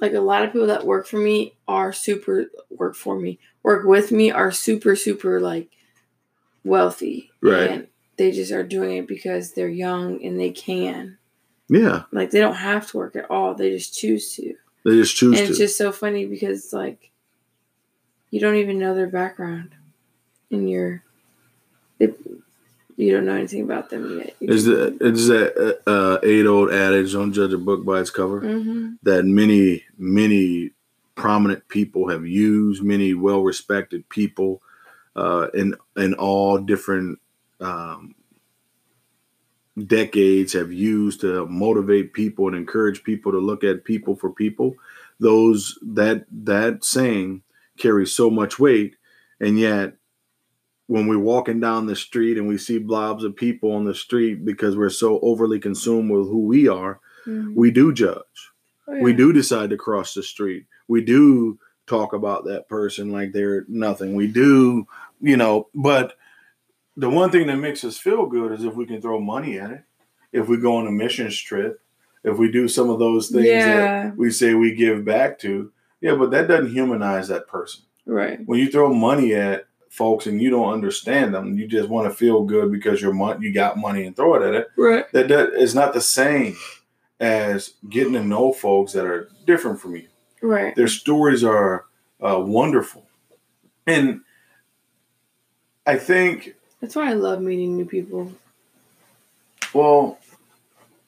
like 0.00 0.14
a 0.14 0.20
lot 0.20 0.42
of 0.44 0.52
people 0.52 0.66
that 0.68 0.86
work 0.86 1.06
for 1.06 1.18
me 1.18 1.54
are 1.68 1.92
super 1.92 2.46
work 2.70 2.94
for 2.96 3.18
me 3.18 3.38
work 3.62 3.84
with 3.84 4.10
me 4.10 4.30
are 4.30 4.50
super 4.50 4.96
super 4.96 5.40
like 5.40 5.68
wealthy 6.64 7.30
Right. 7.42 7.70
and 7.70 7.86
they 8.16 8.30
just 8.32 8.52
are 8.52 8.62
doing 8.62 8.96
it 8.98 9.06
because 9.08 9.52
they're 9.52 9.68
young 9.68 10.24
and 10.24 10.38
they 10.38 10.50
can 10.50 11.18
Yeah, 11.68 12.04
like 12.12 12.30
they 12.30 12.40
don't 12.40 12.54
have 12.56 12.90
to 12.90 12.96
work 12.96 13.16
at 13.16 13.30
all 13.30 13.54
they 13.54 13.70
just 13.70 13.94
choose 13.98 14.34
to 14.36 14.54
they 14.84 14.92
just 14.92 15.16
choose 15.16 15.38
and 15.38 15.46
to. 15.46 15.50
it's 15.50 15.58
just 15.58 15.76
so 15.78 15.92
funny 15.92 16.26
because 16.26 16.72
like 16.72 17.10
you 18.30 18.40
don't 18.40 18.56
even 18.56 18.78
know 18.78 18.94
their 18.94 19.06
background 19.08 19.74
and 20.50 20.68
you're 20.70 21.02
they, 21.98 22.08
you 23.02 23.12
don't 23.12 23.26
know 23.26 23.34
anything 23.34 23.62
about 23.62 23.90
them 23.90 24.18
yet 24.18 24.36
is 24.40 24.64
that 24.64 24.98
is 25.00 25.26
that 25.28 25.80
uh, 25.86 26.18
age 26.22 26.46
old 26.46 26.72
adage? 26.72 27.12
Don't 27.12 27.32
judge 27.32 27.52
a 27.52 27.58
book 27.58 27.84
by 27.84 28.00
its 28.00 28.10
cover. 28.10 28.40
mm-hmm. 28.40 28.94
that 29.02 29.24
many 29.24 29.84
many 29.98 30.70
prominent 31.14 31.68
people 31.68 32.08
have 32.08 32.26
used 32.26 32.82
many 32.82 33.14
well 33.14 33.42
respected 33.42 34.08
people 34.08 34.62
uh, 35.16 35.48
in 35.54 35.74
in 35.96 36.14
all 36.14 36.58
different 36.58 37.18
um, 37.60 38.14
decades 39.86 40.52
have 40.52 40.72
used 40.72 41.20
to 41.20 41.46
motivate 41.46 42.12
people 42.12 42.48
and 42.48 42.56
encourage 42.56 43.02
people 43.02 43.32
to 43.32 43.38
look 43.38 43.62
at 43.64 43.84
people 43.84 44.16
for 44.16 44.30
people 44.30 44.74
those 45.20 45.78
that 45.82 46.24
that 46.30 46.84
saying 46.84 47.42
carries 47.78 48.14
so 48.14 48.30
much 48.30 48.58
weight 48.58 48.96
and 49.40 49.58
yet 49.58 49.94
when 50.90 51.06
we're 51.06 51.18
walking 51.18 51.60
down 51.60 51.86
the 51.86 51.94
street 51.94 52.36
and 52.36 52.48
we 52.48 52.58
see 52.58 52.78
blobs 52.78 53.22
of 53.22 53.36
people 53.36 53.70
on 53.72 53.84
the 53.84 53.94
street 53.94 54.44
because 54.44 54.76
we're 54.76 54.90
so 54.90 55.20
overly 55.20 55.60
consumed 55.60 56.10
with 56.10 56.26
who 56.28 56.40
we 56.46 56.68
are 56.68 56.98
Mm-hmm. 57.26 57.54
we 57.54 57.70
do 57.70 57.92
judge 57.92 58.24
Oh, 58.88 58.98
we 59.00 59.12
do 59.12 59.30
decide 59.32 59.68
to 59.70 59.76
cross 59.76 60.14
the 60.14 60.22
street. 60.22 60.64
We 60.88 61.04
do 61.04 61.58
talk 61.86 62.12
about 62.14 62.46
that 62.46 62.66
person 62.68 63.12
like 63.12 63.32
they're 63.32 63.64
nothing. 63.68 64.14
We 64.14 64.26
do, 64.26 64.86
you 65.20 65.36
know, 65.36 65.68
but 65.74 66.14
the 66.96 67.10
one 67.10 67.30
thing 67.30 67.46
that 67.48 67.58
makes 67.58 67.84
us 67.84 67.98
feel 67.98 68.24
good 68.26 68.52
is 68.52 68.64
if 68.64 68.74
we 68.74 68.86
can 68.86 69.00
throw 69.02 69.20
money 69.20 69.58
at 69.58 69.70
it, 69.70 69.82
if 70.32 70.48
we 70.48 70.56
go 70.56 70.76
on 70.76 70.86
a 70.86 70.90
missions 70.90 71.38
trip, 71.38 71.80
if 72.24 72.38
we 72.38 72.50
do 72.50 72.66
some 72.68 72.88
of 72.90 72.98
those 72.98 73.28
things 73.28 73.46
Yeah. 73.46 73.76
that 74.08 74.16
we 74.16 74.30
say 74.30 74.54
we 74.54 74.74
give 74.74 75.04
back 75.04 75.38
to. 75.40 75.70
Yeah, 76.00 76.14
but 76.14 76.30
that 76.32 76.48
doesn't 76.48 76.72
humanize 76.72 77.28
that 77.28 77.46
person. 77.46 77.82
right 78.06 78.40
When 78.46 78.58
you 78.58 78.70
throw 78.70 78.92
money 78.94 79.34
at 79.34 79.66
folks 79.90 80.26
and 80.26 80.40
you 80.40 80.48
don't 80.48 80.72
understand 80.72 81.34
them, 81.34 81.58
you 81.58 81.66
just 81.66 81.88
want 81.90 82.10
to 82.10 82.16
feel 82.16 82.44
good 82.44 82.72
because 82.72 83.02
you're 83.02 83.12
mon- 83.12 83.42
you 83.42 83.52
got 83.52 83.76
money 83.76 84.06
and 84.06 84.16
throw 84.16 84.34
it 84.36 84.42
at 84.48 84.54
it. 84.54 84.68
Right. 84.76 85.10
That 85.12 85.28
that 85.28 85.52
is 85.54 85.74
not 85.74 85.92
the 85.92 86.00
same 86.00 86.56
as 87.18 87.74
getting 87.90 88.14
to 88.14 88.24
know 88.24 88.52
folks 88.52 88.92
that 88.94 89.04
are 89.04 89.28
different 89.46 89.78
from 89.80 89.96
you. 89.96 90.08
right. 90.40 90.74
Their 90.74 90.88
stories 90.88 91.44
are 91.44 91.84
uh, 92.20 92.40
wonderful, 92.40 93.06
and 93.86 94.22
I 95.86 95.96
think, 95.96 96.54
that's 96.80 96.96
why 96.96 97.10
i 97.10 97.14
love 97.14 97.42
meeting 97.42 97.76
new 97.76 97.84
people. 97.84 98.32
Well, 99.74 100.18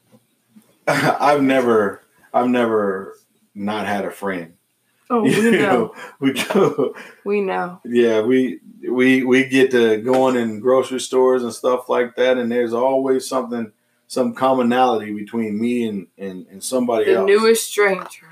I've 0.87 1.43
never, 1.43 2.03
I've 2.35 2.49
never 2.49 3.17
not 3.55 3.87
had 3.87 4.05
a 4.05 4.11
friend. 4.11 4.55
Oh 5.13 5.23
we 5.23 5.31
You 5.35 5.51
know 5.59 5.59
know, 5.61 5.95
we 6.21 6.33
go, 6.33 6.95
we 7.25 7.41
know 7.41 7.81
yeah, 7.85 8.21
we 8.23 8.61
we 8.91 9.23
we 9.25 9.45
get 9.45 9.71
to 9.73 9.99
going 9.99 10.37
in 10.37 10.61
grocery 10.61 11.01
stores 11.01 11.43
and 11.43 11.53
stuff 11.53 11.89
like 11.89 12.17
that, 12.17 12.39
and 12.39 12.51
there's 12.51 12.73
always 12.73 13.27
something, 13.29 13.73
some 14.09 14.35
commonality 14.35 15.13
between 15.13 15.61
me 15.61 15.87
and 15.87 16.07
and, 16.19 16.47
and 16.51 16.63
somebody 16.65 17.05
the 17.07 17.15
else. 17.19 17.27
newest 17.29 17.67
stranger 17.69 18.27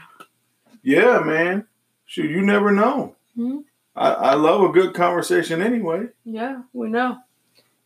Yeah, 0.82 1.20
man. 1.20 1.66
Shoot, 2.06 2.30
you 2.30 2.40
never 2.40 2.72
know. 2.72 3.14
Mhm. 3.38 3.64
I, 3.94 4.10
I 4.12 4.34
love 4.34 4.62
a 4.62 4.72
good 4.72 4.94
conversation 4.94 5.60
anyway. 5.62 6.08
Yeah, 6.24 6.62
we 6.72 6.88
know. 6.88 7.18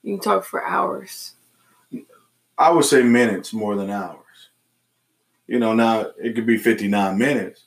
You 0.03 0.15
can 0.17 0.21
talk 0.23 0.45
for 0.45 0.65
hours. 0.65 1.33
I 2.57 2.71
would 2.71 2.85
say 2.85 3.03
minutes 3.03 3.53
more 3.53 3.75
than 3.75 3.91
hours. 3.91 4.21
You 5.47 5.59
know, 5.59 5.75
now 5.75 6.07
it 6.23 6.35
could 6.35 6.47
be 6.47 6.57
59 6.57 7.19
minutes, 7.19 7.64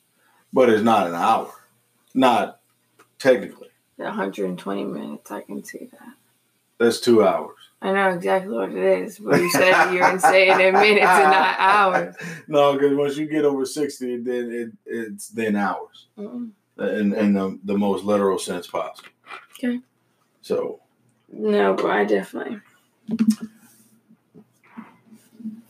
but 0.54 0.70
it's 0.70 0.84
not 0.84 1.08
an 1.08 1.16
hour. 1.16 1.52
Not 2.14 2.60
technically. 3.20 3.70
120 3.98 4.84
minutes, 4.86 5.32
I 5.32 5.42
can 5.42 5.64
see 5.64 5.90
that. 5.92 6.14
That's 6.78 7.00
two 7.00 7.24
hours. 7.26 7.56
I 7.82 7.92
know 7.92 8.10
exactly 8.10 8.54
what 8.56 8.72
it 8.72 8.78
is, 8.78 9.20
but 9.20 9.40
you 9.40 9.50
said 9.52 9.92
you're 9.92 10.10
insane 10.10 10.60
in 10.60 10.74
minutes 10.74 11.06
and 11.06 11.32
not 11.32 11.56
hours. 11.60 12.16
No, 12.48 12.74
because 12.74 12.96
once 12.96 13.18
you 13.18 13.28
get 13.28 13.46
over 13.46 13.66
60, 13.66 14.18
then 14.18 14.52
it, 14.52 14.72
it's 14.86 15.30
then 15.30 15.56
hours. 15.56 16.08
Mm-mm. 16.18 16.52
In, 16.80 17.14
in 17.14 17.34
the, 17.34 17.60
the 17.64 17.78
most 17.78 18.04
literal 18.04 18.38
sense 18.38 18.68
possible. 18.68 19.10
Okay. 19.58 19.80
So, 20.42 20.80
No, 21.32 21.74
but 21.74 21.90
I 21.90 22.06
definitely. 22.06 22.62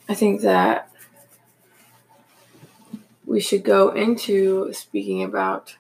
I 0.10 0.14
think 0.14 0.42
that 0.42 0.92
we 3.28 3.42
should 3.42 3.64
go 3.64 3.90
into 3.90 4.72
speaking 4.72 5.22
about 5.22 5.76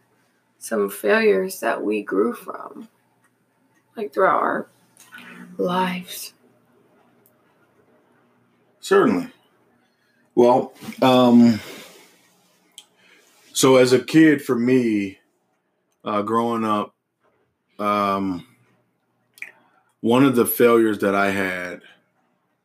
some 0.59 0.89
failures 0.89 1.61
that 1.61 1.81
we 1.81 2.03
grew 2.03 2.33
from, 2.33 2.89
like 3.95 4.13
throughout 4.13 4.41
our 4.41 4.67
lives. 5.57 6.33
Certainly. 8.81 9.29
Well, 10.35 10.73
um, 11.01 11.61
so 13.53 13.77
as 13.77 13.93
a 13.93 14.03
kid, 14.03 14.41
for 14.41 14.55
me, 14.55 15.19
uh, 16.03 16.23
growing 16.23 16.65
up, 16.65 16.93
um, 17.79 18.45
one 20.01 20.25
of 20.25 20.35
the 20.35 20.45
failures 20.45 20.99
that 20.99 21.15
I 21.15 21.31
had 21.31 21.81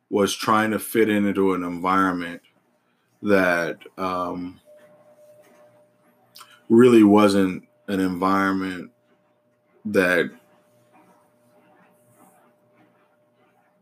was 0.09 0.35
trying 0.35 0.71
to 0.71 0.79
fit 0.79 1.09
into 1.09 1.53
an 1.53 1.63
environment 1.63 2.41
that 3.21 3.79
um, 3.97 4.59
really 6.73 7.03
wasn't 7.03 7.63
an 7.87 7.99
environment 7.99 8.89
that 9.85 10.31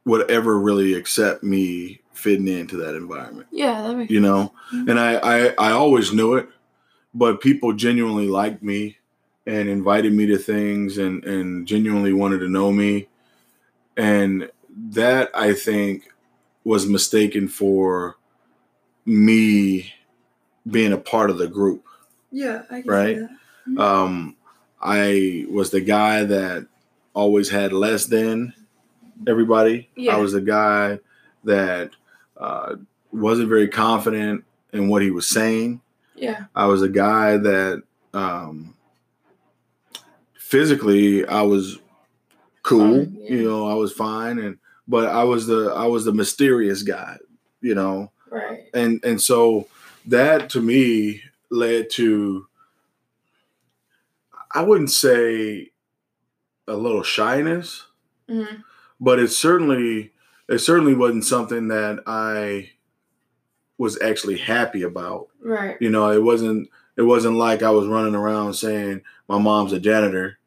would 0.04 0.30
ever 0.30 0.60
really 0.60 0.94
accept 0.94 1.42
me 1.44 2.02
fitting 2.12 2.48
into 2.48 2.76
that 2.78 2.96
environment 2.96 3.48
Yeah, 3.52 3.82
that 3.84 3.96
makes 3.96 4.12
you 4.12 4.20
know? 4.20 4.52
and 4.72 5.00
I, 5.00 5.16
I 5.16 5.48
i 5.58 5.72
always 5.72 6.12
knew 6.12 6.36
it 6.36 6.50
but 7.14 7.42
people 7.42 7.74
genuinely 7.74 8.28
liked 8.28 8.62
me 8.62 8.98
and 9.48 9.70
invited 9.70 10.14
me 10.14 10.26
to 10.28 10.38
things 10.38 10.98
and 10.98 11.24
and 11.24 11.66
genuinely 11.68 12.14
wanted 12.14 12.40
to 12.40 12.48
know 12.50 12.72
me. 12.72 13.08
And 13.98 14.50
that 14.92 15.30
i 15.34 15.54
think 15.54 16.04
was 16.64 16.88
mistaken 16.88 17.48
for 17.48 18.18
me 19.06 19.94
being 20.70 20.94
a 20.94 20.98
part 20.98 21.30
of 21.30 21.38
the 21.38 21.48
group 21.48 21.86
Yeah, 22.32 22.64
I 22.72 22.84
Right. 22.86 23.18
um 23.78 24.36
i 24.82 25.46
was 25.50 25.70
the 25.70 25.82
guy 25.82 26.24
that 26.24 26.66
always 27.14 27.50
had 27.50 27.72
less 27.74 28.06
than 28.08 28.54
everybody 29.28 29.90
Yeah. 29.96 30.16
i 30.16 30.18
was 30.20 30.34
the 30.34 30.42
guy 30.42 30.98
that 31.44 31.92
uh, 32.38 32.76
wasn't 33.12 33.50
very 33.50 33.68
confident 33.68 34.44
in 34.74 34.88
what 34.90 35.02
he 35.04 35.12
was 35.12 35.28
saying 35.28 35.82
Yeah, 36.16 36.46
I 36.56 36.66
was 36.66 36.82
a 36.82 36.90
guy 36.90 37.38
that 37.38 37.84
um, 38.14 38.74
physically 40.38 41.26
I 41.26 41.42
was 41.42 41.78
cool, 42.64 43.06
Fine, 43.06 43.18
yeah. 43.22 43.30
you 43.36 43.44
know, 43.50 43.68
I 43.70 43.74
was 43.76 43.92
fine, 43.94 44.40
and 44.40 44.58
but 44.88 45.08
I 45.10 45.24
was 45.24 45.48
the 45.48 45.72
I 45.76 45.86
was 45.86 46.06
the 46.06 46.14
mysterious 46.14 46.84
guy, 46.84 47.18
you 47.62 47.76
know, 47.76 48.12
right. 48.30 48.66
and 48.74 49.04
and 49.04 49.22
so 49.22 49.68
that 50.08 50.50
to 50.52 50.62
me 50.62 51.22
led 51.52 51.90
to 51.92 52.48
I 54.54 54.64
wouldn't 54.64 54.92
say 54.92 55.72
a 56.68 56.76
little 56.76 57.04
shyness, 57.04 57.86
hmm 58.30 58.44
but 59.04 59.18
it 59.18 59.30
certainly 59.30 60.12
it 60.48 60.60
certainly 60.60 60.94
wasn't 60.94 61.26
something 61.26 61.70
that 61.70 62.04
I 62.06 62.70
was 63.80 64.00
actually 64.00 64.38
happy 64.38 64.84
about 64.84 65.30
Right. 65.44 65.76
you 65.82 65.90
know 65.90 66.12
it 66.12 66.22
wasn't 66.22 66.70
it 66.98 67.02
wasn't 67.02 67.38
like 67.38 67.64
i 67.64 67.72
was 67.72 67.88
running 67.88 68.14
around 68.14 68.54
saying 68.54 69.02
my 69.28 69.40
mom's 69.40 69.74
a 69.74 69.80
janitor 69.80 70.38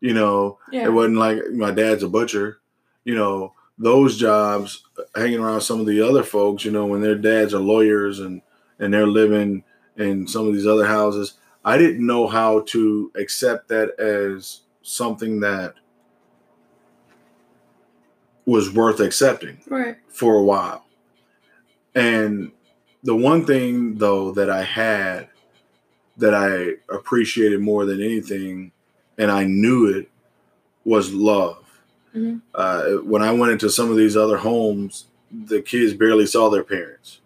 you 0.00 0.14
know 0.14 0.58
Yeah. 0.70 0.84
it 0.84 0.92
wasn't 0.92 1.16
like 1.16 1.38
my 1.50 1.72
dad's 1.72 2.04
a 2.04 2.08
butcher 2.08 2.60
you 3.04 3.16
know 3.16 3.54
those 3.78 4.16
jobs 4.16 4.84
hanging 5.16 5.40
around 5.40 5.62
some 5.62 5.80
of 5.80 5.86
the 5.86 6.00
other 6.00 6.22
folks 6.22 6.64
you 6.64 6.70
know 6.70 6.86
when 6.86 7.00
their 7.02 7.16
dads 7.16 7.52
are 7.52 7.58
lawyers 7.58 8.20
and 8.20 8.42
and 8.78 8.94
they're 8.94 9.08
living 9.08 9.64
in 9.96 10.26
some 10.26 10.46
of 10.48 10.54
these 10.54 10.66
other 10.66 10.86
houses 10.86 11.34
i 11.64 11.78
didn't 11.78 12.04
know 12.04 12.26
how 12.26 12.60
to 12.60 13.10
accept 13.16 13.68
that 13.68 13.98
as 13.98 14.60
something 14.82 15.40
that 15.40 15.74
was 18.46 18.72
worth 18.72 19.00
accepting 19.00 19.58
Right. 19.68 19.96
for 20.08 20.34
a 20.36 20.42
while. 20.42 20.84
And 21.94 22.52
the 23.02 23.16
one 23.16 23.46
thing 23.46 23.96
though 23.96 24.32
that 24.32 24.50
I 24.50 24.62
had 24.62 25.28
that 26.18 26.34
I 26.34 26.74
appreciated 26.94 27.60
more 27.60 27.84
than 27.86 28.02
anything, 28.02 28.72
and 29.18 29.30
I 29.30 29.44
knew 29.44 29.86
it, 29.86 30.08
was 30.84 31.12
love. 31.14 31.64
Mhm. 32.14 32.42
Uh, 32.54 32.82
when 32.98 33.22
I 33.22 33.32
went 33.32 33.52
into 33.52 33.70
some 33.70 33.90
of 33.90 33.96
these 33.96 34.16
other 34.16 34.36
homes, 34.36 35.06
the 35.32 35.62
kids 35.62 35.94
barely 35.94 36.26
saw 36.26 36.50
their 36.50 36.62
parents. 36.62 37.20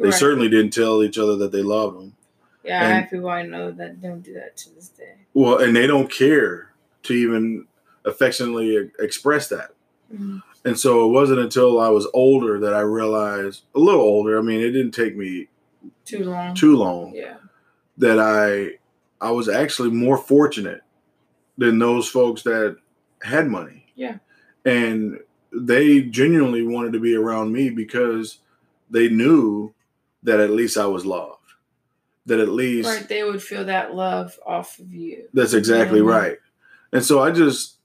They 0.00 0.08
right. 0.08 0.14
certainly 0.14 0.48
didn't 0.48 0.72
tell 0.72 1.02
each 1.02 1.18
other 1.18 1.36
that 1.36 1.52
they 1.52 1.62
loved 1.62 1.96
them. 1.98 2.16
Yeah, 2.64 2.82
I 2.82 2.88
have 2.88 3.10
people 3.10 3.28
I 3.28 3.42
know 3.42 3.70
that 3.70 4.00
don't 4.00 4.20
do 4.22 4.34
that 4.34 4.56
to 4.58 4.74
this 4.74 4.88
day. 4.88 5.14
Well, 5.34 5.58
and 5.60 5.74
they 5.76 5.86
don't 5.86 6.10
care 6.10 6.72
to 7.04 7.12
even 7.14 7.66
affectionately 8.04 8.90
express 8.98 9.48
that. 9.48 9.70
Mhm. 10.14 10.42
And 10.64 10.78
so 10.78 11.06
it 11.06 11.12
wasn't 11.12 11.40
until 11.40 11.80
I 11.80 11.88
was 11.88 12.06
older 12.12 12.58
that 12.60 12.74
I 12.74 12.80
realized, 12.80 13.62
a 13.74 13.78
little 13.78 14.00
older, 14.00 14.38
I 14.38 14.42
mean, 14.42 14.60
it 14.60 14.70
didn't 14.72 14.92
take 14.92 15.16
me 15.16 15.48
Too 16.04 16.24
long. 16.24 16.54
too 16.54 16.76
long, 16.76 17.14
Yeah. 17.14 17.36
that 17.98 18.18
I 18.18 18.78
I 19.22 19.30
was 19.32 19.50
actually 19.50 19.90
more 19.90 20.16
fortunate 20.16 20.80
than 21.58 21.78
those 21.78 22.08
folks 22.08 22.42
that 22.44 22.78
had 23.22 23.48
money. 23.48 23.84
Yeah. 23.94 24.16
And 24.64 25.20
they 25.52 26.00
genuinely 26.00 26.62
wanted 26.62 26.94
to 26.94 27.00
be 27.00 27.14
around 27.14 27.52
me 27.52 27.68
because 27.68 28.38
they 28.90 29.08
knew 29.10 29.74
that 30.22 30.40
at 30.40 30.50
least 30.50 30.76
I 30.76 30.86
was 30.86 31.04
loved. 31.06 31.36
That 32.26 32.40
at 32.40 32.48
least 32.48 32.88
Right. 32.88 33.08
They 33.08 33.22
would 33.24 33.42
feel 33.42 33.64
that 33.64 33.94
love 33.94 34.38
off 34.46 34.78
of 34.78 34.92
you. 34.92 35.28
that's 35.32 35.54
exactly 35.54 36.00
Mhm. 36.00 36.06
right. 36.06 36.38
And 36.92 37.04
so 37.04 37.20
I 37.20 37.30
just 37.30 37.78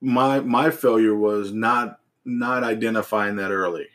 my 0.00 0.40
my 0.40 0.70
failure 0.70 1.14
was 1.14 1.52
not 1.52 1.98
not 2.24 2.62
identifying 2.62 3.36
that 3.36 3.50
early. 3.50 3.88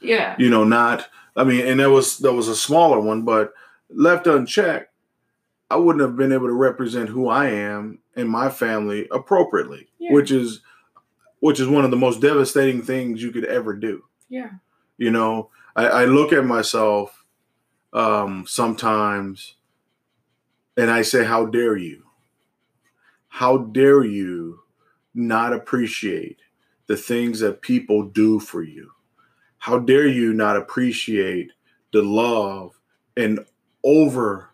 Yeah. 0.00 0.34
You 0.38 0.50
know, 0.50 0.64
not 0.64 1.08
I 1.36 1.44
mean, 1.44 1.66
and 1.66 1.80
that 1.80 1.90
was 1.90 2.18
that 2.18 2.32
was 2.32 2.48
a 2.48 2.56
smaller 2.56 3.00
one, 3.00 3.22
but 3.22 3.52
left 3.90 4.26
unchecked, 4.26 4.92
I 5.70 5.76
wouldn't 5.76 6.02
have 6.02 6.16
been 6.16 6.32
able 6.32 6.46
to 6.46 6.52
represent 6.52 7.08
who 7.08 7.28
I 7.28 7.46
am 7.48 7.98
and 8.14 8.28
my 8.28 8.48
family 8.50 9.08
appropriately, 9.10 9.88
Yeah. 9.98 10.12
which 10.12 10.30
is 10.30 10.60
which 11.40 11.60
is 11.60 11.68
one 11.68 11.84
of 11.84 11.90
the 11.90 11.96
most 11.96 12.20
devastating 12.20 12.82
things 12.82 13.22
you 13.22 13.30
could 13.30 13.44
ever 13.44 13.74
do. 13.74 14.04
Yeah. 14.28 14.50
You 14.98 15.10
know, 15.10 15.50
I, 15.74 15.86
I 15.86 16.04
look 16.06 16.32
at 16.32 16.44
myself 16.44 17.24
um, 17.92 18.44
sometimes 18.46 19.56
and 20.76 20.90
I 20.90 21.02
say, 21.02 21.24
How 21.24 21.46
dare 21.46 21.76
you? 21.76 22.04
How 23.28 23.58
dare 23.58 24.04
you 24.04 24.60
not 25.14 25.52
appreciate 25.52 26.38
the 26.86 26.96
things 26.96 27.40
that 27.40 27.62
people 27.62 28.04
do 28.04 28.40
for 28.40 28.62
you? 28.62 28.90
How 29.58 29.78
dare 29.78 30.06
you 30.06 30.32
not 30.32 30.56
appreciate 30.56 31.50
the 31.92 32.02
love 32.02 32.78
and 33.16 33.40
overly 33.84 34.46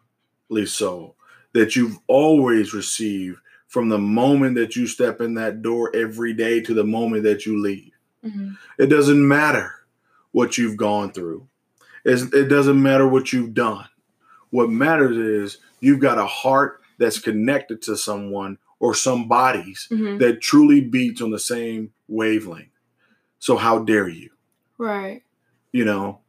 so 0.67 1.15
that 1.53 1.77
you've 1.77 1.99
always 2.07 2.73
received 2.73 3.39
from 3.69 3.89
the 3.89 3.99
moment 3.99 4.55
that 4.57 4.77
you 4.77 4.87
step 4.87 5.21
in 5.21 5.35
that 5.35 5.63
door 5.63 5.95
every 5.95 6.33
day 6.33 6.61
to 6.61 6.75
the 6.75 6.85
moment 6.85 7.23
that 7.25 7.47
you 7.47 7.61
leave? 7.61 7.93
Mhm. 8.25 8.57
It 8.79 8.87
doesn't 8.87 9.27
matter 9.27 9.73
what 10.33 10.59
you've 10.59 10.77
gone 10.77 11.13
through. 11.13 11.47
It's, 12.05 12.23
it 12.33 12.49
doesn't 12.49 12.83
matter 12.83 13.07
what 13.07 13.33
you've 13.33 13.55
done. 13.55 13.87
What 14.51 14.71
matters 14.71 15.17
is 15.17 15.59
you've 15.81 16.01
got 16.01 16.19
a 16.19 16.27
heart 16.27 16.81
that's 16.99 17.19
connected 17.19 17.81
to 17.83 17.97
someone 17.97 18.59
or 18.81 18.95
some 18.95 19.29
bodies 19.29 19.87
Mhm. 19.91 20.19
that 20.19 20.41
truly 20.41 20.81
beats 20.81 21.23
on 21.23 21.31
the 21.31 21.39
same 21.39 21.93
wavelength. 22.09 22.69
So 23.39 23.57
how 23.57 23.81
dare 23.85 24.09
you? 24.09 24.31
Right. 24.79 25.23
You 25.73 25.85
know, 25.85 26.21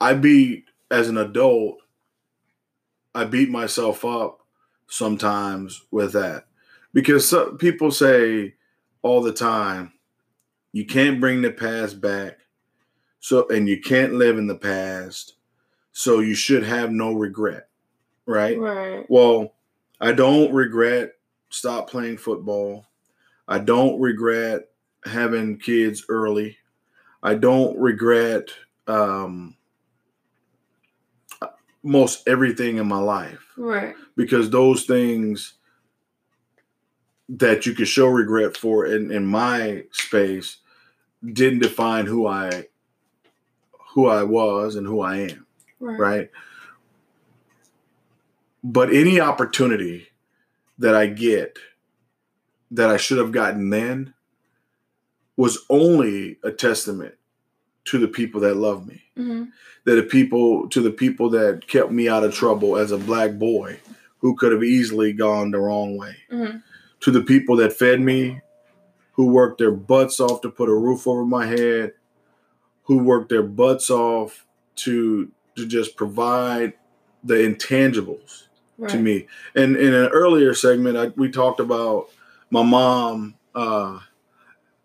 I 0.00 0.14
beat 0.14 0.64
as 0.90 1.08
an 1.08 1.16
adult, 1.18 1.78
I 3.14 3.24
beat 3.24 3.50
myself 3.50 4.04
up 4.04 4.40
sometimes 4.88 5.82
with 5.90 6.12
that 6.12 6.46
because 6.92 7.28
so, 7.28 7.52
people 7.54 7.90
say 7.90 8.54
all 9.02 9.22
the 9.22 9.32
time 9.32 9.92
you 10.72 10.84
can't 10.86 11.20
bring 11.20 11.42
the 11.42 11.50
past 11.50 12.00
back 12.00 12.38
so 13.22 13.48
and 13.48 13.68
you 13.68 13.80
can't 13.80 14.14
live 14.14 14.36
in 14.36 14.48
the 14.48 14.54
past 14.54 15.34
so 15.92 16.18
you 16.18 16.34
should 16.34 16.64
have 16.64 16.90
no 16.90 17.12
regret 17.12 17.68
right 18.26 18.58
Right. 18.58 19.06
well 19.08 19.54
i 20.00 20.10
don't 20.12 20.52
regret 20.52 21.12
stop 21.50 21.88
playing 21.88 22.18
football 22.18 22.84
i 23.46 23.58
don't 23.58 24.00
regret 24.00 24.68
having 25.04 25.56
kids 25.58 26.04
early 26.08 26.56
i 27.22 27.34
don't 27.34 27.78
regret 27.78 28.48
um 28.88 29.56
most 31.84 32.26
everything 32.28 32.78
in 32.78 32.86
my 32.88 32.98
life 32.98 33.44
Right. 33.56 33.94
because 34.16 34.50
those 34.50 34.84
things 34.84 35.54
that 37.28 37.66
you 37.66 37.74
could 37.74 37.88
show 37.88 38.06
regret 38.08 38.56
for 38.56 38.86
in, 38.86 39.10
in 39.12 39.26
my 39.26 39.84
space 39.92 40.58
didn't 41.24 41.60
define 41.60 42.06
who 42.06 42.26
I 42.26 42.66
who 43.92 44.08
I 44.08 44.22
was 44.22 44.76
and 44.76 44.86
who 44.86 45.00
I 45.00 45.16
am, 45.18 45.46
Right. 45.80 45.98
right? 45.98 46.30
But 48.64 48.92
any 48.92 49.20
opportunity 49.20 50.08
that 50.78 50.94
I 50.94 51.06
get 51.06 51.58
that 52.70 52.88
I 52.88 52.96
should 52.96 53.18
have 53.18 53.32
gotten 53.32 53.70
then 53.70 54.14
was 55.36 55.58
only 55.68 56.38
a 56.42 56.50
testament 56.50 57.14
to 57.84 57.98
the 57.98 58.08
people 58.08 58.40
that 58.42 58.56
love 58.56 58.86
me 58.86 59.02
hmm 59.16 59.44
that 59.84 59.96
the 59.96 60.02
people 60.04 60.68
to 60.68 60.80
the 60.80 60.92
people 60.92 61.28
that 61.30 61.66
kept 61.66 61.90
me 61.90 62.08
out 62.08 62.22
of 62.22 62.32
trouble 62.32 62.76
as 62.76 62.92
a 62.92 62.98
black 62.98 63.32
boy 63.36 63.78
who 64.18 64.36
could 64.36 64.52
have 64.52 64.62
easily 64.62 65.12
gone 65.12 65.50
the 65.50 65.58
wrong 65.58 65.96
way 65.96 66.14
hmm 66.30 66.56
to 67.00 67.10
the 67.10 67.22
people 67.22 67.56
that 67.56 67.72
fed 67.72 68.00
me 68.00 68.40
who 69.12 69.26
worked 69.26 69.58
their 69.58 69.72
butts 69.72 70.20
off 70.20 70.40
to 70.40 70.48
put 70.48 70.68
a 70.68 70.74
roof 70.74 71.06
over 71.08 71.24
my 71.24 71.44
head 71.46 71.92
who 72.92 73.02
worked 73.02 73.30
their 73.30 73.42
butts 73.42 73.88
off 73.88 74.46
to 74.76 75.30
to 75.56 75.66
just 75.66 75.96
provide 75.96 76.74
the 77.24 77.34
intangibles 77.34 78.44
Right. 78.78 78.90
to 78.90 78.98
me 78.98 79.26
and 79.54 79.76
in 79.76 79.94
an 79.94 80.08
earlier 80.08 80.54
segment 80.54 80.96
I, 80.96 81.06
we 81.08 81.30
talked 81.30 81.60
about 81.60 82.08
my 82.50 82.62
mom 82.62 83.34
uh 83.54 84.00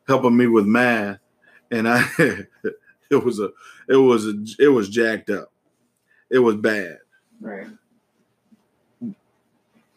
helping 0.07 0.37
me 0.37 0.47
with 0.47 0.65
math 0.65 1.17
and 1.71 1.87
i 1.89 2.05
it 2.19 3.23
was 3.25 3.39
a 3.39 3.49
it 3.89 3.95
was 3.95 4.27
a 4.27 4.33
it 4.59 4.67
was 4.67 4.87
jacked 4.89 5.29
up 5.29 5.51
it 6.29 6.39
was 6.39 6.55
bad 6.55 6.99
Right. 7.41 7.67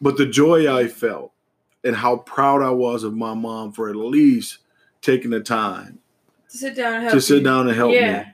but 0.01 0.17
the 0.17 0.25
joy 0.25 0.73
i 0.73 0.87
felt 0.87 1.31
and 1.83 1.95
how 1.95 2.17
proud 2.17 2.61
i 2.63 2.71
was 2.71 3.03
of 3.03 3.13
my 3.15 3.33
mom 3.33 3.71
for 3.71 3.89
at 3.89 3.95
least 3.95 4.59
taking 5.01 5.31
the 5.31 5.41
time 5.41 5.99
To 6.51 6.57
sit 6.57 6.75
down 6.75 6.93
and 6.95 7.03
help 7.03 7.13
to 7.13 7.21
sit 7.21 7.37
you. 7.39 7.43
down 7.43 7.67
and 7.67 7.75
help 7.75 7.93
Yeah. 7.93 8.19
me 8.23 8.25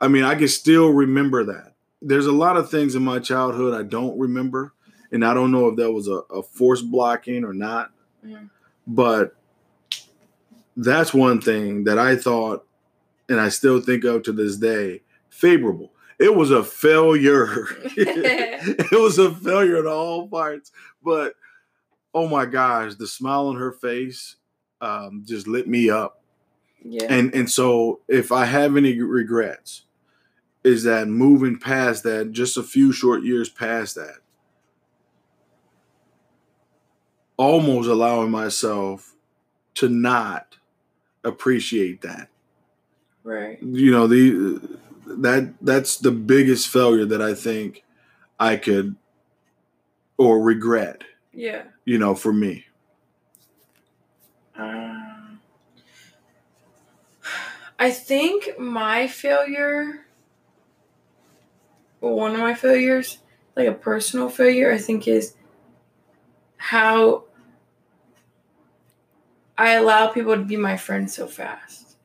i 0.00 0.08
mean 0.08 0.22
i 0.24 0.34
can 0.34 0.48
still 0.48 0.90
remember 0.90 1.44
that 1.44 1.74
there's 2.00 2.26
a 2.26 2.32
lot 2.32 2.56
of 2.56 2.70
things 2.70 2.94
in 2.94 3.02
my 3.04 3.18
childhood 3.18 3.74
i 3.74 3.82
don't 3.82 4.18
remember 4.18 4.72
and 5.12 5.24
i 5.24 5.34
don't 5.34 5.50
know 5.50 5.68
if 5.68 5.76
that 5.76 5.90
was 5.92 6.06
a, 6.08 6.20
a 6.32 6.42
force 6.42 6.80
blocking 6.82 7.44
or 7.44 7.52
not 7.52 7.90
Mhm. 8.24 8.50
but 8.86 9.36
that's 10.76 11.12
one 11.12 11.40
thing 11.40 11.84
that 11.84 11.98
i 11.98 12.16
thought 12.16 12.64
and 13.28 13.40
i 13.40 13.48
still 13.48 13.80
think 13.80 14.04
of 14.04 14.22
to 14.22 14.32
this 14.32 14.56
day 14.56 15.02
favorable 15.28 15.90
it 16.18 16.34
was 16.34 16.50
a 16.50 16.62
failure 16.62 17.66
it 17.96 18.92
was 18.92 19.18
a 19.18 19.34
failure 19.34 19.78
in 19.78 19.86
all 19.86 20.28
parts 20.28 20.70
but 21.02 21.34
oh 22.14 22.28
my 22.28 22.46
gosh 22.46 22.94
the 22.94 23.06
smile 23.06 23.48
on 23.48 23.56
her 23.56 23.72
face 23.72 24.36
um, 24.82 25.24
just 25.26 25.46
lit 25.46 25.68
me 25.68 25.90
up 25.90 26.19
Yeah. 26.82 27.06
and 27.10 27.34
and 27.34 27.50
so 27.50 28.00
if 28.08 28.32
i 28.32 28.44
have 28.46 28.76
any 28.76 29.00
regrets 29.00 29.82
is 30.64 30.84
that 30.84 31.08
moving 31.08 31.58
past 31.58 32.02
that 32.04 32.32
just 32.32 32.56
a 32.56 32.62
few 32.62 32.92
short 32.92 33.22
years 33.22 33.48
past 33.48 33.94
that 33.96 34.16
almost 37.36 37.88
allowing 37.88 38.30
myself 38.30 39.14
to 39.74 39.88
not 39.88 40.56
appreciate 41.24 42.02
that 42.02 42.28
right. 43.24 43.62
you 43.62 43.90
know 43.90 44.06
the 44.06 44.60
that 45.06 45.52
that's 45.60 45.96
the 45.98 46.10
biggest 46.10 46.68
failure 46.68 47.04
that 47.04 47.20
i 47.22 47.34
think 47.34 47.84
i 48.38 48.56
could 48.56 48.94
or 50.18 50.40
regret 50.40 51.02
Yeah. 51.32 51.62
you 51.84 51.98
know 51.98 52.14
for 52.14 52.32
me 52.32 52.64
Um, 54.56 54.89
I 57.80 57.90
think 57.90 58.58
my 58.58 59.06
failure, 59.06 60.04
one 62.00 62.34
of 62.34 62.40
my 62.40 62.52
failures, 62.52 63.20
like 63.56 63.66
a 63.66 63.72
personal 63.72 64.28
failure, 64.28 64.70
I 64.70 64.76
think 64.76 65.08
is 65.08 65.34
how 66.58 67.24
I 69.56 69.72
allow 69.72 70.08
people 70.08 70.34
to 70.34 70.44
be 70.44 70.58
my 70.58 70.76
friends 70.76 71.14
so 71.14 71.26
fast. 71.26 71.96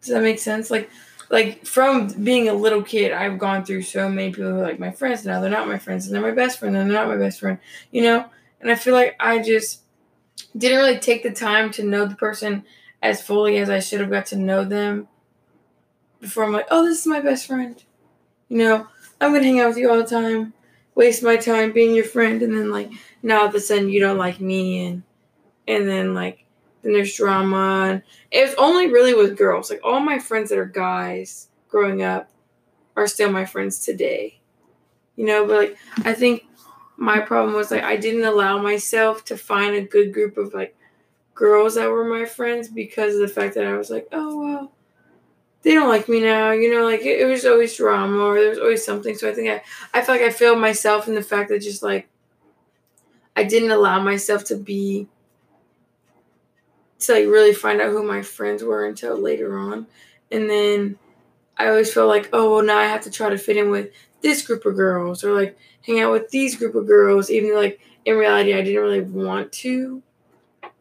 Does 0.00 0.10
that 0.10 0.22
make 0.22 0.38
sense? 0.38 0.70
Like, 0.70 0.88
like 1.28 1.66
from 1.66 2.06
being 2.22 2.48
a 2.48 2.54
little 2.54 2.84
kid, 2.84 3.10
I've 3.10 3.38
gone 3.40 3.64
through 3.64 3.82
so 3.82 4.08
many 4.08 4.30
people 4.30 4.52
who 4.52 4.60
are 4.60 4.62
like 4.62 4.78
my 4.78 4.92
friends 4.92 5.26
now. 5.26 5.40
They're 5.40 5.50
not 5.50 5.66
my 5.66 5.78
friends, 5.78 6.06
and 6.06 6.14
they're 6.14 6.22
my 6.22 6.30
best 6.30 6.60
friend, 6.60 6.76
and 6.76 6.88
they're 6.88 6.96
not 6.96 7.08
my 7.08 7.16
best 7.16 7.40
friend. 7.40 7.58
You 7.90 8.02
know, 8.02 8.26
and 8.60 8.70
I 8.70 8.76
feel 8.76 8.94
like 8.94 9.16
I 9.18 9.40
just 9.42 9.80
didn't 10.56 10.78
really 10.78 11.00
take 11.00 11.24
the 11.24 11.32
time 11.32 11.72
to 11.72 11.82
know 11.82 12.06
the 12.06 12.14
person 12.14 12.64
as 13.02 13.20
fully 13.20 13.58
as 13.58 13.68
I 13.68 13.80
should 13.80 14.00
have 14.00 14.10
got 14.10 14.26
to 14.26 14.36
know 14.36 14.64
them 14.64 15.08
before 16.20 16.44
I'm 16.44 16.52
like, 16.52 16.68
oh, 16.70 16.86
this 16.86 17.00
is 17.00 17.06
my 17.06 17.20
best 17.20 17.46
friend. 17.46 17.82
You 18.48 18.58
know, 18.58 18.86
I'm 19.20 19.32
gonna 19.32 19.44
hang 19.44 19.60
out 19.60 19.68
with 19.68 19.78
you 19.78 19.90
all 19.90 19.96
the 19.96 20.04
time, 20.04 20.52
waste 20.94 21.22
my 21.22 21.36
time 21.36 21.72
being 21.72 21.94
your 21.94 22.04
friend, 22.04 22.42
and 22.42 22.56
then 22.56 22.70
like 22.70 22.90
now 23.22 23.40
all 23.40 23.48
of 23.48 23.54
a 23.54 23.60
sudden 23.60 23.88
you 23.88 24.00
don't 24.00 24.18
like 24.18 24.40
me, 24.40 24.86
and 24.86 25.02
and 25.66 25.88
then 25.88 26.14
like 26.14 26.44
then 26.82 26.92
there's 26.92 27.16
drama, 27.16 27.88
and 27.90 28.02
it 28.30 28.46
was 28.46 28.54
only 28.56 28.86
really 28.86 29.14
with 29.14 29.36
girls. 29.36 29.70
Like 29.70 29.80
all 29.82 30.00
my 30.00 30.18
friends 30.18 30.50
that 30.50 30.58
are 30.58 30.64
guys 30.64 31.48
growing 31.68 32.02
up 32.02 32.30
are 32.96 33.06
still 33.06 33.32
my 33.32 33.44
friends 33.44 33.84
today. 33.84 34.38
You 35.16 35.26
know, 35.26 35.46
but 35.46 35.56
like 35.56 35.78
I 36.04 36.12
think 36.12 36.44
my 36.96 37.20
problem 37.20 37.54
was 37.54 37.70
like 37.70 37.82
I 37.82 37.96
didn't 37.96 38.24
allow 38.24 38.58
myself 38.58 39.24
to 39.26 39.36
find 39.36 39.74
a 39.74 39.82
good 39.82 40.12
group 40.12 40.36
of 40.36 40.54
like 40.54 40.76
girls 41.42 41.74
that 41.74 41.90
were 41.90 42.04
my 42.04 42.24
friends 42.24 42.68
because 42.68 43.16
of 43.16 43.20
the 43.20 43.26
fact 43.26 43.56
that 43.56 43.66
I 43.66 43.76
was 43.76 43.90
like, 43.90 44.06
oh 44.12 44.38
well, 44.38 44.72
they 45.62 45.74
don't 45.74 45.88
like 45.88 46.08
me 46.08 46.20
now. 46.20 46.52
You 46.52 46.72
know, 46.72 46.84
like 46.84 47.00
it, 47.00 47.20
it 47.20 47.24
was 47.24 47.44
always 47.44 47.76
drama 47.76 48.16
or 48.16 48.40
there 48.40 48.50
was 48.50 48.60
always 48.60 48.84
something. 48.84 49.16
So 49.16 49.28
I 49.28 49.34
think 49.34 49.48
I 49.48 49.62
I 49.92 50.02
feel 50.02 50.14
like 50.14 50.24
I 50.24 50.30
failed 50.30 50.60
myself 50.60 51.08
in 51.08 51.16
the 51.16 51.22
fact 51.22 51.48
that 51.48 51.60
just 51.60 51.82
like 51.82 52.08
I 53.34 53.42
didn't 53.42 53.72
allow 53.72 54.00
myself 54.00 54.44
to 54.44 54.56
be 54.56 55.08
to 57.00 57.12
like 57.12 57.26
really 57.26 57.52
find 57.52 57.80
out 57.80 57.90
who 57.90 58.04
my 58.04 58.22
friends 58.22 58.62
were 58.62 58.86
until 58.86 59.16
later 59.18 59.58
on, 59.58 59.88
and 60.30 60.48
then 60.48 60.96
I 61.58 61.68
always 61.68 61.92
felt 61.92 62.08
like, 62.08 62.30
oh 62.32 62.54
well, 62.54 62.64
now 62.64 62.78
I 62.78 62.84
have 62.84 63.02
to 63.02 63.10
try 63.10 63.30
to 63.30 63.38
fit 63.38 63.56
in 63.56 63.70
with 63.70 63.90
this 64.20 64.46
group 64.46 64.64
of 64.64 64.76
girls 64.76 65.24
or 65.24 65.32
like 65.32 65.58
hang 65.84 66.00
out 66.00 66.12
with 66.12 66.30
these 66.30 66.56
group 66.56 66.76
of 66.76 66.86
girls, 66.86 67.30
even 67.30 67.50
though 67.50 67.60
like 67.60 67.80
in 68.04 68.16
reality 68.16 68.54
I 68.54 68.62
didn't 68.62 68.82
really 68.82 69.00
want 69.00 69.50
to. 69.64 70.04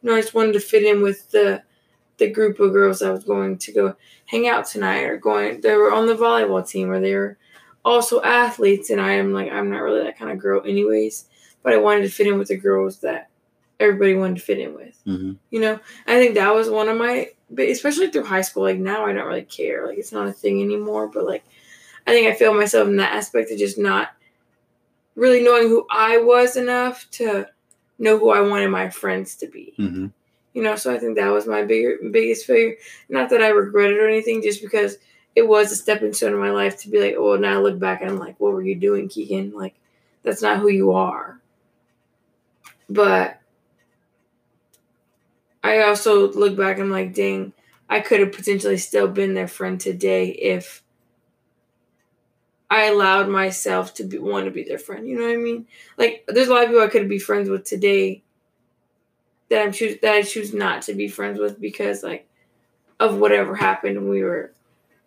Know, 0.04 0.16
I 0.16 0.22
just 0.22 0.34
wanted 0.34 0.54
to 0.54 0.60
fit 0.60 0.84
in 0.84 1.02
with 1.02 1.30
the 1.32 1.64
the 2.18 2.30
group 2.30 2.60
of 2.60 2.72
girls 2.74 3.02
I 3.02 3.10
was 3.12 3.24
going 3.24 3.58
to 3.58 3.72
go 3.72 3.96
hang 4.28 4.48
out 4.48 4.66
tonight 4.68 5.04
or 5.04 5.18
going 5.18 5.62
they 5.62 5.76
were 5.76 5.92
on 5.92 6.06
the 6.08 6.16
volleyball 6.16 6.68
team 6.68 6.92
or 6.92 7.00
they 7.00 7.16
were 7.16 7.38
also 7.84 8.22
athletes 8.22 8.92
and 8.92 9.02
I 9.02 9.14
am 9.14 9.34
like 9.34 9.52
I'm 9.52 9.72
not 9.72 9.82
really 9.82 10.04
that 10.04 10.18
kind 10.20 10.32
of 10.32 10.38
girl 10.38 10.62
anyways. 10.66 11.26
But 11.64 11.74
I 11.74 11.78
wanted 11.78 12.04
to 12.04 12.10
fit 12.10 12.28
in 12.28 12.38
with 12.40 12.48
the 12.50 12.58
girls 12.58 13.00
that 13.00 13.30
everybody 13.80 14.16
wanted 14.16 14.36
to 14.38 14.42
fit 14.42 14.60
in 14.60 14.74
with. 14.76 15.00
Mhm. 15.08 15.38
You 15.50 15.60
know? 15.62 15.80
I 16.08 16.20
think 16.20 16.36
that 16.36 16.54
was 16.54 16.70
one 16.70 16.90
of 16.90 16.98
my 16.98 17.32
but 17.50 17.68
especially 17.68 18.10
through 18.10 18.24
high 18.24 18.42
school, 18.42 18.64
like 18.64 18.78
now 18.78 19.06
I 19.06 19.14
don't 19.14 19.28
really 19.28 19.42
care. 19.44 19.86
Like 19.88 19.98
it's 19.98 20.12
not 20.14 20.28
a 20.28 20.32
thing 20.34 20.62
anymore. 20.62 21.08
But 21.08 21.26
like 21.26 21.44
I 22.08 22.12
think 22.12 22.28
I 22.28 22.36
failed 22.36 22.58
myself 22.58 22.88
in 22.88 22.98
that 22.98 23.14
aspect 23.14 23.52
of 23.52 23.58
just 23.58 23.78
not 23.78 24.10
really 25.16 25.44
knowing 25.44 25.68
who 25.68 25.86
I 25.90 26.18
was 26.18 26.56
enough 26.56 27.10
to 27.12 27.48
know 28.02 28.18
who 28.18 28.32
I 28.32 28.42
wanted 28.42 28.70
my 28.70 28.90
friends 28.90 29.36
to 29.38 29.48
be. 29.48 29.74
Mm-hmm. 29.78 30.08
You 30.54 30.64
know, 30.64 30.76
so 30.76 30.94
I 30.94 31.00
think 31.00 31.16
that 31.16 31.30
was 31.30 31.48
my 31.48 31.64
bigger 31.64 31.98
biggest 32.12 32.46
failure. 32.46 32.76
Not 33.08 33.30
that 33.30 33.42
I 33.42 33.50
regret 33.50 33.92
it 33.92 34.00
or 34.00 34.10
anything, 34.10 34.42
just 34.42 34.62
because 34.62 34.98
it 35.36 35.48
was 35.48 35.72
a 35.72 35.76
stepping 35.76 36.12
stone 36.12 36.34
in 36.34 36.40
my 36.40 36.52
life 36.52 36.82
to 36.82 36.90
be 36.90 37.00
like, 37.00 37.16
oh, 37.18 37.38
now 37.38 37.58
I 37.58 37.62
look 37.62 37.80
back 37.80 38.02
and 38.02 38.10
I'm 38.10 38.20
like, 38.20 38.38
what 38.40 38.52
were 38.52 38.62
you 38.62 38.76
doing, 38.76 39.08
Keegan? 39.08 39.54
Like, 39.54 39.76
that's 40.24 40.42
not 40.42 40.60
who 40.60 40.68
you 40.68 40.92
are. 40.92 41.40
But 42.90 43.40
I 45.64 45.84
also 45.84 46.32
look 46.34 46.58
back 46.58 46.78
and 46.78 46.86
I'm 46.86 46.92
like, 46.92 47.14
dang, 47.14 47.54
I 47.90 48.02
could 48.02 48.20
have 48.20 48.34
potentially 48.34 48.78
still 48.78 49.08
been 49.08 49.36
their 49.36 49.48
friend 49.48 49.80
today 49.80 50.30
if 50.30 50.84
I 52.72 52.86
allowed 52.86 53.30
myself 53.30 53.94
to 53.96 54.06
be 54.06 54.20
want 54.20 54.46
to 54.46 54.52
be 54.52 54.64
their 54.64 54.80
friend. 54.80 55.08
You 55.08 55.20
know 55.20 55.26
what 55.28 55.34
I 55.34 55.38
mean? 55.38 55.68
Like 55.98 56.26
there's 56.30 56.50
a 56.50 56.54
lot 56.54 56.64
of 56.66 56.70
people 56.72 56.84
I 56.84 56.88
could 56.90 57.10
be 57.10 57.20
friends 57.20 57.50
with 57.50 57.66
today 57.66 58.24
that 59.50 59.62
I'm 59.64 59.72
choose 59.72 60.00
that 60.02 60.14
I 60.14 60.22
choose 60.22 60.54
not 60.54 60.84
to 60.84 60.94
be 60.94 61.08
friends 61.08 61.40
with 61.40 61.60
because 61.60 62.04
like 62.04 62.28
of 63.00 63.18
whatever 63.18 63.56
happened 63.56 63.98
when 63.98 64.10
we 64.10 64.24
were 64.24 64.54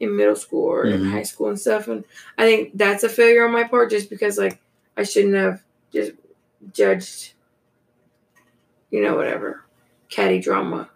in 0.00 0.16
middle 0.16 0.36
school 0.36 0.64
or 0.64 0.86
in 0.86 1.02
Mhm. 1.02 1.10
high 1.12 1.22
school 1.24 1.48
and 1.48 1.60
stuff. 1.60 1.88
And 1.88 2.04
I 2.38 2.44
think 2.44 2.72
that's 2.76 3.04
a 3.04 3.10
failure 3.10 3.44
on 3.46 3.52
my 3.52 3.64
part 3.64 3.90
just 3.90 4.10
because 4.10 4.38
like 4.38 4.60
I 4.96 5.04
shouldn't 5.04 5.34
have 5.34 5.62
just 5.92 6.12
judged 6.72 7.34
you 8.90 9.02
know, 9.02 9.16
whatever. 9.16 9.62
Catty 10.08 10.40
drama. 10.40 10.88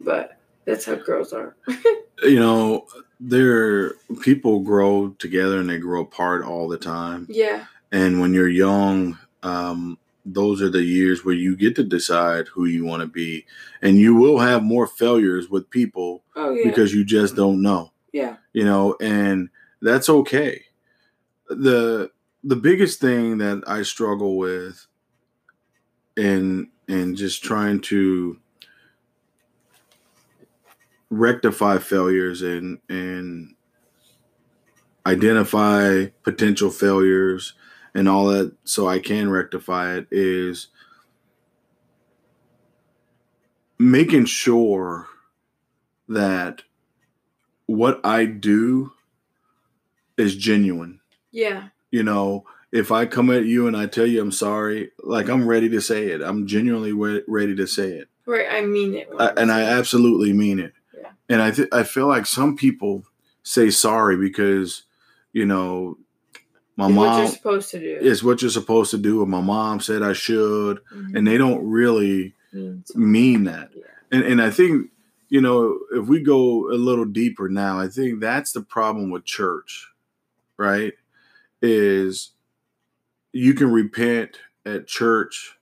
But 0.00 0.33
that's 0.66 0.84
how 0.86 0.94
girls 0.96 1.32
are. 1.32 1.56
You 2.22 2.38
know, 2.40 2.86
there 3.20 3.90
people 4.22 4.60
grow 4.60 5.10
together 5.18 5.58
and 5.58 5.68
they 5.68 5.78
grow 5.78 6.02
apart 6.02 6.42
all 6.44 6.68
the 6.68 6.78
time. 6.78 7.26
yeah. 7.28 7.66
And 7.92 8.18
when 8.20 8.32
you're 8.32 8.48
young, 8.48 9.18
um, 9.42 9.98
those 10.24 10.62
are 10.62 10.70
the 10.70 10.82
years 10.82 11.22
where 11.24 11.34
you 11.34 11.54
get 11.54 11.76
to 11.76 11.82
decide 11.84 12.48
who 12.48 12.64
you 12.64 12.84
want 12.86 13.02
to 13.02 13.06
be, 13.08 13.44
and 13.82 13.98
you 13.98 14.14
will 14.14 14.38
have 14.38 14.62
more 14.62 14.86
failures 14.86 15.50
with 15.50 15.68
people 15.68 16.22
Oh 16.34 16.54
yeah. 16.54 16.64
because 16.70 16.94
you 16.94 17.04
just 17.04 17.36
don't 17.36 17.60
know. 17.60 17.92
yeah. 18.12 18.36
you 18.54 18.64
know 18.64 18.96
and 19.00 19.50
that's 19.82 20.08
okay 20.08 20.62
the 21.48 22.10
the 22.42 22.56
biggest 22.56 23.00
thing 23.00 23.38
that 23.38 23.62
i 23.66 23.82
struggle 23.82 24.36
with 24.38 24.86
in 26.16 26.70
in 26.88 27.16
just 27.16 27.42
trying 27.42 27.80
to 27.80 28.38
rectify 31.18 31.78
failures 31.78 32.42
and 32.42 32.78
and 32.88 33.54
identify 35.06 36.06
potential 36.22 36.70
failures 36.70 37.54
and 37.94 38.08
all 38.08 38.26
that 38.26 38.52
so 38.64 38.88
i 38.88 38.98
can 38.98 39.30
rectify 39.30 39.94
it 39.94 40.06
is 40.10 40.68
making 43.78 44.24
sure 44.24 45.08
that 46.08 46.62
what 47.66 48.00
I 48.04 48.26
do 48.26 48.92
is 50.16 50.36
genuine. 50.36 51.00
Yeah. 51.32 51.68
You 51.90 52.02
know, 52.02 52.44
if 52.72 52.92
I 52.92 53.06
come 53.06 53.30
at 53.30 53.44
you 53.44 53.66
and 53.66 53.76
I 53.76 53.86
tell 53.86 54.06
you 54.06 54.20
I'm 54.20 54.32
sorry, 54.32 54.90
like 55.02 55.28
I'm 55.28 55.46
ready 55.46 55.68
to 55.70 55.80
say 55.80 56.08
it. 56.08 56.20
I'm 56.20 56.46
genuinely 56.46 56.92
re- 56.92 57.22
ready 57.26 57.54
to 57.56 57.66
say 57.66 57.90
it, 57.92 58.08
Right. 58.26 58.46
I 58.50 58.62
mean 58.62 58.94
it. 58.94 59.08
I, 59.18 59.28
and 59.36 59.50
I 59.50 59.62
absolutely 59.62 60.32
mean 60.32 60.58
it. 60.58 60.72
And 61.28 61.40
I 61.42 61.50
th- 61.50 61.68
I 61.72 61.82
feel 61.84 62.06
like 62.06 62.26
some 62.26 62.56
people 62.56 63.04
say 63.42 63.70
sorry 63.70 64.16
because 64.16 64.82
you 65.32 65.46
know 65.46 65.96
my 66.76 66.86
It's 66.86 66.96
what 66.96 67.06
mom 67.06 67.18
you're 67.20 67.28
supposed 67.32 67.70
to 67.70 67.78
do. 67.80 67.98
is 68.06 68.22
what 68.24 68.42
you're 68.42 68.50
supposed 68.50 68.90
to 68.90 68.98
do, 68.98 69.20
or 69.22 69.26
my 69.26 69.40
mom 69.40 69.80
said 69.80 70.02
I 70.02 70.12
should, 70.12 70.80
Mhm. 70.94 71.16
and 71.16 71.26
they 71.26 71.38
don't 71.38 71.64
really 71.66 72.34
Mean 72.52 72.84
mean 72.94 73.44
that. 73.44 73.70
Yeah. 73.74 73.82
And 74.12 74.22
and 74.24 74.42
I 74.42 74.50
think 74.50 74.90
you 75.28 75.40
know 75.40 75.78
if 75.92 76.06
we 76.06 76.20
go 76.20 76.70
a 76.70 76.74
little 76.76 77.04
deeper 77.06 77.48
now, 77.48 77.78
I 77.80 77.88
think 77.88 78.20
that's 78.20 78.52
the 78.52 78.62
problem 78.62 79.10
with 79.10 79.24
church, 79.24 79.88
right? 80.56 80.92
Is 81.62 82.30
you 83.32 83.54
can 83.54 83.72
repent 83.72 84.38
at 84.66 84.86
church, 84.86 85.56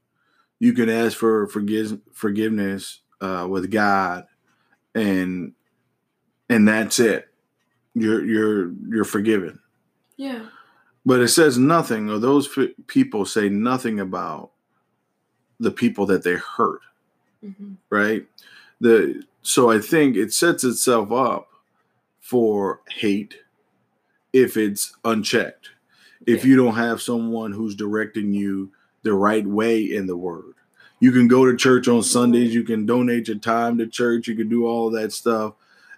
you 0.59 0.73
can 0.75 0.89
ask 0.91 1.17
for 1.17 1.47
forgive, 1.47 1.99
forgiveness 2.13 3.01
uh, 3.21 3.47
with 3.49 3.71
God, 3.71 4.27
and 4.95 5.53
and 6.49 6.69
that's 6.69 6.99
it. 6.99 7.29
You're 7.95 8.25
you're 8.25 8.73
you're 8.89 9.05
forgiven. 9.05 9.59
Yeah. 10.17 10.47
But 11.05 11.21
it 11.21 11.29
says 11.29 11.59
nothing, 11.59 12.09
or 12.11 12.19
those 12.19 12.49
f- 12.57 12.69
people 12.87 13.25
say 13.25 13.49
nothing 13.49 13.99
about 14.01 14.51
the 15.61 15.71
people 15.71 16.07
that 16.07 16.23
they 16.25 16.35
hurt 16.35 16.81
hmm 17.41 17.73
right? 17.91 18.25
The 18.81 19.23
so 19.43 19.71
I 19.71 19.79
think 19.81 20.17
it 20.17 20.33
sets 20.33 20.63
itself 20.65 21.11
up 21.11 21.49
for 22.21 22.81
hate 22.89 23.35
if 24.33 24.57
it's 24.57 24.95
unchecked. 25.05 25.71
If 26.27 26.45
Yeah. 26.45 26.51
you 26.51 26.57
don't 26.57 26.77
have 26.77 27.03
someone 27.03 27.51
who's 27.53 27.75
directing 27.75 28.33
you 28.33 28.71
the 29.03 29.13
right 29.15 29.45
way 29.47 29.83
in 29.83 30.07
the 30.07 30.17
word. 30.17 30.55
You 31.03 31.11
can 31.11 31.27
go 31.27 31.45
to 31.45 31.57
church 31.57 31.89
on 31.89 32.05
Sundays, 32.05 32.55
you 32.55 32.63
can 32.63 32.87
donate 32.87 33.27
your 33.27 33.39
time 33.39 33.77
to 33.79 33.89
church, 33.89 34.29
you 34.29 34.37
can 34.37 34.49
do 34.49 34.69
all 34.69 34.87
of 34.87 34.93
that 34.93 35.13
stuff 35.13 35.55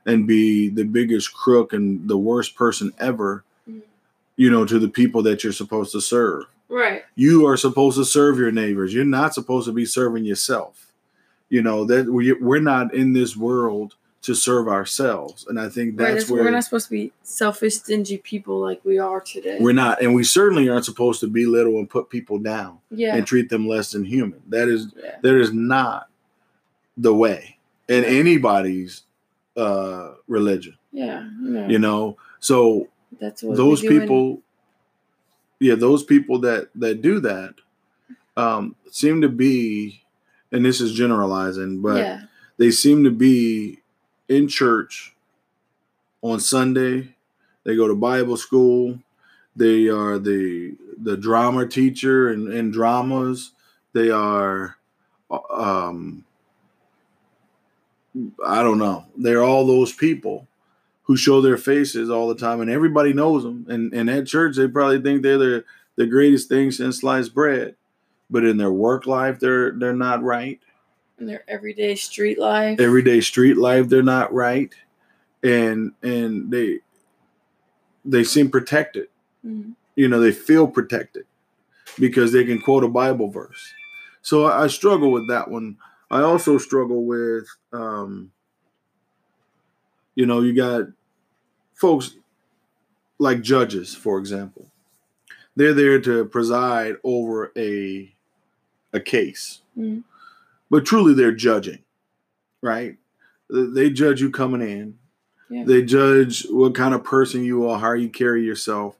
and 0.06 0.26
be 0.26 0.70
the 0.70 0.84
biggest 0.84 1.34
crook 1.34 1.74
and 1.74 2.08
the 2.08 2.16
worst 2.16 2.56
person 2.56 2.90
ever, 2.98 3.44
Mhm. 3.68 3.82
you 4.36 4.50
know, 4.50 4.64
to 4.64 4.78
the 4.78 4.88
people 4.88 5.22
that 5.24 5.44
you're 5.44 5.52
supposed 5.52 5.92
to 5.92 6.00
serve. 6.00 6.44
Right. 6.70 7.02
you 7.14 7.46
are 7.46 7.58
supposed 7.58 7.98
to 7.98 8.04
serve 8.06 8.38
your 8.38 8.50
neighbors. 8.50 8.94
You're 8.94 9.04
not 9.04 9.34
supposed 9.34 9.66
to 9.66 9.72
be 9.72 9.84
serving 9.84 10.24
yourself. 10.24 10.90
You 11.50 11.60
know 11.60 11.84
that 11.84 12.10
we, 12.10 12.32
we're 12.32 12.58
not 12.60 12.94
in 12.94 13.12
this 13.12 13.36
world 13.36 13.94
to 14.24 14.34
serve 14.34 14.68
ourselves 14.68 15.46
and 15.48 15.60
i 15.60 15.68
think 15.68 16.00
right. 16.00 16.06
that's 16.06 16.14
That's, 16.24 16.30
where 16.30 16.44
we're 16.44 16.50
not 16.50 16.64
supposed 16.64 16.86
to 16.86 16.90
be 16.92 17.12
selfish, 17.22 17.74
stingy 17.76 18.16
people 18.16 18.58
like 18.58 18.82
we 18.82 18.98
are 18.98 19.20
today. 19.20 19.58
we're 19.60 19.72
not 19.74 20.00
and 20.02 20.14
we 20.14 20.24
certainly 20.24 20.66
aren't 20.68 20.86
supposed 20.86 21.20
to 21.20 21.26
belittle 21.26 21.78
and 21.78 21.88
put 21.88 22.08
people 22.08 22.38
down 22.38 22.78
yeah. 22.90 23.14
and 23.14 23.26
treat 23.26 23.50
them 23.50 23.68
less 23.68 23.92
than 23.92 24.02
human 24.04 24.40
that 24.48 24.66
is 24.68 24.92
yeah. 24.96 25.16
that 25.22 25.34
is 25.34 25.52
not 25.52 26.08
the 26.96 27.14
way 27.14 27.58
in 27.88 28.02
Yeah. 28.02 28.08
anybody's 28.08 29.02
uh 29.58 30.12
religion 30.26 30.76
Yeah. 30.90 31.28
Yeah. 31.42 31.68
you 31.68 31.78
know 31.78 32.16
so 32.40 32.88
That's 33.20 33.42
what 33.42 33.56
those 33.58 33.82
we 33.82 33.88
do 33.88 33.94
in- 33.94 34.00
people 34.00 34.42
yeah 35.60 35.74
those 35.74 36.02
people 36.02 36.38
that 36.40 36.70
that 36.76 37.02
do 37.02 37.20
that 37.20 37.54
um 38.38 38.74
seem 38.90 39.20
to 39.20 39.28
be 39.28 40.02
and 40.50 40.64
this 40.64 40.80
is 40.80 40.94
generalizing 40.94 41.82
but 41.82 42.20
they 42.56 42.70
seem 42.70 43.04
to 43.04 43.10
be 43.10 43.80
in 44.28 44.48
church 44.48 45.14
on 46.22 46.40
sunday. 46.40 47.14
They 47.64 47.76
go 47.76 47.88
to 47.88 47.94
bible 47.94 48.36
school. 48.36 48.98
They 49.56 49.88
are 49.88 50.18
the 50.18 50.74
the 51.00 51.16
drama 51.16 51.66
teacher 51.66 52.28
and, 52.28 52.52
and 52.52 52.72
dramas. 52.72 53.52
They 53.92 54.10
are 54.10 54.76
um 55.50 56.24
i 58.46 58.62
don't 58.62 58.78
know. 58.78 59.06
They're 59.16 59.42
all 59.42 59.66
those 59.66 59.92
people 59.92 60.46
who 61.04 61.16
show 61.16 61.40
their 61.40 61.58
faces 61.58 62.10
all 62.10 62.28
the 62.28 62.34
time 62.34 62.60
and 62.60 62.70
everybody 62.70 63.12
knows 63.12 63.42
them. 63.42 63.66
And, 63.68 63.92
and 63.92 64.08
at 64.08 64.26
church 64.26 64.56
they 64.56 64.68
probably 64.68 65.00
think 65.00 65.22
they're 65.22 65.38
the, 65.38 65.64
the 65.96 66.06
greatest 66.06 66.48
thing 66.48 66.70
since 66.70 67.00
sliced 67.00 67.34
bread. 67.34 67.76
But 68.30 68.44
in 68.44 68.56
their 68.56 68.72
work 68.72 69.06
life 69.06 69.38
they're 69.38 69.72
they're 69.72 69.94
not 69.94 70.22
right 70.22 70.60
In 71.18 71.26
their 71.26 71.44
everyday 71.48 71.94
street 71.94 72.38
life. 72.38 72.80
everyday 72.80 73.20
street 73.20 73.56
life 73.56 73.88
they're 73.88 74.02
not 74.02 74.32
right 74.34 74.72
and 75.44 75.92
and 76.02 76.50
they 76.50 76.80
they 78.04 78.24
seem 78.24 78.50
protected 78.50 79.08
Mhm. 79.46 79.74
you 79.94 80.08
know 80.08 80.18
they 80.20 80.32
feel 80.32 80.66
protected 80.66 81.24
because 81.98 82.32
they 82.32 82.44
can 82.44 82.60
quote 82.60 82.82
a 82.84 82.88
bible 82.88 83.28
verse 83.30 83.72
so 84.22 84.44
i, 84.46 84.64
I 84.64 84.66
struggle 84.66 85.12
with 85.12 85.28
that 85.28 85.48
one 85.50 85.76
i 86.10 86.20
also 86.20 86.58
struggle 86.58 87.04
with 87.04 87.46
um 87.72 88.32
you 90.16 90.26
know 90.26 90.40
you 90.40 90.52
got 90.54 90.86
folks 91.74 92.16
like 93.18 93.40
judges 93.40 93.94
for 93.94 94.18
example 94.18 94.66
they're 95.56 95.72
there 95.74 96.00
to 96.00 96.24
preside 96.24 96.96
over 97.04 97.52
a 97.56 98.12
a 98.92 99.00
case 99.00 99.60
Mhm. 99.78 100.02
But 100.74 100.84
truly 100.84 101.14
they're 101.14 101.30
judging 101.30 101.78
right 102.60 102.96
they 103.48 103.90
judge 103.90 104.20
you 104.20 104.28
coming 104.28 104.60
in 104.60 104.98
Yeah. 105.48 105.62
they 105.64 105.82
judge 105.84 106.46
what 106.50 106.74
kind 106.74 106.94
of 106.94 107.04
person 107.04 107.44
you 107.44 107.68
are 107.68 107.78
how 107.78 107.92
you 107.92 108.08
carry 108.08 108.42
yourself 108.44 108.96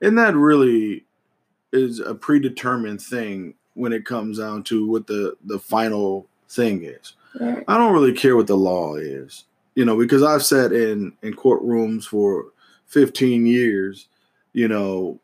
and 0.00 0.16
that 0.16 0.34
really 0.34 1.04
is 1.70 2.00
a 2.00 2.14
predetermined 2.14 3.02
thing 3.02 3.54
when 3.74 3.92
it 3.92 4.06
comes 4.06 4.38
down 4.38 4.62
to 4.64 4.88
what 4.90 5.06
the 5.06 5.36
the 5.44 5.58
final 5.58 6.26
thing 6.48 6.82
is 6.82 7.12
Right. 7.38 7.62
i 7.68 7.76
don't 7.76 7.92
really 7.92 8.14
care 8.14 8.34
what 8.34 8.46
the 8.46 8.56
law 8.56 8.94
is 8.94 9.44
you 9.74 9.84
know 9.84 9.98
because 9.98 10.22
i've 10.22 10.42
sat 10.44 10.72
in 10.72 11.12
in 11.22 11.34
courtrooms 11.34 12.04
for 12.04 12.46
15 12.86 13.44
years 13.44 14.08
you 14.54 14.66
know 14.66 15.20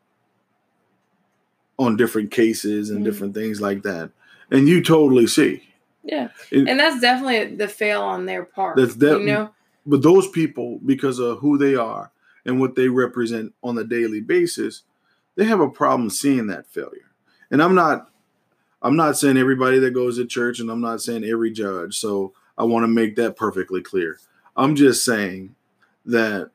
on 1.78 1.96
different 1.96 2.30
cases 2.30 2.90
and 2.90 3.00
Mhm. 3.00 3.05
different 3.05 3.34
things 3.34 3.61
like 3.62 3.82
that 3.84 4.11
and 4.50 4.68
you 4.68 4.82
totally 4.82 5.26
see 5.26 5.62
Yeah. 6.05 6.28
It- 6.50 6.68
and 6.68 6.78
that's 6.78 7.00
definitely 7.00 7.57
the 7.57 7.66
fail 7.68 8.02
on 8.02 8.26
their 8.26 8.44
part. 8.44 8.76
That's 8.76 8.94
def- 8.94 9.20
you 9.20 9.26
know. 9.26 9.50
but 9.86 10.02
those 10.02 10.28
people 10.28 10.78
because 10.84 11.18
of 11.18 11.38
who 11.38 11.57
they 11.59 11.74
are 11.74 12.11
and 12.44 12.61
what 12.61 12.74
they 12.74 12.88
represent 12.88 13.55
on 13.62 13.76
a 13.78 13.84
daily 13.84 14.20
basis 14.20 14.82
they 15.36 15.44
have 15.46 15.61
a 15.61 15.68
problem 15.70 16.11
seeing 16.11 16.46
that 16.48 16.66
failure 16.66 17.11
and 17.50 17.62
i'm 17.62 17.74
not 17.74 18.11
i'm 18.82 18.96
not 18.96 19.16
saying 19.16 19.36
everybody 19.38 19.78
that 19.78 19.92
goes 19.92 20.16
to 20.18 20.26
church 20.26 20.61
and 20.61 20.70
i'm 20.70 20.80
not 20.82 21.00
saying 21.00 21.24
every 21.24 21.50
judge 21.50 21.96
so 21.98 22.32
i 22.59 22.62
want 22.64 22.82
to 22.84 22.88
make 22.88 23.16
that 23.16 23.34
perfectly 23.36 23.80
clear 23.82 24.18
i'm 24.57 24.76
just 24.76 25.05
saying 25.05 25.55
that 26.05 26.50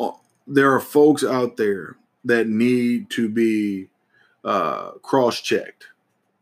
uh, 0.00 0.12
there 0.46 0.72
are 0.72 0.80
folks 0.80 1.24
out 1.24 1.56
there 1.56 1.96
that 2.24 2.48
need 2.48 3.10
to 3.10 3.28
be 3.28 3.88
uh, 4.44 4.92
cross 5.02 5.40
checked. 5.40 5.86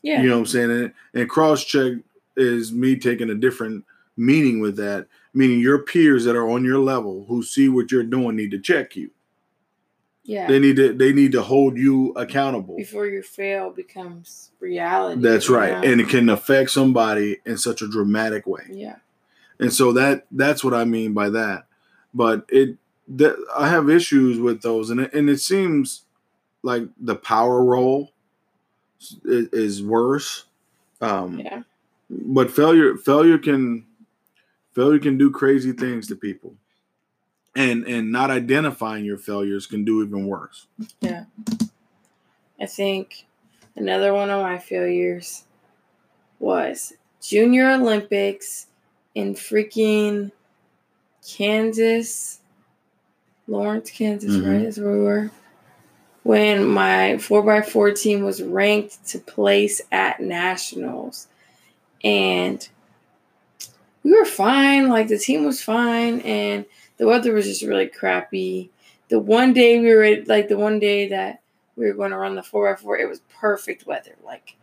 Yeah. 0.02 0.22
You 0.22 0.28
know 0.28 0.34
what 0.36 0.40
I'm 0.40 0.46
saying? 0.46 0.70
And, 0.70 0.92
and 1.14 1.28
cross 1.28 1.64
check 1.64 1.94
is 2.36 2.72
me 2.72 2.96
taking 2.96 3.30
a 3.30 3.34
different 3.34 3.84
meaning 4.16 4.60
with 4.60 4.76
that, 4.76 5.06
meaning 5.34 5.60
your 5.60 5.78
peers 5.78 6.24
that 6.24 6.36
are 6.36 6.48
on 6.48 6.64
your 6.64 6.78
level 6.78 7.24
who 7.28 7.42
see 7.42 7.68
what 7.68 7.90
you're 7.90 8.02
doing 8.02 8.36
need 8.36 8.50
to 8.52 8.58
check 8.58 8.96
you. 8.96 9.10
yeah. 10.24 10.46
They 10.46 10.58
need 10.58 10.76
to 10.76 10.92
they 10.92 11.12
need 11.12 11.32
to 11.32 11.42
hold 11.42 11.76
you 11.76 12.12
accountable. 12.12 12.76
Before 12.76 13.06
your 13.06 13.22
fail 13.22 13.70
becomes 13.70 14.50
reality. 14.60 15.20
That's 15.20 15.48
right. 15.48 15.72
know? 15.72 15.90
And 15.90 16.00
it 16.00 16.08
can 16.08 16.28
affect 16.28 16.70
somebody 16.70 17.38
in 17.44 17.58
such 17.58 17.82
a 17.82 17.88
dramatic 17.88 18.46
way. 18.46 18.64
yeah. 18.70 18.96
And 19.58 19.72
so 19.72 19.92
that 19.92 20.26
that's 20.30 20.64
what 20.64 20.72
I 20.72 20.84
mean 20.84 21.12
by 21.12 21.28
that. 21.30 21.66
But 22.14 22.46
it 22.48 22.76
that 23.08 23.36
I 23.56 23.68
have 23.68 23.90
issues 23.90 24.38
with 24.38 24.62
those 24.62 24.88
and 24.88 25.00
it, 25.00 25.12
and 25.12 25.28
it 25.28 25.40
seems 25.40 26.02
like 26.62 26.84
the 26.98 27.16
power 27.16 27.62
role 27.64 28.12
is, 29.24 29.48
is 29.52 29.82
worse. 29.82 30.44
Um 31.00 31.40
Yeah. 31.40 31.62
but 32.08 32.50
failure 32.50 32.96
failure 32.96 33.38
can 33.38 33.86
failure 34.74 34.98
can 34.98 35.16
do 35.18 35.30
crazy 35.30 35.72
things 35.72 36.06
to 36.08 36.16
people. 36.16 36.54
And 37.56 37.84
and 37.86 38.12
not 38.12 38.30
identifying 38.30 39.04
your 39.04 39.18
failures 39.18 39.66
can 39.66 39.84
do 39.84 40.02
even 40.02 40.26
worse. 40.26 40.66
Yeah. 41.00 41.24
I 42.60 42.66
think 42.66 43.26
another 43.76 44.12
one 44.12 44.30
of 44.30 44.42
my 44.42 44.58
failures 44.58 45.44
was 46.38 46.92
Junior 47.22 47.70
Olympics 47.70 48.66
in 49.14 49.34
freaking 49.34 50.30
Kansas, 51.26 52.40
Lawrence, 53.46 53.90
Kansas, 53.90 54.36
Mhm. 54.36 54.46
right? 54.46 54.62
That's 54.64 54.78
where 54.78 54.92
we 54.92 55.00
were. 55.00 55.30
When 56.22 56.66
my 56.66 57.14
4x4 57.14 57.98
team 58.00 58.24
was 58.24 58.42
ranked 58.42 59.06
to 59.08 59.18
place 59.18 59.80
at 59.90 60.20
nationals. 60.20 61.28
And 62.04 62.66
we 64.02 64.12
were 64.12 64.24
fine. 64.26 64.88
Like 64.88 65.08
the 65.08 65.18
team 65.18 65.44
was 65.44 65.62
fine. 65.62 66.20
And 66.20 66.66
the 66.98 67.06
weather 67.06 67.32
was 67.32 67.46
just 67.46 67.62
really 67.62 67.86
crappy. 67.86 68.70
The 69.08 69.18
one 69.18 69.52
day 69.52 69.80
we 69.80 69.94
were 69.94 70.22
like 70.26 70.48
the 70.48 70.58
one 70.58 70.78
day 70.78 71.08
that 71.08 71.40
we 71.76 71.86
were 71.86 71.94
going 71.94 72.10
to 72.10 72.18
run 72.18 72.34
the 72.34 72.42
4x4, 72.42 73.00
it 73.00 73.08
was 73.08 73.20
perfect 73.40 73.86
weather. 73.86 74.14
Like 74.24 74.56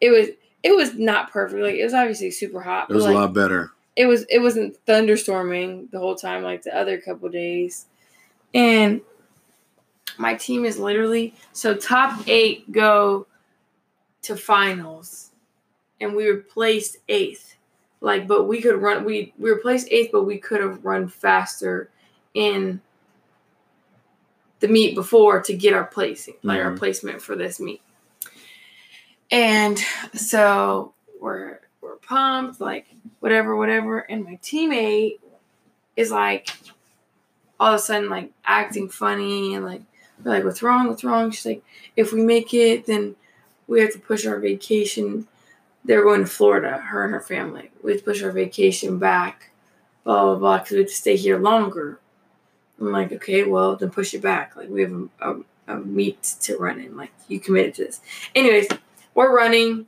it 0.00 0.10
was 0.10 0.28
it 0.62 0.76
was 0.76 0.94
not 0.94 1.30
perfect. 1.32 1.62
Like 1.62 1.74
it 1.74 1.84
was 1.84 1.94
obviously 1.94 2.30
super 2.30 2.60
hot. 2.60 2.90
It 2.90 2.94
was 2.94 3.04
but, 3.04 3.14
a 3.14 3.18
lot 3.18 3.32
better. 3.32 3.72
it 3.96 4.06
was 4.06 4.24
it 4.28 4.40
wasn't 4.40 4.76
thunderstorming 4.86 5.90
the 5.90 5.98
whole 5.98 6.14
time 6.14 6.42
like 6.42 6.62
the 6.62 6.76
other 6.76 7.00
couple 7.00 7.28
days 7.30 7.86
and 8.54 9.00
my 10.20 10.34
team 10.34 10.64
is 10.64 10.78
literally 10.78 11.34
so 11.52 11.74
top 11.74 12.20
eight 12.28 12.70
go 12.70 13.26
to 14.22 14.36
finals 14.36 15.30
and 16.00 16.14
we 16.14 16.26
were 16.30 16.38
placed 16.38 16.98
eighth 17.08 17.56
like 18.00 18.26
but 18.28 18.44
we 18.44 18.60
could 18.60 18.76
run 18.80 19.04
we 19.04 19.32
we 19.38 19.50
were 19.50 19.58
placed 19.58 19.88
eighth 19.90 20.10
but 20.12 20.24
we 20.24 20.38
could 20.38 20.60
have 20.60 20.84
run 20.84 21.08
faster 21.08 21.88
in 22.34 22.80
the 24.60 24.68
meet 24.68 24.94
before 24.94 25.40
to 25.40 25.54
get 25.56 25.72
our 25.72 25.84
placing 25.84 26.34
like 26.42 26.60
our 26.60 26.72
Mhm. 26.72 26.78
placement 26.78 27.22
for 27.22 27.34
this 27.34 27.58
meet 27.58 27.80
and 29.30 29.78
so 30.14 30.92
we're 31.20 31.60
we're 31.80 31.96
pumped 31.96 32.60
like 32.60 32.86
whatever, 33.20 33.56
whatever. 33.56 33.98
And 34.00 34.24
my 34.24 34.38
teammate 34.42 35.18
is 35.96 36.10
like 36.10 36.50
all 37.58 37.74
of 37.74 37.80
a 37.80 37.82
sudden 37.82 38.08
like 38.10 38.32
acting 38.44 38.88
funny 38.88 39.54
and 39.54 39.64
like 39.64 39.82
we're 40.24 40.32
like, 40.32 40.44
what's 40.44 40.62
wrong? 40.62 40.88
What's 40.88 41.04
wrong? 41.04 41.30
She's 41.30 41.46
like, 41.46 41.64
if 41.96 42.12
we 42.12 42.22
make 42.22 42.52
it, 42.54 42.86
then 42.86 43.16
we 43.66 43.80
have 43.80 43.92
to 43.92 43.98
push 43.98 44.26
our 44.26 44.38
vacation. 44.38 45.26
They're 45.84 46.04
going 46.04 46.20
to 46.20 46.26
Florida, 46.26 46.78
her 46.78 47.04
and 47.04 47.12
her 47.12 47.20
family. 47.20 47.70
We 47.82 47.92
have 47.92 48.00
to 48.00 48.04
push 48.04 48.22
our 48.22 48.32
vacation 48.32 48.98
back, 48.98 49.50
blah 50.04 50.24
blah 50.24 50.34
blah, 50.36 50.58
because 50.58 50.72
we 50.72 50.78
have 50.78 50.88
to 50.88 50.94
stay 50.94 51.16
here 51.16 51.38
longer. 51.38 51.98
I'm 52.80 52.92
like, 52.92 53.12
okay, 53.12 53.44
well 53.44 53.76
then 53.76 53.90
push 53.90 54.14
it 54.14 54.22
back. 54.22 54.56
Like 54.56 54.68
we 54.68 54.82
have 54.82 54.92
a, 54.92 55.08
a, 55.20 55.40
a 55.68 55.76
meet 55.78 56.22
to 56.42 56.56
run 56.56 56.80
in. 56.80 56.96
Like 56.96 57.12
you 57.28 57.40
committed 57.40 57.74
to 57.74 57.84
this. 57.84 58.00
Anyways, 58.34 58.68
we're 59.14 59.34
running. 59.34 59.86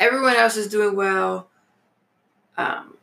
Everyone 0.00 0.34
else 0.34 0.56
is 0.56 0.68
doing 0.68 0.96
well. 0.96 1.48
Um, 2.56 2.96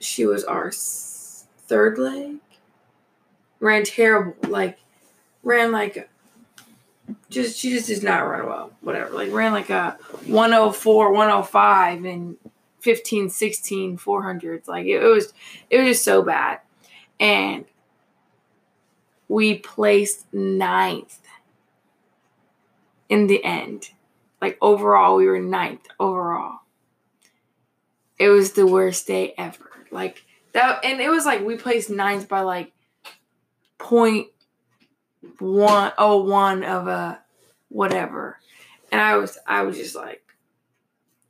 she 0.00 0.26
was 0.26 0.44
our 0.44 0.70
third 0.72 1.98
leg. 1.98 2.36
Ran 3.60 3.84
terrible. 3.84 4.34
Like, 4.48 4.78
ran 5.48 5.72
like, 5.72 6.08
just 7.30 7.58
she 7.58 7.70
just 7.70 7.88
did 7.88 8.02
not 8.02 8.20
run 8.20 8.46
well. 8.46 8.72
Whatever. 8.80 9.10
Like, 9.10 9.32
ran 9.32 9.52
like 9.52 9.70
a 9.70 9.98
104, 10.26 11.12
105 11.12 12.04
and 12.04 12.36
15, 12.80 13.30
16, 13.30 13.98
400s. 13.98 14.68
Like, 14.68 14.86
it, 14.86 15.02
it 15.02 15.08
was, 15.08 15.32
it 15.70 15.78
was 15.78 15.88
just 15.88 16.04
so 16.04 16.22
bad. 16.22 16.60
And 17.18 17.64
we 19.28 19.58
placed 19.58 20.32
ninth 20.32 21.20
in 23.08 23.26
the 23.26 23.42
end. 23.44 23.90
Like 24.40 24.56
overall, 24.60 25.16
we 25.16 25.26
were 25.26 25.40
ninth 25.40 25.86
overall. 25.98 26.60
It 28.18 28.28
was 28.28 28.52
the 28.52 28.66
worst 28.66 29.06
day 29.06 29.34
ever. 29.36 29.70
Like 29.90 30.24
that, 30.52 30.84
and 30.84 31.00
it 31.00 31.10
was 31.10 31.24
like 31.24 31.44
we 31.44 31.56
placed 31.56 31.90
ninth 31.90 32.28
by 32.28 32.40
like 32.40 32.72
point 33.78 34.28
one 35.38 35.92
oh 35.98 36.22
one 36.22 36.64
of 36.64 36.86
a 36.88 37.20
whatever, 37.68 38.38
and 38.90 39.00
I 39.00 39.16
was 39.16 39.38
I 39.46 39.62
was 39.62 39.76
just 39.76 39.94
like, 39.94 40.22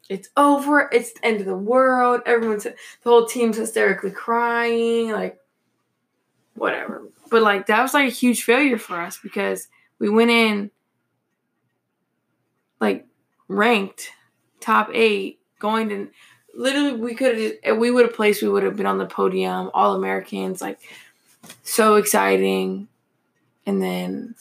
it's 0.09 0.29
over. 0.37 0.89
It's 0.93 1.13
the 1.13 1.27
end 1.27 1.41
of 1.41 1.47
the 1.47 1.57
world. 1.57 2.23
Everyone's 2.27 2.65
the 2.65 2.75
whole 3.05 3.27
team's 3.27 3.57
hysterically 3.57 4.11
crying. 4.11 5.13
Like 5.13 5.39
whatever. 6.55 7.03
But 7.31 7.43
like 7.43 7.67
that 7.67 7.83
was 7.83 7.95
like 7.95 8.09
a 8.09 8.15
huge 8.15 8.43
failure 8.43 8.79
for 8.79 9.01
us 9.01 9.19
because 9.23 9.69
we 9.99 10.09
went 10.09 10.31
in 10.31 10.71
like 12.81 13.07
ranked 13.49 14.11
top 14.61 14.91
eight, 14.93 15.41
going 15.59 15.89
to 15.89 16.09
literally 16.55 16.95
we 16.95 17.15
could 17.15 17.59
have 17.63 17.77
we 17.77 17.91
would 17.91 18.07
have 18.07 18.15
placed, 18.15 18.43
we 18.43 18.49
would 18.49 18.63
have 18.63 18.77
been 18.77 18.87
on 18.87 18.99
the 18.99 19.07
podium, 19.07 19.71
all 19.75 19.95
Americans, 19.95 20.61
like 20.61 20.79
so 21.63 21.97
exciting. 21.97 22.89
And 23.69 23.83
then 23.83 24.35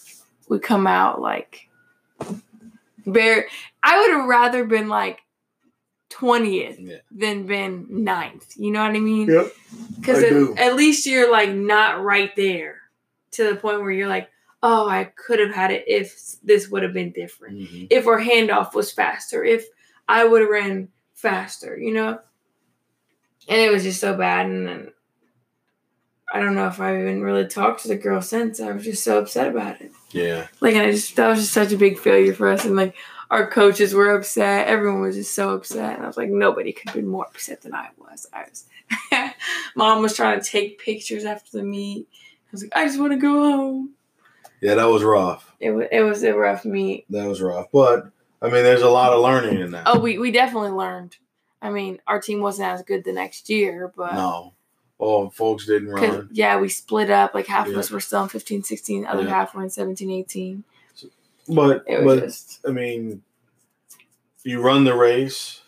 we 0.47 0.57
come 0.57 0.87
out 0.87 1.19
like 1.19 1.67
bare 3.05 3.47
I 3.83 3.99
would 3.99 4.11
have 4.11 4.25
rather 4.25 4.63
been 4.63 4.87
like 4.87 5.19
20th 6.11 6.77
Yeah. 6.79 6.97
than 7.11 7.45
been 7.45 7.87
ninth. 7.89 8.53
You 8.55 8.71
know 8.71 8.81
what 8.81 8.95
I 8.95 8.99
mean? 8.99 9.27
Yep. 9.29 9.51
Because 9.99 10.23
I 10.23 10.27
at, 10.27 10.69
at 10.69 10.75
least 10.77 11.05
you're 11.05 11.29
like 11.29 11.51
not 11.51 12.01
right 12.01 12.33
there 12.37 12.77
to 13.31 13.49
the 13.49 13.57
point 13.57 13.81
where 13.81 13.91
you're 13.91 14.07
like, 14.07 14.29
oh, 14.63 14.87
I 14.87 15.03
could 15.03 15.39
have 15.39 15.51
had 15.53 15.71
it 15.71 15.83
if 15.87 16.17
this 16.41 16.69
would 16.69 16.83
have 16.83 16.93
been 16.93 17.11
different. 17.11 17.59
Mhm. 17.59 17.87
If 17.89 18.07
our 18.07 18.21
handoff 18.21 18.73
was 18.73 18.93
faster, 18.93 19.43
if 19.43 19.65
I 20.07 20.23
would 20.23 20.39
have 20.41 20.49
ran 20.49 20.87
faster, 21.13 21.77
you 21.77 21.93
know? 21.93 22.19
And 23.49 23.59
it 23.59 23.71
was 23.71 23.83
just 23.83 23.99
so 23.99 24.15
bad. 24.15 24.45
And 24.45 24.65
then 24.65 24.91
I 26.33 26.39
don't 26.39 26.55
know 26.55 26.67
if 26.67 26.79
I've 26.79 26.99
even 26.99 27.21
really 27.21 27.47
talked 27.47 27.83
to 27.83 27.87
the 27.87 27.95
girl 27.95 28.21
since. 28.21 28.59
I 28.59 28.71
was 28.71 28.83
just 28.83 29.03
so 29.03 29.19
upset 29.19 29.47
about 29.47 29.79
it. 29.81 29.91
Yeah. 30.11 30.47
Like, 30.59 30.75
and 30.75 30.87
I 30.87 30.91
just, 30.91 31.15
that 31.15 31.27
was 31.27 31.39
just 31.39 31.53
such 31.53 31.71
a 31.71 31.77
big 31.77 31.97
failure 31.97 32.33
for 32.33 32.49
us. 32.49 32.65
And 32.65 32.75
like, 32.75 32.95
our 33.29 33.49
coaches 33.49 33.93
were 33.93 34.15
upset. 34.15 34.67
Everyone 34.67 35.01
was 35.01 35.15
just 35.15 35.33
so 35.33 35.51
upset. 35.51 35.95
And 35.95 36.03
I 36.03 36.07
was 36.07 36.17
like, 36.17 36.29
nobody 36.29 36.73
could 36.73 36.89
have 36.89 36.95
been 36.95 37.07
more 37.07 37.25
upset 37.25 37.61
than 37.61 37.73
I 37.73 37.89
was. 37.97 38.27
I 38.33 38.45
was, 38.49 39.33
mom 39.75 40.01
was 40.01 40.15
trying 40.15 40.41
to 40.41 40.45
take 40.45 40.79
pictures 40.79 41.23
after 41.23 41.57
the 41.57 41.63
meet. 41.63 42.07
I 42.11 42.49
was 42.51 42.63
like, 42.63 42.75
I 42.75 42.85
just 42.85 42.99
want 42.99 43.13
to 43.13 43.17
go 43.17 43.33
home. 43.33 43.93
Yeah, 44.61 44.75
that 44.75 44.85
was 44.85 45.03
rough. 45.03 45.53
It 45.59 45.71
was, 45.71 45.87
it 45.91 46.01
was 46.01 46.23
a 46.23 46.33
rough 46.33 46.65
meet. 46.65 47.05
That 47.09 47.27
was 47.27 47.41
rough. 47.41 47.67
But 47.71 48.09
I 48.41 48.45
mean, 48.45 48.63
there's 48.63 48.81
a 48.81 48.89
lot 48.89 49.13
of 49.13 49.21
learning 49.21 49.61
in 49.61 49.71
that. 49.71 49.83
Oh, 49.85 49.99
we, 49.99 50.17
we 50.17 50.31
definitely 50.31 50.71
learned. 50.71 51.17
I 51.61 51.69
mean, 51.69 51.99
our 52.07 52.21
team 52.21 52.41
wasn't 52.41 52.69
as 52.69 52.83
good 52.83 53.03
the 53.03 53.13
next 53.13 53.49
year, 53.49 53.91
but 53.95 54.13
no. 54.13 54.53
Oh, 54.99 55.29
folks 55.29 55.67
didn't 55.67 55.89
run. 55.89 56.29
yeah, 56.31 56.59
we 56.59 56.69
split 56.69 57.09
up. 57.09 57.33
Like 57.35 57.45
half 57.47 57.67
of 57.67 57.77
us 57.77 57.91
were 57.91 57.99
still 57.99 58.23
in 58.23 58.29
15, 58.29 58.63
16, 58.63 59.03
the 59.03 59.09
other 59.09 59.23
Yeah. 59.23 59.29
half 59.29 59.53
were 59.53 59.63
in 59.63 59.69
17, 59.69 60.09
18. 60.09 60.63
But 61.49 61.83
It 61.87 62.03
was 62.03 62.19
but 62.19 62.25
just, 62.25 62.59
I 62.67 62.71
mean, 62.71 63.21
you 64.43 64.61
run 64.61 64.83
the 64.83 64.95
race, 64.95 65.61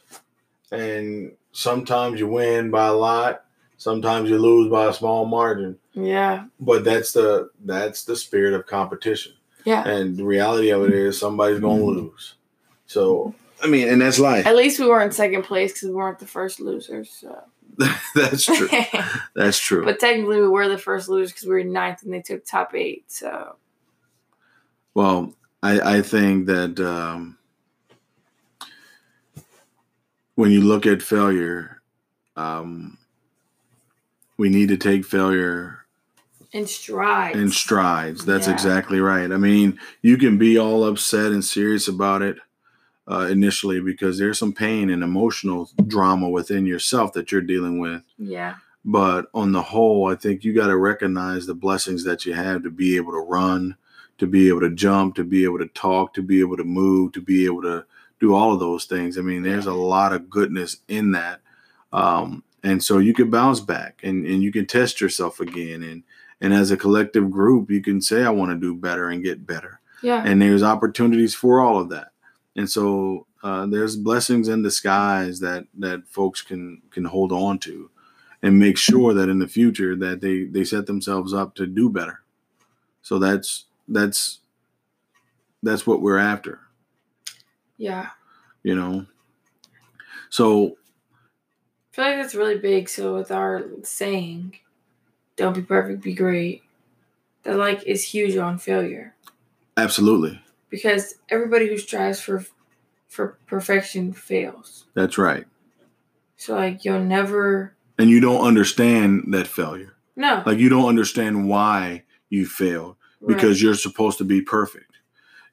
and 0.71 1.34
sometimes 1.51 2.19
you 2.19 2.27
win 2.27 2.71
by 2.71 2.88
a 2.88 2.93
lot. 2.93 3.45
Sometimes 3.77 4.30
you 4.30 4.38
lose 4.38 4.69
by 4.69 4.88
a 4.88 4.93
small 4.93 5.25
margin. 5.25 5.77
yeah, 5.93 6.45
But 6.59 6.84
that's 6.84 7.13
the 7.13 7.49
that's 7.63 8.03
the 8.03 8.15
spirit 8.15 8.53
of 8.53 8.65
competition. 8.65 9.34
yeah. 9.63 9.88
And 9.88 10.17
the 10.17 10.25
reality 10.25 10.69
of 10.69 10.84
it 10.84 10.93
is 10.93 11.19
somebody's 11.19 11.59
gonna 11.59 11.75
mm-hmm. 11.82 11.99
lose. 12.07 12.36
So 12.88 13.36
I 13.63 13.67
mean, 13.67 13.88
and 13.88 14.01
that's 14.01 14.19
life. 14.19 14.45
At 14.45 14.55
least 14.55 14.80
we 14.80 14.88
were 14.88 15.01
in 15.01 15.11
second 15.11 15.43
place 15.43 15.73
because 15.73 15.89
we 15.89 15.95
weren't 15.95 16.19
the 16.19 16.27
first 16.27 16.59
losers. 16.59 17.09
So 17.09 17.41
That's 18.15 18.43
true. 18.45 18.69
That's 19.36 19.57
true. 19.59 19.86
but 19.86 19.99
technically, 19.99 20.41
we 20.41 20.47
were 20.47 20.67
the 20.67 20.77
first 20.77 21.07
losers 21.09 21.32
because 21.32 21.47
we 21.47 21.53
were 21.53 21.63
ninth 21.63 22.03
and 22.03 22.13
they 22.13 22.21
took 22.21 22.45
top 22.45 22.75
eight. 22.75 23.05
So 23.11 23.55
Well, 24.93 25.34
I, 25.63 25.97
I 25.97 26.01
think 26.01 26.47
that 26.47 26.80
um, 26.80 27.38
when 30.36 30.51
you 30.51 30.61
look 30.61 30.86
at 30.86 31.01
failure, 31.01 31.82
um, 32.36 32.97
we 34.38 34.49
need 34.49 34.69
to 34.69 34.77
take 34.77 35.05
failure 35.05 35.86
in 36.51 36.65
strides. 36.65 37.38
in 37.38 37.49
strides. 37.51 38.25
That's 38.25 38.47
Yeah. 38.47 38.53
exactly 38.53 38.99
right. 38.99 39.32
I 39.32 39.38
mean, 39.38 39.80
you 40.01 40.17
can 40.17 40.38
be 40.38 40.57
all 40.57 40.84
upset 40.86 41.32
and 41.32 41.43
serious 41.43 41.88
about 41.88 42.21
it 42.21 42.38
uh, 43.10 43.28
initially 43.30 43.82
because 43.82 44.20
there's 44.20 44.38
some 44.38 44.53
pain 44.53 44.89
and 44.89 45.03
emotional 45.03 45.70
drama 45.88 46.30
within 46.30 46.66
yourself 46.66 47.14
that 47.14 47.32
you're 47.32 47.41
dealing 47.41 47.80
with. 47.80 48.03
yeah. 48.18 48.55
But 48.86 49.28
on 49.34 49.51
the 49.51 49.62
whole, 49.62 50.10
I 50.10 50.16
think 50.16 50.43
you 50.43 50.53
got 50.53 50.68
to 50.68 50.78
recognize 50.78 51.45
the 51.45 51.53
blessings 51.53 52.05
that 52.05 52.26
you 52.26 52.34
have 52.34 52.64
to 52.64 52.70
be 52.70 52.95
able 52.95 53.12
to 53.12 53.20
run, 53.20 53.76
to 54.20 54.26
be 54.26 54.47
able 54.47 54.62
to 54.62 54.70
jump, 54.70 55.16
to 55.16 55.26
be 55.26 55.43
able 55.43 55.60
to 55.60 55.68
talk, 55.68 56.14
to 56.14 56.22
be 56.22 56.39
able 56.39 56.55
to 56.55 56.64
move, 56.64 57.12
to 57.12 57.22
be 57.22 57.45
able 57.45 57.62
to 57.64 57.86
do 58.22 58.34
all 58.34 58.53
of 58.53 58.60
those 58.62 58.86
things. 58.86 59.18
I 59.18 59.22
mean, 59.22 59.43
there's 59.43 59.66
a 59.66 59.74
lot 59.74 60.14
of 60.14 60.30
goodness 60.30 60.78
in 60.88 61.12
that. 61.12 61.41
Um, 61.91 62.43
and 62.64 62.84
so 62.84 62.99
you 62.99 63.14
can 63.14 63.30
bounce 63.30 63.60
back 63.60 63.99
and, 64.03 64.26
and 64.26 64.41
you 64.41 64.51
can 64.51 64.66
test 64.66 65.01
yourself 65.01 65.39
again. 65.39 65.84
And, 65.84 66.03
and 66.39 66.53
as 66.53 66.72
a 66.72 66.78
collective 66.78 67.30
group, 67.30 67.70
you 67.70 67.82
can 67.82 68.01
say, 68.01 68.24
I 68.24 68.30
want 68.30 68.51
to 68.51 68.57
do 68.57 68.76
better 68.76 69.10
and 69.10 69.24
get 69.24 69.45
better. 69.45 69.82
Yeah. 70.01 70.24
And 70.26 70.41
there's 70.41 70.64
opportunities 70.64 71.36
for 71.36 71.60
all 71.60 71.80
of 71.80 71.89
that. 71.89 72.12
And 72.60 72.70
so 72.70 73.26
uh, 73.41 73.68
there's 73.68 73.95
blessings 73.95 74.49
in 74.49 74.64
disguise 74.64 75.39
that, 75.39 75.66
that 75.78 76.05
folks 76.10 76.41
can, 76.41 76.82
can 76.91 77.05
hold 77.05 77.32
on 77.32 77.57
to 77.60 77.89
and 78.43 78.60
make 78.60 78.78
sure 78.78 79.14
that 79.14 79.30
in 79.30 79.39
the 79.39 79.47
future 79.47 79.95
that 79.95 80.20
they 80.20 80.43
they 80.43 80.66
set 80.66 80.86
themselves 80.86 81.34
up 81.34 81.55
to 81.55 81.66
do 81.66 81.89
better. 81.89 82.20
So 83.01 83.18
that's 83.18 83.64
that's 83.88 84.39
that's 85.64 85.88
what 85.88 86.01
we're 86.01 86.18
after. 86.18 86.60
Yeah. 87.78 88.10
you 88.62 88.76
know? 88.76 89.05
So 90.30 90.76
I 91.93 91.95
feel 91.95 92.05
like 92.05 92.18
that's 92.18 92.36
really 92.36 92.57
big. 92.57 92.89
So 92.89 93.16
with 93.16 93.32
our 93.32 93.68
saying, 93.84 94.57
"Don't 95.38 95.55
be 95.55 95.62
perfect, 95.62 96.03
be 96.03 96.14
great," 96.14 96.64
that 97.43 97.55
like 97.55 97.84
is 97.84 98.03
huge 98.03 98.36
on 98.36 98.57
failure. 98.57 99.16
Absolutely 99.78 100.41
because 100.70 101.15
everybody 101.30 101.67
who 101.67 101.78
strives 101.78 102.20
for 102.22 102.45
for 103.07 103.38
perfection 103.47 104.13
fails. 104.13 104.86
that's 104.93 105.17
right. 105.17 105.45
So 106.38 106.55
like 106.55 106.86
you'll 106.86 107.03
never 107.03 107.76
and 107.97 108.09
you 108.09 108.20
don't 108.20 108.45
understand 108.45 109.26
that 109.34 109.47
failure. 109.47 109.95
No. 110.15 110.43
Like 110.45 110.59
you 110.59 110.70
don't 110.70 110.88
understand 110.88 111.49
why 111.49 112.03
you 112.30 112.45
failed 112.45 112.95
right. 113.20 113.36
because 113.36 113.61
you're 113.61 113.74
supposed 113.76 114.17
to 114.20 114.24
be 114.24 114.41
perfect. 114.41 114.86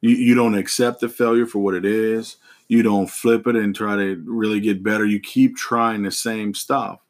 You, 0.01 0.11
you 0.15 0.35
don't 0.35 0.55
accept 0.57 1.01
the 1.01 1.09
failure 1.09 1.47
for 1.47 1.61
what 1.61 1.75
it 1.75 1.85
is. 1.85 2.37
You 2.69 2.83
don't 2.83 3.09
flip 3.09 3.47
it 3.47 3.57
and 3.57 3.75
try 3.75 3.97
to 3.97 4.23
really 4.27 4.61
get 4.61 4.83
better. 4.83 5.07
You 5.07 5.19
keep 5.21 5.57
trying 5.57 6.03
the 6.03 6.11
same 6.11 6.53
stuff. 6.55 7.01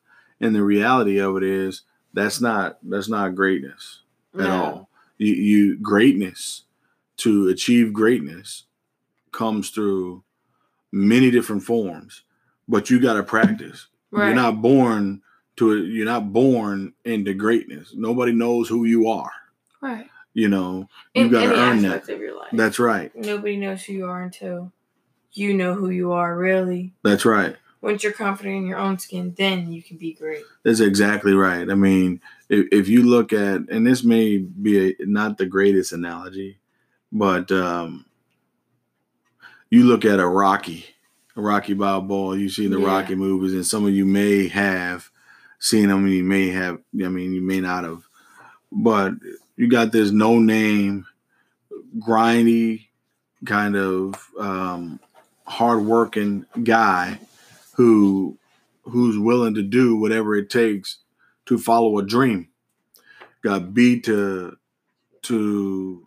And 0.40 0.54
the 0.54 0.62
reality 0.62 1.18
of 1.18 1.36
it 1.38 1.42
is 1.42 1.82
that's 2.14 2.40
not 2.40 2.78
that's 2.82 3.09
not 3.09 3.34
greatness 3.34 4.00
at 4.34 4.40
No. 4.40 4.64
all. 4.64 4.88
You, 5.18 5.34
you 5.34 5.76
greatness 5.78 6.62
to 7.18 7.48
achieve 7.48 7.92
greatness 7.92 8.64
comes 9.32 9.70
through 9.70 10.22
many 10.92 11.30
different 11.30 11.62
forms 11.62 12.22
but 12.68 12.90
you 12.90 13.00
got 13.00 13.14
to 13.14 13.22
practice 13.22 13.86
Right. 14.12 14.26
you're 14.28 14.36
not 14.36 14.62
born 14.62 15.20
to 15.56 15.72
it 15.72 15.86
you're 15.88 16.04
not 16.06 16.32
born 16.32 16.92
into 17.04 17.34
greatness 17.34 17.92
nobody 17.94 18.32
knows 18.32 18.68
who 18.68 18.84
you 18.84 19.08
are 19.08 19.30
right. 19.80 20.08
you 20.32 20.48
know 20.48 20.88
you 21.14 21.24
In 21.24 21.30
got 21.30 21.46
to 21.46 21.54
earn 21.58 21.82
that 21.82 22.08
of 22.08 22.20
your 22.20 22.36
life. 22.36 22.48
that's 22.52 22.78
right 22.78 23.14
Nobody 23.16 23.56
knows 23.56 23.82
who 23.84 23.92
you 23.94 24.06
are 24.06 24.22
until 24.22 24.72
you 25.32 25.52
know 25.54 25.74
who 25.74 25.90
you 25.90 26.12
are 26.12 26.36
really. 26.38 26.94
that's 27.02 27.24
right 27.26 27.56
Once 27.82 28.02
you're 28.04 28.12
confident 28.12 28.56
in 28.56 28.66
your 28.66 28.78
own 28.78 28.98
skin, 28.98 29.34
then 29.36 29.70
you 29.72 29.82
can 29.82 29.96
be 29.98 30.12
great. 30.14 30.44
that's 30.62 30.80
exactly 30.80 31.34
right 31.34 31.68
i 31.70 31.74
mean 31.74 32.20
if, 32.48 32.66
if 32.72 32.88
you 32.88 33.02
look 33.02 33.32
at 33.32 33.62
and 33.68 33.86
this 33.86 34.02
may 34.04 34.38
be 34.38 34.90
a, 34.90 34.94
not 35.00 35.36
the 35.36 35.46
greatest 35.46 35.92
analogy 35.92 36.58
but 37.18 37.50
um 37.50 38.04
you 39.70 39.84
look 39.84 40.04
at 40.04 40.20
a 40.20 40.26
rocky 40.26 40.84
a 41.36 41.40
rocky 41.40 41.74
balboa 41.74 42.36
you 42.36 42.48
see 42.48 42.66
the 42.66 42.78
Yeah. 42.78 42.86
rocky 42.86 43.14
movies 43.14 43.54
and 43.54 43.66
some 43.66 43.86
of 43.86 43.92
you 43.94 44.04
may 44.04 44.48
have 44.48 45.10
seen 45.58 45.88
them 45.88 46.06
you 46.06 46.22
may 46.22 46.48
have 46.48 46.78
i 47.04 47.08
mean 47.08 47.32
you 47.32 47.40
may 47.40 47.60
not 47.60 47.84
have 47.84 48.02
but 48.70 49.14
you 49.56 49.68
got 49.68 49.92
this 49.92 50.10
no 50.10 50.38
name 50.38 51.06
grindy 51.98 52.86
kind 53.44 53.76
of 53.76 54.14
um 54.38 55.00
hardworking 55.46 56.44
guy 56.64 57.18
who 57.76 58.36
who's 58.82 59.18
willing 59.18 59.54
to 59.54 59.62
do 59.62 59.96
whatever 59.96 60.34
it 60.36 60.50
takes 60.50 60.98
to 61.46 61.56
follow 61.58 61.98
a 61.98 62.04
dream 62.06 62.48
got 63.42 63.72
beat 63.72 64.04
to 64.04 64.56
to 65.22 66.06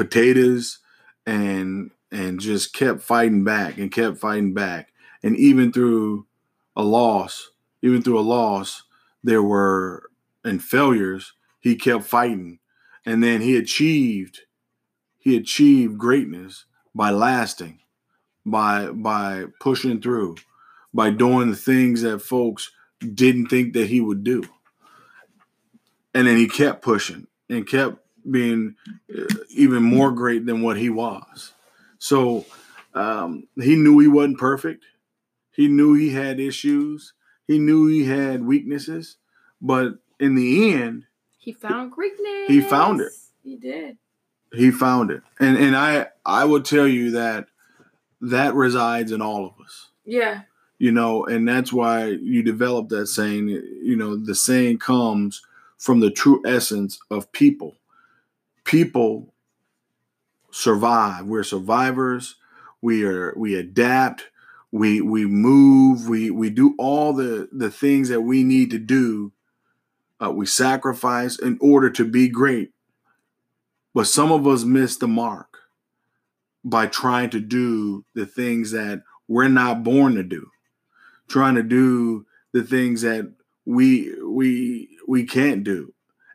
potatoes 0.00 0.78
and 1.26 1.90
and 2.10 2.40
just 2.40 2.72
kept 2.72 3.02
fighting 3.02 3.44
back 3.44 3.76
and 3.76 3.92
kept 3.92 4.16
fighting 4.16 4.54
back. 4.54 4.92
And 5.22 5.36
even 5.36 5.72
through 5.72 6.26
a 6.74 6.82
loss 6.82 7.50
even 7.82 8.00
through 8.02 8.18
a 8.18 8.22
loss 8.22 8.84
there 9.22 9.42
were 9.42 10.04
and 10.42 10.62
failures 10.62 11.34
he 11.60 11.76
kept 11.76 12.04
fighting. 12.04 12.60
And 13.04 13.22
then 13.22 13.42
he 13.42 13.58
achieved 13.58 14.40
he 15.18 15.36
achieved 15.36 15.98
greatness 15.98 16.64
by 16.94 17.10
lasting 17.10 17.80
by 18.46 18.86
by 18.86 19.44
pushing 19.60 20.00
through 20.00 20.36
by 20.94 21.10
doing 21.10 21.50
the 21.50 21.56
things 21.56 22.00
that 22.00 22.20
folks 22.20 22.70
didn't 23.00 23.48
think 23.48 23.74
that 23.74 23.88
he 23.88 24.00
would 24.00 24.24
do. 24.24 24.44
And 26.14 26.26
then 26.26 26.38
he 26.38 26.48
kept 26.48 26.80
pushing 26.80 27.26
and 27.50 27.68
kept 27.68 27.98
being 28.28 28.74
uh, 29.16 29.22
even 29.50 29.82
more 29.82 30.10
great 30.10 30.46
than 30.46 30.62
what 30.62 30.76
he 30.76 30.90
was 30.90 31.52
so 31.98 32.44
um, 32.94 33.44
he 33.56 33.76
knew 33.76 33.98
he 33.98 34.08
wasn't 34.08 34.38
perfect 34.38 34.84
he 35.52 35.68
knew 35.68 35.94
he 35.94 36.10
had 36.10 36.40
issues 36.40 37.12
he 37.46 37.58
knew 37.58 37.86
he 37.86 38.04
had 38.04 38.44
weaknesses 38.44 39.16
but 39.60 39.94
in 40.18 40.34
the 40.34 40.72
end 40.74 41.04
He 41.38 41.52
found 41.52 41.92
greatness. 41.92 42.48
He 42.48 42.60
found 42.60 43.00
it. 43.00 43.12
He 43.42 43.56
did. 43.56 43.96
he 44.52 44.70
found 44.70 45.10
it 45.10 45.22
and 45.38 45.56
and 45.56 45.76
i 45.76 46.06
i 46.26 46.44
would 46.44 46.64
tell 46.64 46.86
you 46.86 47.12
that 47.12 47.46
that 48.20 48.54
resides 48.54 49.12
in 49.12 49.22
all 49.22 49.46
of 49.46 49.52
us 49.64 49.88
Yeah. 50.04 50.42
you 50.78 50.92
know 50.92 51.24
and 51.24 51.46
that's 51.48 51.72
why 51.72 52.06
you 52.06 52.42
develop 52.42 52.88
that 52.90 53.06
saying 53.06 53.48
you 53.48 53.96
know 53.96 54.16
the 54.16 54.34
saying 54.34 54.78
comes 54.78 55.40
from 55.78 56.00
the 56.00 56.10
true 56.10 56.42
essence 56.44 56.98
of 57.10 57.30
people 57.32 57.76
people 58.70 59.34
survive. 60.52 61.24
We're 61.26 61.42
survivors. 61.42 62.36
We 62.80 63.04
are 63.04 63.34
we 63.36 63.56
adapt. 63.56 64.28
We 64.70 65.00
we 65.00 65.26
move. 65.26 66.08
We 66.08 66.30
we 66.30 66.50
do 66.50 66.76
all 66.78 67.12
the 67.12 67.48
the 67.50 67.70
things 67.70 68.08
that 68.10 68.20
we 68.20 68.44
need 68.44 68.70
to 68.70 68.78
do. 68.78 69.32
Uh, 70.22 70.30
we 70.30 70.46
sacrifice 70.46 71.36
in 71.36 71.58
order 71.60 71.90
to 71.90 72.04
be 72.04 72.28
great. 72.28 72.70
But 73.92 74.06
some 74.06 74.30
of 74.30 74.46
us 74.46 74.62
miss 74.62 74.96
the 74.96 75.08
mark 75.08 75.58
by 76.62 76.86
trying 76.86 77.30
to 77.30 77.40
do 77.40 78.04
the 78.14 78.26
things 78.26 78.70
that 78.70 79.02
we're 79.26 79.48
not 79.48 79.82
born 79.82 80.14
to 80.14 80.22
do. 80.22 80.48
Trying 81.26 81.56
to 81.56 81.64
do 81.64 82.24
the 82.52 82.62
things 82.62 83.02
that 83.02 83.32
we 83.64 84.14
we 84.22 84.90
we 85.08 85.24
can't 85.24 85.64
do 85.64 85.92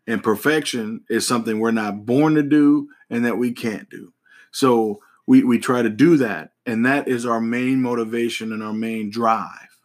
and 0.08 0.24
perfection 0.24 1.04
is 1.10 1.28
something 1.28 1.60
we're 1.60 1.72
not 1.72 2.06
born 2.06 2.36
to 2.36 2.44
do 2.44 2.88
and 3.10 3.26
that 3.26 3.38
we 3.38 3.52
can't 3.52 3.90
do 3.90 4.14
so 4.52 5.00
we 5.28 5.44
we 5.44 5.58
try 5.60 5.82
to 5.82 5.90
do 5.90 6.18
that 6.18 6.52
and 6.66 6.86
that 6.86 7.08
is 7.08 7.26
our 7.26 7.42
main 7.42 7.82
motivation 7.82 8.52
and 8.54 8.62
our 8.64 8.74
main 8.74 9.10
drive 9.10 9.80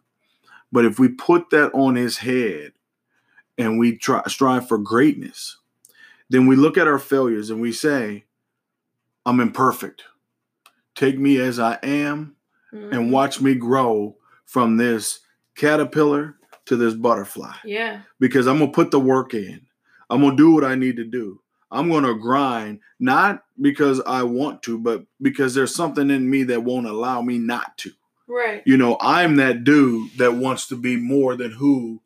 but 0.71 0.85
if 0.85 0.99
we 0.99 1.07
put 1.09 1.49
that 1.49 1.71
on 1.73 1.95
his 1.95 2.19
head 2.19 2.71
and 3.57 3.77
we 3.79 3.97
try 3.97 4.21
strive 4.27 4.67
for 4.67 4.77
greatness 4.77 5.57
then 6.29 6.47
we 6.47 6.55
look 6.55 6.77
at 6.77 6.87
our 6.87 6.99
failures 6.99 7.49
and 7.49 7.59
we 7.61 7.71
say 7.71 8.23
i'm 9.25 9.39
imperfect 9.39 10.03
take 10.95 11.17
me 11.17 11.37
as 11.39 11.59
i 11.59 11.77
am 11.83 12.35
Mhm. 12.73 12.91
and 12.93 13.11
watch 13.11 13.41
me 13.41 13.53
grow 13.55 14.15
from 14.45 14.77
this 14.77 15.19
caterpillar 15.57 16.37
to 16.65 16.77
this 16.77 16.93
butterfly 16.93 17.53
Yeah. 17.65 18.03
because 18.17 18.47
I'm 18.47 18.59
gonna 18.59 18.71
put 18.71 18.91
the 18.91 18.99
work 18.99 19.33
in. 19.33 19.67
I'm 20.11 20.21
gonna 20.21 20.35
do 20.35 20.51
what 20.51 20.63
I 20.63 20.75
need 20.75 20.97
to 20.97 21.05
do. 21.05 21.41
I'm 21.71 21.89
gonna 21.89 22.13
grind, 22.13 22.81
not 22.99 23.43
because 23.59 24.01
I 24.01 24.23
want 24.23 24.61
to, 24.63 24.77
but 24.77 25.05
because 25.21 25.55
there's 25.55 25.73
something 25.73 26.11
in 26.11 26.29
me 26.29 26.43
that 26.43 26.63
won't 26.63 26.85
allow 26.85 27.21
me 27.21 27.37
not 27.39 27.77
to. 27.79 27.91
Right. 28.27 28.61
You 28.65 28.77
know, 28.77 28.97
I'm 29.01 29.37
that 29.37 29.63
dude 29.63 30.17
that 30.17 30.35
wants 30.35 30.67
to 30.67 30.75
be 30.75 30.97
more 30.97 31.35
than 31.35 31.51
who 31.51 32.01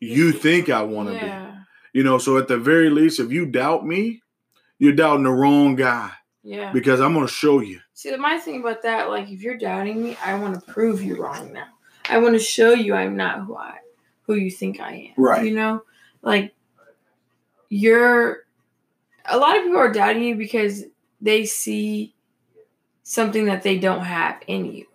you 0.00 0.32
think 0.32 0.68
I 0.68 0.82
want 0.82 1.08
to 1.08 1.14
yeah. 1.14 1.46
be. 1.92 1.98
You 1.98 2.04
know, 2.04 2.18
so 2.18 2.36
at 2.38 2.48
the 2.48 2.58
very 2.58 2.90
least, 2.90 3.20
if 3.20 3.30
you 3.30 3.46
doubt 3.46 3.86
me, 3.86 4.22
you're 4.78 4.92
doubting 4.92 5.24
the 5.24 5.30
wrong 5.30 5.76
guy 5.76 6.10
Yeah. 6.42 6.72
because 6.72 7.00
I'm 7.00 7.14
going 7.14 7.26
to 7.26 7.32
show 7.32 7.60
you. 7.60 7.80
See, 7.94 8.14
my 8.16 8.38
thing 8.38 8.60
about 8.60 8.82
that, 8.82 9.08
like, 9.08 9.30
if 9.30 9.42
you're 9.42 9.56
doubting 9.56 10.02
me, 10.02 10.16
I 10.24 10.34
want 10.34 10.54
to 10.54 10.72
prove 10.72 11.02
you 11.02 11.22
wrong 11.22 11.52
now. 11.52 11.68
I 12.08 12.18
want 12.18 12.34
to 12.34 12.40
show 12.40 12.72
you 12.72 12.94
I'm 12.94 13.16
not 13.16 13.44
who 13.44 13.56
I, 13.56 13.78
who 14.22 14.34
you 14.34 14.50
think 14.50 14.80
I 14.80 15.12
am. 15.16 15.24
Right. 15.24 15.46
You 15.46 15.54
know, 15.54 15.82
like, 16.24 16.54
you're. 17.68 18.38
A 19.26 19.38
lot 19.38 19.56
of 19.56 19.62
people 19.62 19.78
are 19.78 19.92
doubting 19.92 20.24
you 20.24 20.34
because 20.34 20.84
they 21.20 21.46
see 21.46 22.14
something 23.02 23.46
that 23.46 23.62
they 23.62 23.78
don't 23.78 24.04
have 24.04 24.42
in 24.46 24.66
you. 24.66 24.86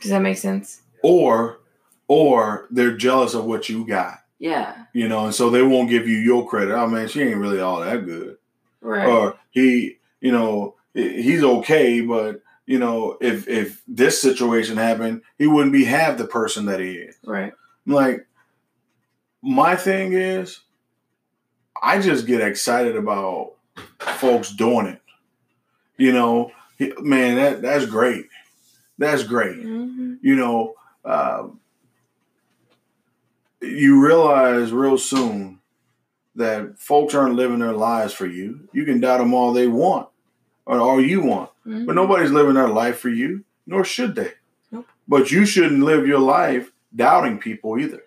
Does 0.00 0.10
that 0.10 0.22
make 0.22 0.38
sense? 0.38 0.82
Or, 1.02 1.60
or 2.06 2.68
they're 2.70 2.96
jealous 2.96 3.34
of 3.34 3.44
what 3.44 3.68
you 3.68 3.86
got. 3.86 4.20
Yeah. 4.38 4.84
You 4.92 5.08
know, 5.08 5.26
and 5.26 5.34
so 5.34 5.50
they 5.50 5.62
won't 5.62 5.90
give 5.90 6.06
you 6.08 6.16
your 6.16 6.48
credit. 6.48 6.74
Oh 6.74 6.86
man, 6.86 7.08
she 7.08 7.22
ain't 7.22 7.36
really 7.36 7.60
all 7.60 7.80
that 7.80 8.06
good. 8.06 8.36
Right. 8.80 9.06
Or 9.06 9.38
he, 9.50 9.98
you 10.20 10.32
know, 10.32 10.76
he's 10.94 11.42
okay, 11.42 12.00
but 12.00 12.42
you 12.66 12.78
know, 12.78 13.16
if 13.20 13.48
if 13.48 13.82
this 13.88 14.22
situation 14.22 14.76
happened, 14.76 15.22
he 15.38 15.46
wouldn't 15.46 15.72
be 15.72 15.84
half 15.84 16.18
the 16.18 16.26
person 16.26 16.66
that 16.66 16.80
he 16.80 16.92
is. 16.92 17.16
right. 17.24 17.52
Like, 17.86 18.27
my 19.42 19.76
thing 19.76 20.12
is, 20.12 20.60
I 21.80 22.00
just 22.00 22.26
get 22.26 22.40
excited 22.40 22.96
about 22.96 23.52
folks 23.98 24.50
doing 24.50 24.86
it. 24.86 25.00
You 25.96 26.12
know, 26.12 26.52
man, 27.00 27.36
that 27.36 27.62
that's 27.62 27.86
great. 27.86 28.26
That's 28.98 29.22
great. 29.22 29.62
hmm 29.62 30.14
You 30.22 30.34
know, 30.36 30.74
um, 31.04 31.60
you 33.60 34.04
realize 34.04 34.72
real 34.72 34.98
soon 34.98 35.58
that 36.36 36.78
folks 36.78 37.14
aren't 37.14 37.34
living 37.34 37.58
their 37.58 37.72
lives 37.72 38.12
for 38.12 38.26
you. 38.26 38.68
You 38.72 38.84
can 38.84 39.00
doubt 39.00 39.18
them 39.18 39.34
all 39.34 39.52
they 39.52 39.66
want, 39.66 40.08
or 40.66 40.78
all 40.78 41.00
you 41.00 41.20
want, 41.22 41.50
but 41.64 41.94
nobody's 41.96 42.30
living 42.30 42.54
their 42.54 42.68
life 42.68 42.98
for 42.98 43.08
you, 43.08 43.44
nor 43.66 43.84
should 43.84 44.14
they. 44.14 44.32
Nope. 44.70 44.86
But 45.08 45.30
you 45.32 45.44
shouldn't 45.46 45.82
live 45.82 46.06
your 46.06 46.20
life 46.20 46.70
doubting 46.94 47.38
people 47.38 47.78
either, 47.78 48.02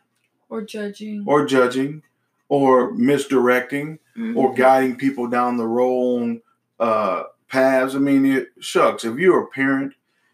Or 0.51 0.61
judging. 0.61 1.23
or 1.25 1.45
judging, 1.45 2.03
or 2.49 2.91
misdirecting, 2.91 3.97
or 4.35 4.51
Mhm. 4.53 4.55
guiding 4.57 4.95
people 4.97 5.27
down 5.27 5.55
the 5.57 5.65
wrong 5.67 6.41
uh, 6.79 7.23
paths. 7.47 7.95
I 7.95 7.99
mean, 7.99 8.25
it, 8.25 8.49
shucks. 8.59 9.05
If 9.05 9.17
you're 9.17 9.41
a 9.43 9.47
parent, 9.47 9.93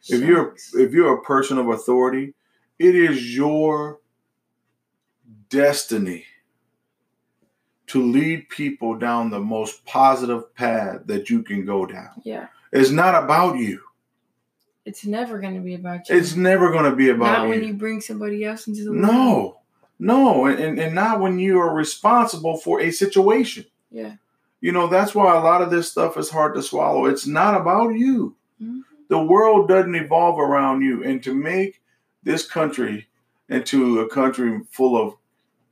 if 0.09 0.21
you're 0.23 0.45
Shucks. 0.51 0.73
if 0.75 0.91
you're 0.93 1.13
a 1.13 1.21
person 1.21 1.57
of 1.57 1.67
authority, 1.69 2.33
it 2.79 2.95
is 2.95 3.35
your 3.35 3.99
destiny 5.49 6.25
to 7.87 8.01
lead 8.01 8.49
people 8.49 8.95
down 8.97 9.29
the 9.29 9.39
most 9.39 9.85
positive 9.85 10.53
path 10.55 11.01
that 11.05 11.29
you 11.29 11.43
can 11.43 11.65
go 11.65 11.85
down. 11.85 12.09
Yeah. 12.23 12.47
It's 12.71 12.89
not 12.91 13.23
about 13.23 13.57
you. 13.57 13.81
It's 14.85 15.05
never 15.05 15.39
going 15.39 15.55
to 15.55 15.61
be 15.61 15.75
about 15.75 16.07
you. 16.09 16.15
It's 16.17 16.35
never 16.35 16.71
going 16.71 16.89
to 16.89 16.95
be 16.95 17.09
about 17.09 17.39
not 17.39 17.43
you. 17.43 17.49
when 17.49 17.63
you 17.63 17.73
bring 17.73 17.99
somebody 18.01 18.43
else 18.45 18.67
into 18.67 18.83
the 18.85 18.91
world. 18.91 19.01
no, 19.03 19.56
no, 19.99 20.45
and, 20.45 20.79
and, 20.79 20.93
not 20.93 21.19
when 21.19 21.39
you 21.39 21.59
are 21.59 21.73
responsible 21.73 22.57
for 22.57 22.79
a 22.79 22.91
situation. 22.91 23.65
Yeah. 23.89 24.13
You 24.61 24.71
know, 24.71 24.87
that's 24.87 25.15
why 25.15 25.35
a 25.35 25.43
lot 25.43 25.61
of 25.61 25.71
this 25.71 25.89
stuff 25.89 26.17
is 26.17 26.29
hard 26.29 26.55
to 26.55 26.63
swallow. 26.63 27.05
It's 27.05 27.27
not 27.27 27.59
about 27.59 27.89
you. 27.89 28.35
Mhm. 28.61 28.81
The 29.07 29.23
world 29.23 29.67
doesn't 29.67 29.95
evolve 29.95 30.39
around 30.39 30.81
you. 30.81 31.03
And 31.03 31.23
to 31.23 31.33
make 31.33 31.81
this 32.23 32.45
country 32.45 33.07
into 33.49 33.99
a 34.01 34.09
country 34.09 34.61
full 34.71 35.01
of 35.01 35.15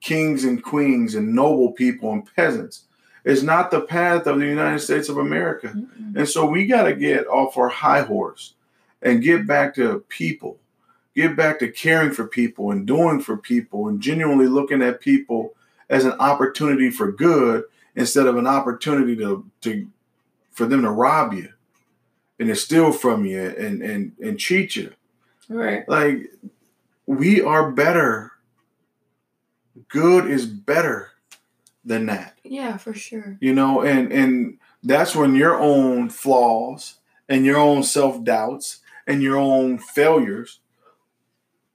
kings 0.01 0.43
and 0.43 0.63
queens 0.63 1.15
and 1.15 1.33
noble 1.33 1.71
people 1.71 2.11
and 2.11 2.27
peasants 2.35 2.83
is 3.23 3.43
not 3.43 3.71
the 3.71 3.81
path 3.81 4.27
of 4.27 4.39
the 4.39 4.45
United 4.45 4.79
States 4.79 5.09
of 5.09 5.17
America. 5.17 5.73
Mm-mm. 5.75 6.15
And 6.15 6.29
so 6.29 6.45
we 6.45 6.67
got 6.67 6.83
to 6.83 6.95
get 6.95 7.27
off 7.27 7.57
our 7.57 7.69
high 7.69 8.01
horse 8.01 8.53
and 9.01 9.23
get 9.23 9.47
back 9.47 9.75
to 9.75 10.03
people, 10.07 10.59
get 11.15 11.35
back 11.35 11.59
to 11.59 11.69
caring 11.71 12.11
for 12.11 12.27
people 12.27 12.71
and 12.71 12.85
doing 12.85 13.21
for 13.21 13.37
people 13.37 13.87
and 13.87 14.01
genuinely 14.01 14.47
looking 14.47 14.81
at 14.81 14.99
people 15.01 15.53
as 15.89 16.03
an 16.05 16.13
opportunity 16.13 16.89
for 16.89 17.11
good 17.11 17.63
instead 17.95 18.27
of 18.27 18.35
an 18.37 18.47
opportunity 18.47 19.15
to, 19.15 19.45
to 19.61 19.87
for 20.51 20.65
them 20.65 20.81
to 20.81 20.89
rob 20.91 21.33
you 21.33 21.49
and 22.39 22.49
to 22.49 22.55
steal 22.55 22.91
from 22.91 23.25
you 23.25 23.41
and, 23.41 23.81
and, 23.81 24.11
and 24.21 24.39
cheat 24.39 24.75
you. 24.75 24.91
Right. 25.47 25.87
Like 25.87 26.31
we 27.05 27.41
are 27.41 27.71
better. 27.71 28.31
Good 29.89 30.29
is 30.29 30.45
better 30.45 31.11
than 31.83 32.07
that 32.07 32.35
Yeah, 32.43 32.77
for 32.77 32.93
sure. 32.93 33.37
you 33.39 33.53
know 33.53 33.81
and 33.81 34.11
and 34.11 34.57
that's 34.83 35.15
when 35.15 35.35
your 35.35 35.59
own 35.59 36.09
flaws 36.09 36.95
and 37.29 37.45
your 37.45 37.57
own 37.57 37.83
self-doubts 37.83 38.79
and 39.05 39.21
your 39.21 39.37
own 39.37 39.77
failures 39.77 40.59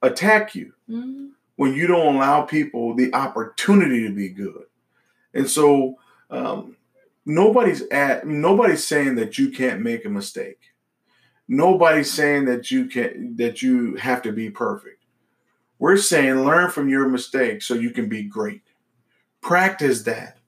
attack 0.01 0.55
you 0.55 0.73
hmm 0.87 1.27
when 1.61 1.75
you 1.75 1.85
don't 1.85 2.15
allow 2.15 2.41
people 2.41 2.95
the 2.95 3.13
opportunity 3.13 4.07
to 4.07 4.11
be 4.11 4.29
good. 4.29 4.63
And 5.35 5.47
so 5.47 5.95
um, 6.31 6.75
nobody's 7.23 7.83
at 7.89 8.25
nobody's 8.25 8.83
saying 8.83 9.13
that 9.17 9.37
you 9.37 9.51
can't 9.51 9.79
make 9.79 10.03
a 10.03 10.09
mistake. 10.09 10.59
Nobody's 11.47 12.11
saying 12.11 12.45
that 12.45 12.71
you 12.71 12.85
can 12.85 13.35
that 13.35 13.61
you 13.61 13.95
have 13.97 14.23
to 14.23 14.31
be 14.31 14.49
perfect. 14.49 15.03
We're 15.77 15.97
saying 15.97 16.43
learn 16.43 16.71
from 16.71 16.89
your 16.89 17.07
mistakes 17.07 17.67
so 17.67 17.75
you 17.75 17.91
can 17.91 18.09
be 18.09 18.23
great. 18.23 18.63
Practice 19.41 20.01
that. 20.03 20.39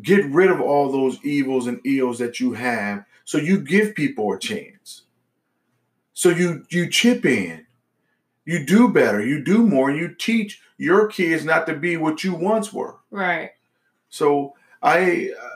Get 0.00 0.24
rid 0.26 0.48
of 0.48 0.60
all 0.60 0.92
those 0.92 1.18
evils 1.24 1.66
and 1.66 1.80
ills 1.84 2.20
that 2.20 2.38
you 2.38 2.52
have 2.52 3.04
so 3.24 3.38
you 3.38 3.58
give 3.58 3.96
people 3.96 4.32
a 4.32 4.38
chance. 4.38 5.02
So 6.14 6.28
you 6.28 6.64
you 6.70 6.88
chip 6.88 7.24
in 7.26 7.66
you 8.44 8.64
do 8.64 8.88
better. 8.88 9.24
You 9.24 9.42
do 9.42 9.66
more. 9.66 9.90
You 9.90 10.14
teach 10.14 10.60
your 10.76 11.08
kids 11.08 11.44
not 11.44 11.66
to 11.66 11.74
be 11.74 11.96
what 11.96 12.24
you 12.24 12.34
once 12.34 12.72
were. 12.72 12.96
Right. 13.10 13.50
so 14.08 14.54
i 14.82 15.30
uh, 15.40 15.48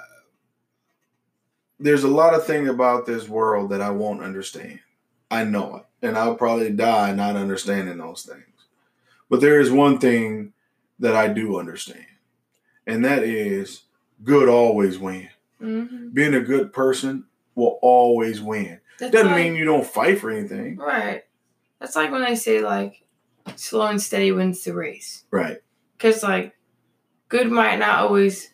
there's 1.78 2.04
a 2.04 2.08
lot 2.08 2.32
of 2.34 2.46
things 2.46 2.68
about 2.68 3.06
this 3.06 3.28
world 3.28 3.70
that 3.70 3.80
i 3.82 3.90
won't 3.90 4.22
understand. 4.22 4.80
I 5.30 5.44
know 5.44 5.76
it. 5.76 6.06
And 6.06 6.16
i'll 6.16 6.36
probably 6.36 6.70
die 6.70 7.12
not 7.12 7.36
understanding 7.36 7.98
those 7.98 8.22
things. 8.22 8.44
But 9.28 9.40
there 9.40 9.60
is 9.60 9.70
one 9.70 9.98
thing 9.98 10.52
that 10.98 11.16
i 11.16 11.28
do 11.28 11.58
understand. 11.58 12.06
And 12.86 13.04
that 13.04 13.24
is 13.24 13.82
good 14.22 14.48
always 14.48 14.98
win. 14.98 15.28
Hmm 15.58 16.08
being 16.12 16.34
a 16.34 16.40
good 16.40 16.72
person 16.72 17.24
will 17.54 17.78
always 17.82 18.40
win. 18.40 18.80
That's 18.98 19.12
doesn't 19.12 19.28
like, 19.28 19.36
mean 19.36 19.54
you 19.54 19.66
don't 19.66 19.86
fight 19.86 20.18
for 20.18 20.30
anything. 20.30 20.76
Right. 20.78 21.24
That's 21.80 21.96
like 21.96 22.10
when 22.10 22.22
they 22.22 22.36
say 22.36 22.60
like, 22.60 23.02
slow 23.56 23.86
and 23.86 24.00
steady 24.02 24.32
wins 24.32 24.64
the 24.64 24.74
race. 24.74 25.24
right 25.30 25.58
Because 25.96 26.22
like, 26.22 26.56
good 27.28 27.50
might 27.50 27.78
not 27.78 27.98
always 28.00 28.52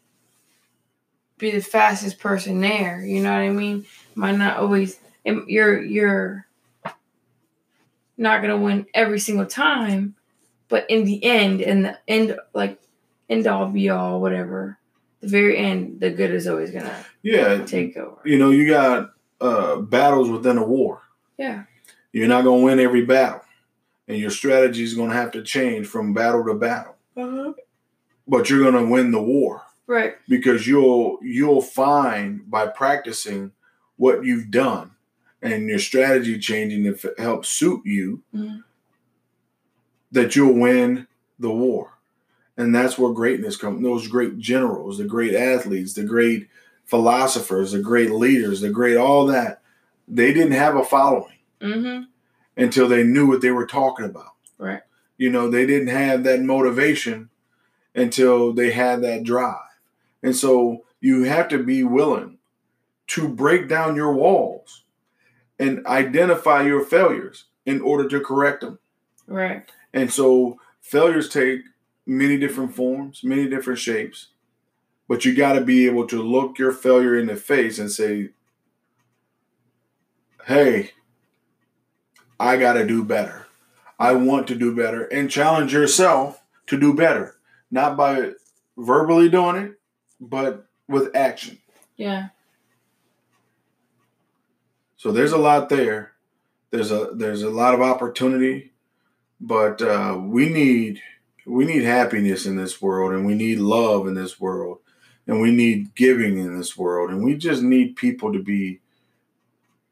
be 1.38 1.50
the 1.50 1.60
fastest 1.60 2.18
person 2.18 2.60
there. 2.60 3.04
You 3.04 3.22
know 3.22 3.30
what 3.30 3.40
I 3.40 3.50
mean? 3.50 3.86
Might 4.14 4.36
not 4.36 4.58
always. 4.58 4.98
You're 5.24 5.80
you're 5.82 6.46
not 8.16 8.42
gonna 8.42 8.58
win 8.58 8.86
every 8.94 9.18
single 9.18 9.46
time, 9.46 10.14
but 10.68 10.88
in 10.90 11.04
the 11.04 11.24
end, 11.24 11.60
in 11.60 11.82
the 11.82 11.98
end, 12.06 12.36
like 12.52 12.80
end 13.28 13.46
all 13.46 13.66
be 13.68 13.88
all, 13.88 14.20
whatever. 14.20 14.78
The 15.20 15.28
very 15.28 15.56
end, 15.56 16.00
the 16.00 16.10
good 16.10 16.32
is 16.32 16.46
always 16.46 16.70
gonna 16.70 17.04
yeah 17.22 17.64
take 17.64 17.96
over. 17.96 18.20
you 18.24 18.38
know 18.38 18.50
you 18.50 18.66
got 18.66 19.12
uh 19.40 19.76
battles 19.76 20.28
within 20.28 20.58
a 20.58 20.64
war 20.66 21.02
Yeah. 21.38 21.64
You're 22.12 22.28
not 22.28 22.44
going 22.44 22.60
to 22.60 22.64
win 22.64 22.80
every 22.80 23.04
battle, 23.04 23.40
and 24.08 24.18
your 24.18 24.30
strategy 24.30 24.82
is 24.84 24.94
going 24.94 25.10
to 25.10 25.16
have 25.16 25.32
to 25.32 25.42
change 25.42 25.86
from 25.86 26.12
battle 26.14 26.44
to 26.46 26.54
battle. 26.54 26.94
Uh-huh. 27.16 27.52
But 28.28 28.48
you're 28.50 28.60
going 28.70 28.84
to 28.84 28.90
win 28.90 29.10
the 29.10 29.22
war 29.22 29.62
Right. 29.86 30.14
because 30.28 30.66
you'll 30.66 31.18
you'll 31.22 31.60
find 31.62 32.48
by 32.50 32.66
practicing 32.68 33.52
what 33.96 34.24
you've 34.24 34.50
done 34.50 34.92
and 35.42 35.68
your 35.68 35.78
strategy 35.78 36.38
changing 36.38 36.84
if 36.86 37.04
it 37.04 37.18
helps 37.18 37.48
suit 37.48 37.84
you 37.84 38.22
Mhm. 38.34 38.62
that 40.12 40.36
you'll 40.36 40.54
win 40.58 41.06
the 41.38 41.50
war. 41.50 41.94
And 42.56 42.74
that's 42.74 42.98
where 42.98 43.12
greatness 43.12 43.56
comes. 43.56 43.82
Those 43.82 44.06
great 44.08 44.38
generals, 44.38 44.98
the 44.98 45.04
great 45.04 45.34
athletes, 45.34 45.94
the 45.94 46.04
great 46.04 46.48
philosophers, 46.84 47.72
the 47.72 47.80
great 47.80 48.10
leaders, 48.10 48.60
the 48.60 48.70
great 48.70 48.96
all 48.96 49.26
that, 49.26 49.62
they 50.06 50.32
didn't 50.32 50.52
have 50.52 50.76
a 50.76 50.84
following 50.84 51.38
Mm-hmm. 51.62 52.02
until 52.56 52.88
they 52.88 53.04
knew 53.04 53.28
what 53.28 53.40
they 53.40 53.52
were 53.52 53.66
talking 53.66 54.04
about. 54.04 54.34
Right. 54.58 54.82
You 55.16 55.30
know, 55.30 55.48
they 55.48 55.64
didn't 55.64 55.88
have 55.88 56.24
that 56.24 56.40
motivation 56.40 57.30
until 57.94 58.52
they 58.52 58.72
had 58.72 59.02
that 59.02 59.22
drive. 59.22 59.56
And 60.22 60.34
so 60.34 60.84
you 61.00 61.24
have 61.24 61.48
to 61.48 61.62
be 61.62 61.84
willing 61.84 62.38
to 63.08 63.28
break 63.28 63.68
down 63.68 63.96
your 63.96 64.12
walls 64.12 64.84
and 65.58 65.86
identify 65.86 66.62
your 66.62 66.84
failures 66.84 67.44
in 67.64 67.80
order 67.80 68.08
to 68.08 68.20
correct 68.20 68.62
them. 68.62 68.78
Right. 69.26 69.70
And 69.92 70.12
so 70.12 70.58
failures 70.80 71.28
take 71.28 71.60
many 72.06 72.36
different 72.38 72.74
forms, 72.74 73.22
many 73.22 73.48
different 73.48 73.78
shapes. 73.78 74.28
But 75.08 75.24
you 75.24 75.34
got 75.34 75.52
to 75.54 75.60
be 75.60 75.86
able 75.86 76.06
to 76.08 76.22
look 76.22 76.58
your 76.58 76.72
failure 76.72 77.16
in 77.16 77.26
the 77.26 77.36
face 77.36 77.78
and 77.78 77.90
say, 77.90 78.30
hey, 80.46 80.92
I 82.38 82.56
got 82.56 82.74
to 82.74 82.86
do 82.86 83.04
better. 83.04 83.46
I 83.98 84.12
want 84.12 84.48
to 84.48 84.54
do 84.54 84.74
better 84.74 85.04
and 85.04 85.30
challenge 85.30 85.72
yourself 85.72 86.42
to 86.66 86.78
do 86.78 86.94
better, 86.94 87.36
not 87.70 87.96
by 87.96 88.32
verbally 88.76 89.28
doing 89.28 89.56
it, 89.56 89.72
but 90.20 90.66
with 90.88 91.14
action. 91.14 91.58
Yeah. 91.96 92.28
So 94.96 95.12
there's 95.12 95.32
a 95.32 95.38
lot 95.38 95.68
there. 95.68 96.12
There's 96.70 96.90
a 96.90 97.10
there's 97.12 97.42
a 97.42 97.50
lot 97.50 97.74
of 97.74 97.82
opportunity, 97.82 98.72
but 99.40 99.82
uh, 99.82 100.18
we 100.20 100.48
need 100.48 101.00
we 101.44 101.64
need 101.64 101.82
happiness 101.82 102.46
in 102.46 102.56
this 102.56 102.80
world, 102.80 103.12
and 103.12 103.26
we 103.26 103.34
need 103.34 103.58
love 103.58 104.06
in 104.06 104.14
this 104.14 104.40
world, 104.40 104.78
and 105.26 105.40
we 105.40 105.50
need 105.50 105.94
giving 105.94 106.38
in 106.38 106.56
this 106.56 106.76
world, 106.76 107.10
and 107.10 107.24
we 107.24 107.36
just 107.36 107.62
need 107.62 107.96
people 107.96 108.32
to 108.32 108.42
be 108.42 108.80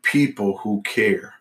people 0.03 0.59
who 0.59 0.81
care. 0.83 1.35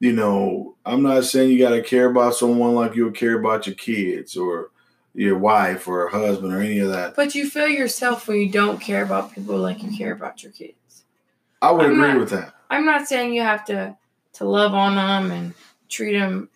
You 0.00 0.12
know, 0.12 0.76
I'm 0.84 1.02
not 1.02 1.24
saying 1.24 1.50
you 1.52 1.58
got 1.58 1.70
to 1.70 1.82
care 1.82 2.10
about 2.10 2.34
someone 2.34 2.74
like 2.74 2.96
you 2.96 3.04
would 3.04 3.14
care 3.14 3.38
about 3.38 3.66
your 3.66 3.76
kids 3.76 4.36
or 4.36 4.70
your 5.14 5.36
wife 5.38 5.86
or 5.86 6.06
a 6.06 6.10
husband 6.10 6.54
or 6.54 6.60
any 6.60 6.78
of 6.78 6.88
that. 6.90 7.14
But 7.16 7.34
you 7.34 7.48
feel 7.50 7.68
yourself 7.68 8.26
when 8.26 8.38
you 8.40 8.50
don't 8.50 8.80
care 8.80 9.02
about 9.04 9.34
people 9.34 9.58
like 9.58 9.82
you 9.82 9.90
care 9.96 10.12
about 10.12 10.42
your 10.42 10.52
kids. 10.52 11.04
I 11.60 11.70
would 11.72 11.84
I'm 11.84 11.92
agree 11.92 12.08
not- 12.08 12.18
with 12.18 12.30
that. 12.30 12.54
I'm 12.70 12.86
not 12.86 13.08
saying 13.08 13.34
you 13.34 13.42
have 13.42 13.64
to 13.66 13.96
to 14.34 14.44
love 14.44 14.74
on 14.74 14.94
them 14.94 15.30
and 15.32 15.54
treat 15.88 16.16
them 16.18 16.48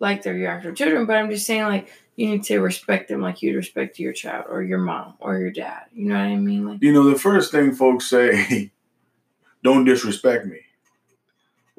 like 0.00 0.22
they're 0.22 0.36
your 0.36 0.50
actual 0.50 0.72
children, 0.72 1.06
but 1.06 1.16
I'm 1.16 1.30
just 1.30 1.46
saying 1.46 1.62
like 1.62 1.88
you 2.16 2.28
need 2.28 2.42
to 2.44 2.58
respect 2.58 3.08
them 3.08 3.22
like 3.22 3.40
you'd 3.40 3.54
respect 3.56 3.98
your 4.00 4.12
child 4.12 4.46
or 4.50 4.60
your 4.62 4.80
mom 4.80 5.14
or 5.20 5.38
your 5.38 5.52
dad. 5.52 5.84
You 5.94 6.06
know 6.08 6.16
what 6.16 6.24
I 6.24 6.36
mean? 6.36 6.66
Like 6.66 6.82
You 6.82 6.92
know, 6.92 7.08
the 7.08 7.18
first 7.18 7.52
thing 7.52 7.72
folks 7.72 8.10
say, 8.10 8.72
don't 9.62 9.84
disrespect 9.84 10.46
me. 10.46 10.58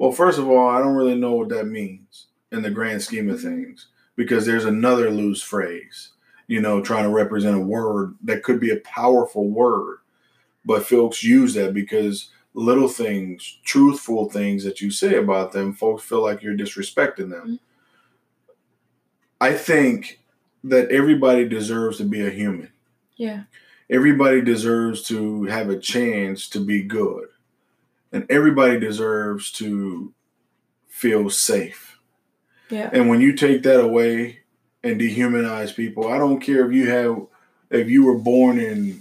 Well, 0.02 0.10
first 0.10 0.40
of 0.40 0.48
all, 0.48 0.68
I 0.68 0.80
don't 0.80 0.96
really 0.96 1.14
know 1.14 1.34
what 1.34 1.50
that 1.50 1.68
means 1.68 2.26
in 2.50 2.62
the 2.62 2.72
grand 2.72 3.02
scheme 3.02 3.30
of 3.30 3.40
things 3.40 3.86
because 4.16 4.44
there's 4.44 4.64
another 4.64 5.12
loose 5.12 5.40
phrase, 5.40 6.08
you 6.48 6.60
know, 6.60 6.82
trying 6.82 7.04
to 7.04 7.10
represent 7.10 7.56
a 7.56 7.60
word 7.60 8.16
that 8.24 8.42
could 8.42 8.58
be 8.58 8.72
a 8.72 8.80
powerful 8.80 9.48
word. 9.48 9.98
But 10.64 10.84
folks 10.84 11.22
use 11.22 11.54
that 11.54 11.72
because 11.72 12.30
little 12.52 12.88
things, 12.88 13.60
truthful 13.62 14.28
things 14.28 14.64
that 14.64 14.80
you 14.80 14.90
say 14.90 15.14
about 15.14 15.52
them, 15.52 15.72
folks 15.72 16.02
feel 16.02 16.20
like 16.20 16.42
you're 16.42 16.56
disrespecting 16.56 17.30
them. 17.30 17.46
Mhm. 17.46 17.58
I 19.40 19.52
think 19.52 20.18
that 20.64 20.90
everybody 20.90 21.48
deserves 21.48 21.98
to 21.98 22.04
be 22.04 22.26
a 22.26 22.30
human 22.30 22.72
yeah, 23.16 23.44
everybody 23.88 24.40
deserves 24.40 25.04
to 25.04 25.44
have 25.44 25.70
a 25.70 25.78
chance 25.78 26.48
to 26.48 26.58
be 26.58 26.82
good 26.82 27.28
and 28.12 28.26
everybody 28.30 28.78
deserves 28.78 29.50
to 29.52 30.12
feel 30.88 31.30
safe. 31.30 31.98
Yeah, 32.70 32.90
and 32.92 33.08
when 33.08 33.20
you 33.20 33.34
take 33.34 33.62
that 33.64 33.80
away 33.80 34.40
and 34.84 35.00
dehumanize 35.00 35.74
people 35.76 36.08
i 36.08 36.18
don't 36.18 36.40
care 36.40 36.66
if 36.66 36.72
you 36.72 36.90
have 36.90 37.26
if 37.70 37.88
you 37.88 38.04
were 38.04 38.18
born 38.18 38.58
in 38.58 39.00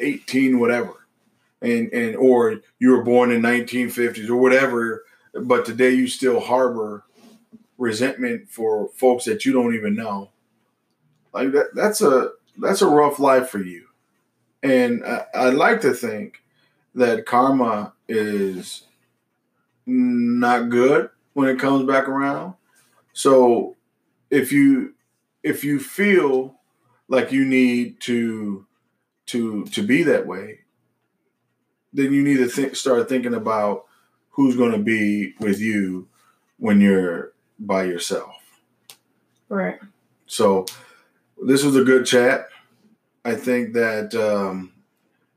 18 0.00 0.58
whatever 0.58 1.06
and 1.62 1.92
and 1.92 2.16
or 2.16 2.60
you 2.80 2.90
were 2.90 3.04
born 3.04 3.30
in 3.30 3.42
1950s 3.42 4.28
or 4.28 4.34
whatever 4.34 5.04
but 5.34 5.64
today 5.64 5.90
you 5.90 6.08
still 6.08 6.40
harbor 6.40 7.04
resentment 7.78 8.48
for 8.48 8.88
folks 8.94 9.24
that 9.24 9.44
you 9.44 9.52
don't 9.52 9.74
even 9.74 9.94
know. 9.94 10.30
Like 11.32 11.52
that 11.52 11.74
that's 11.74 12.00
a 12.00 12.30
that's 12.58 12.82
a 12.82 12.86
rough 12.86 13.18
life 13.18 13.48
for 13.48 13.58
you. 13.58 13.86
And 14.62 15.04
I, 15.04 15.24
i 15.34 15.48
like 15.50 15.80
to 15.82 15.92
think 15.92 16.42
that 16.94 17.26
karma 17.26 17.92
is 18.08 18.84
not 19.86 20.68
good 20.70 21.10
when 21.32 21.48
it 21.48 21.58
comes 21.58 21.86
back 21.86 22.08
around 22.08 22.54
so 23.12 23.76
if 24.30 24.52
you 24.52 24.94
if 25.42 25.64
you 25.64 25.78
feel 25.78 26.56
like 27.08 27.32
you 27.32 27.44
need 27.44 28.00
to 28.00 28.66
to 29.26 29.64
to 29.66 29.82
be 29.82 30.02
that 30.02 30.26
way 30.26 30.60
then 31.92 32.12
you 32.12 32.22
need 32.22 32.38
to 32.38 32.48
think, 32.48 32.74
start 32.74 33.08
thinking 33.08 33.34
about 33.34 33.84
who's 34.30 34.56
going 34.56 34.72
to 34.72 34.78
be 34.78 35.34
with 35.38 35.60
you 35.60 36.08
when 36.58 36.80
you're 36.80 37.32
by 37.58 37.84
yourself 37.84 38.34
right. 39.48 39.78
so 40.26 40.64
this 41.42 41.62
was 41.62 41.76
a 41.76 41.84
good 41.84 42.06
chat. 42.06 42.48
I 43.24 43.34
think 43.34 43.74
that 43.74 44.14
um, 44.14 44.72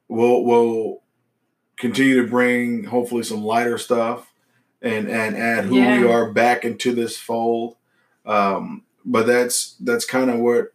we'll 0.07 0.43
we'll 0.43 1.01
continue 1.77 2.21
to 2.21 2.27
bring 2.29 2.83
hopefully 2.85 3.23
some 3.23 3.43
lighter 3.43 3.77
stuff 3.77 4.31
and 4.81 5.09
and 5.09 5.37
add 5.37 5.65
who 5.65 5.75
we 6.01 6.07
are 6.07 6.31
back 6.31 6.65
into 6.65 6.93
this 6.93 7.17
fold. 7.17 7.75
Um, 8.25 8.83
but 9.05 9.25
that's 9.25 9.75
that's 9.79 10.05
kind 10.05 10.29
of 10.29 10.39
what 10.39 10.73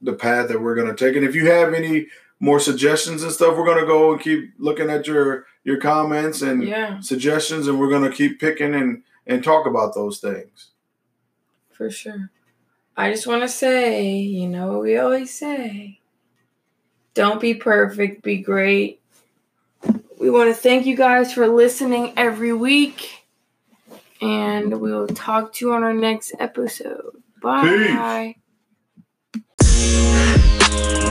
the 0.00 0.12
path 0.14 0.48
that 0.48 0.60
we're 0.60 0.74
going 0.74 0.94
to 0.94 1.04
take. 1.04 1.16
And 1.16 1.24
if 1.26 1.34
you 1.34 1.50
have 1.50 1.74
any 1.74 2.06
more 2.38 2.60
suggestions 2.60 3.22
and 3.22 3.32
stuff, 3.32 3.56
we're 3.56 3.64
going 3.64 3.80
to 3.80 3.86
go 3.86 4.12
and 4.12 4.20
keep 4.20 4.52
looking 4.58 4.90
at 4.90 5.06
your 5.06 5.46
your 5.64 5.78
comments 5.80 6.42
and 6.42 6.62
Yeah, 6.64 7.00
suggestions, 7.00 7.66
and 7.66 7.78
we're 7.80 7.88
going 7.90 8.08
to 8.08 8.16
keep 8.16 8.40
picking 8.40 8.74
and 8.74 9.02
and 9.26 9.42
talk 9.42 9.66
about 9.66 9.94
those 9.94 10.18
things. 10.20 10.68
for 11.72 11.90
sure. 11.90 12.30
I 12.96 13.10
just 13.12 13.26
want 13.26 13.42
to 13.42 13.48
say, 13.48 14.08
you 14.08 14.48
know 14.48 14.68
what 14.72 14.82
we 14.82 14.96
always 14.96 15.36
say. 15.36 16.00
Don't 17.12 17.40
be 17.40 17.52
perfect, 17.54 18.22
be 18.22 18.38
great 18.38 19.00
we 20.18 20.30
want 20.30 20.48
to 20.48 20.54
thank 20.54 20.86
you 20.86 20.96
guys 20.96 21.32
for 21.32 21.46
listening 21.48 22.12
every 22.16 22.52
week. 22.52 23.24
And 24.20 24.80
we 24.80 24.92
will 24.92 25.08
talk 25.08 25.52
to 25.54 25.66
you 25.66 25.72
on 25.74 25.82
our 25.82 25.92
next 25.92 26.34
episode. 26.38 27.22
Bye. 27.42 28.36
Peace. 29.60 31.02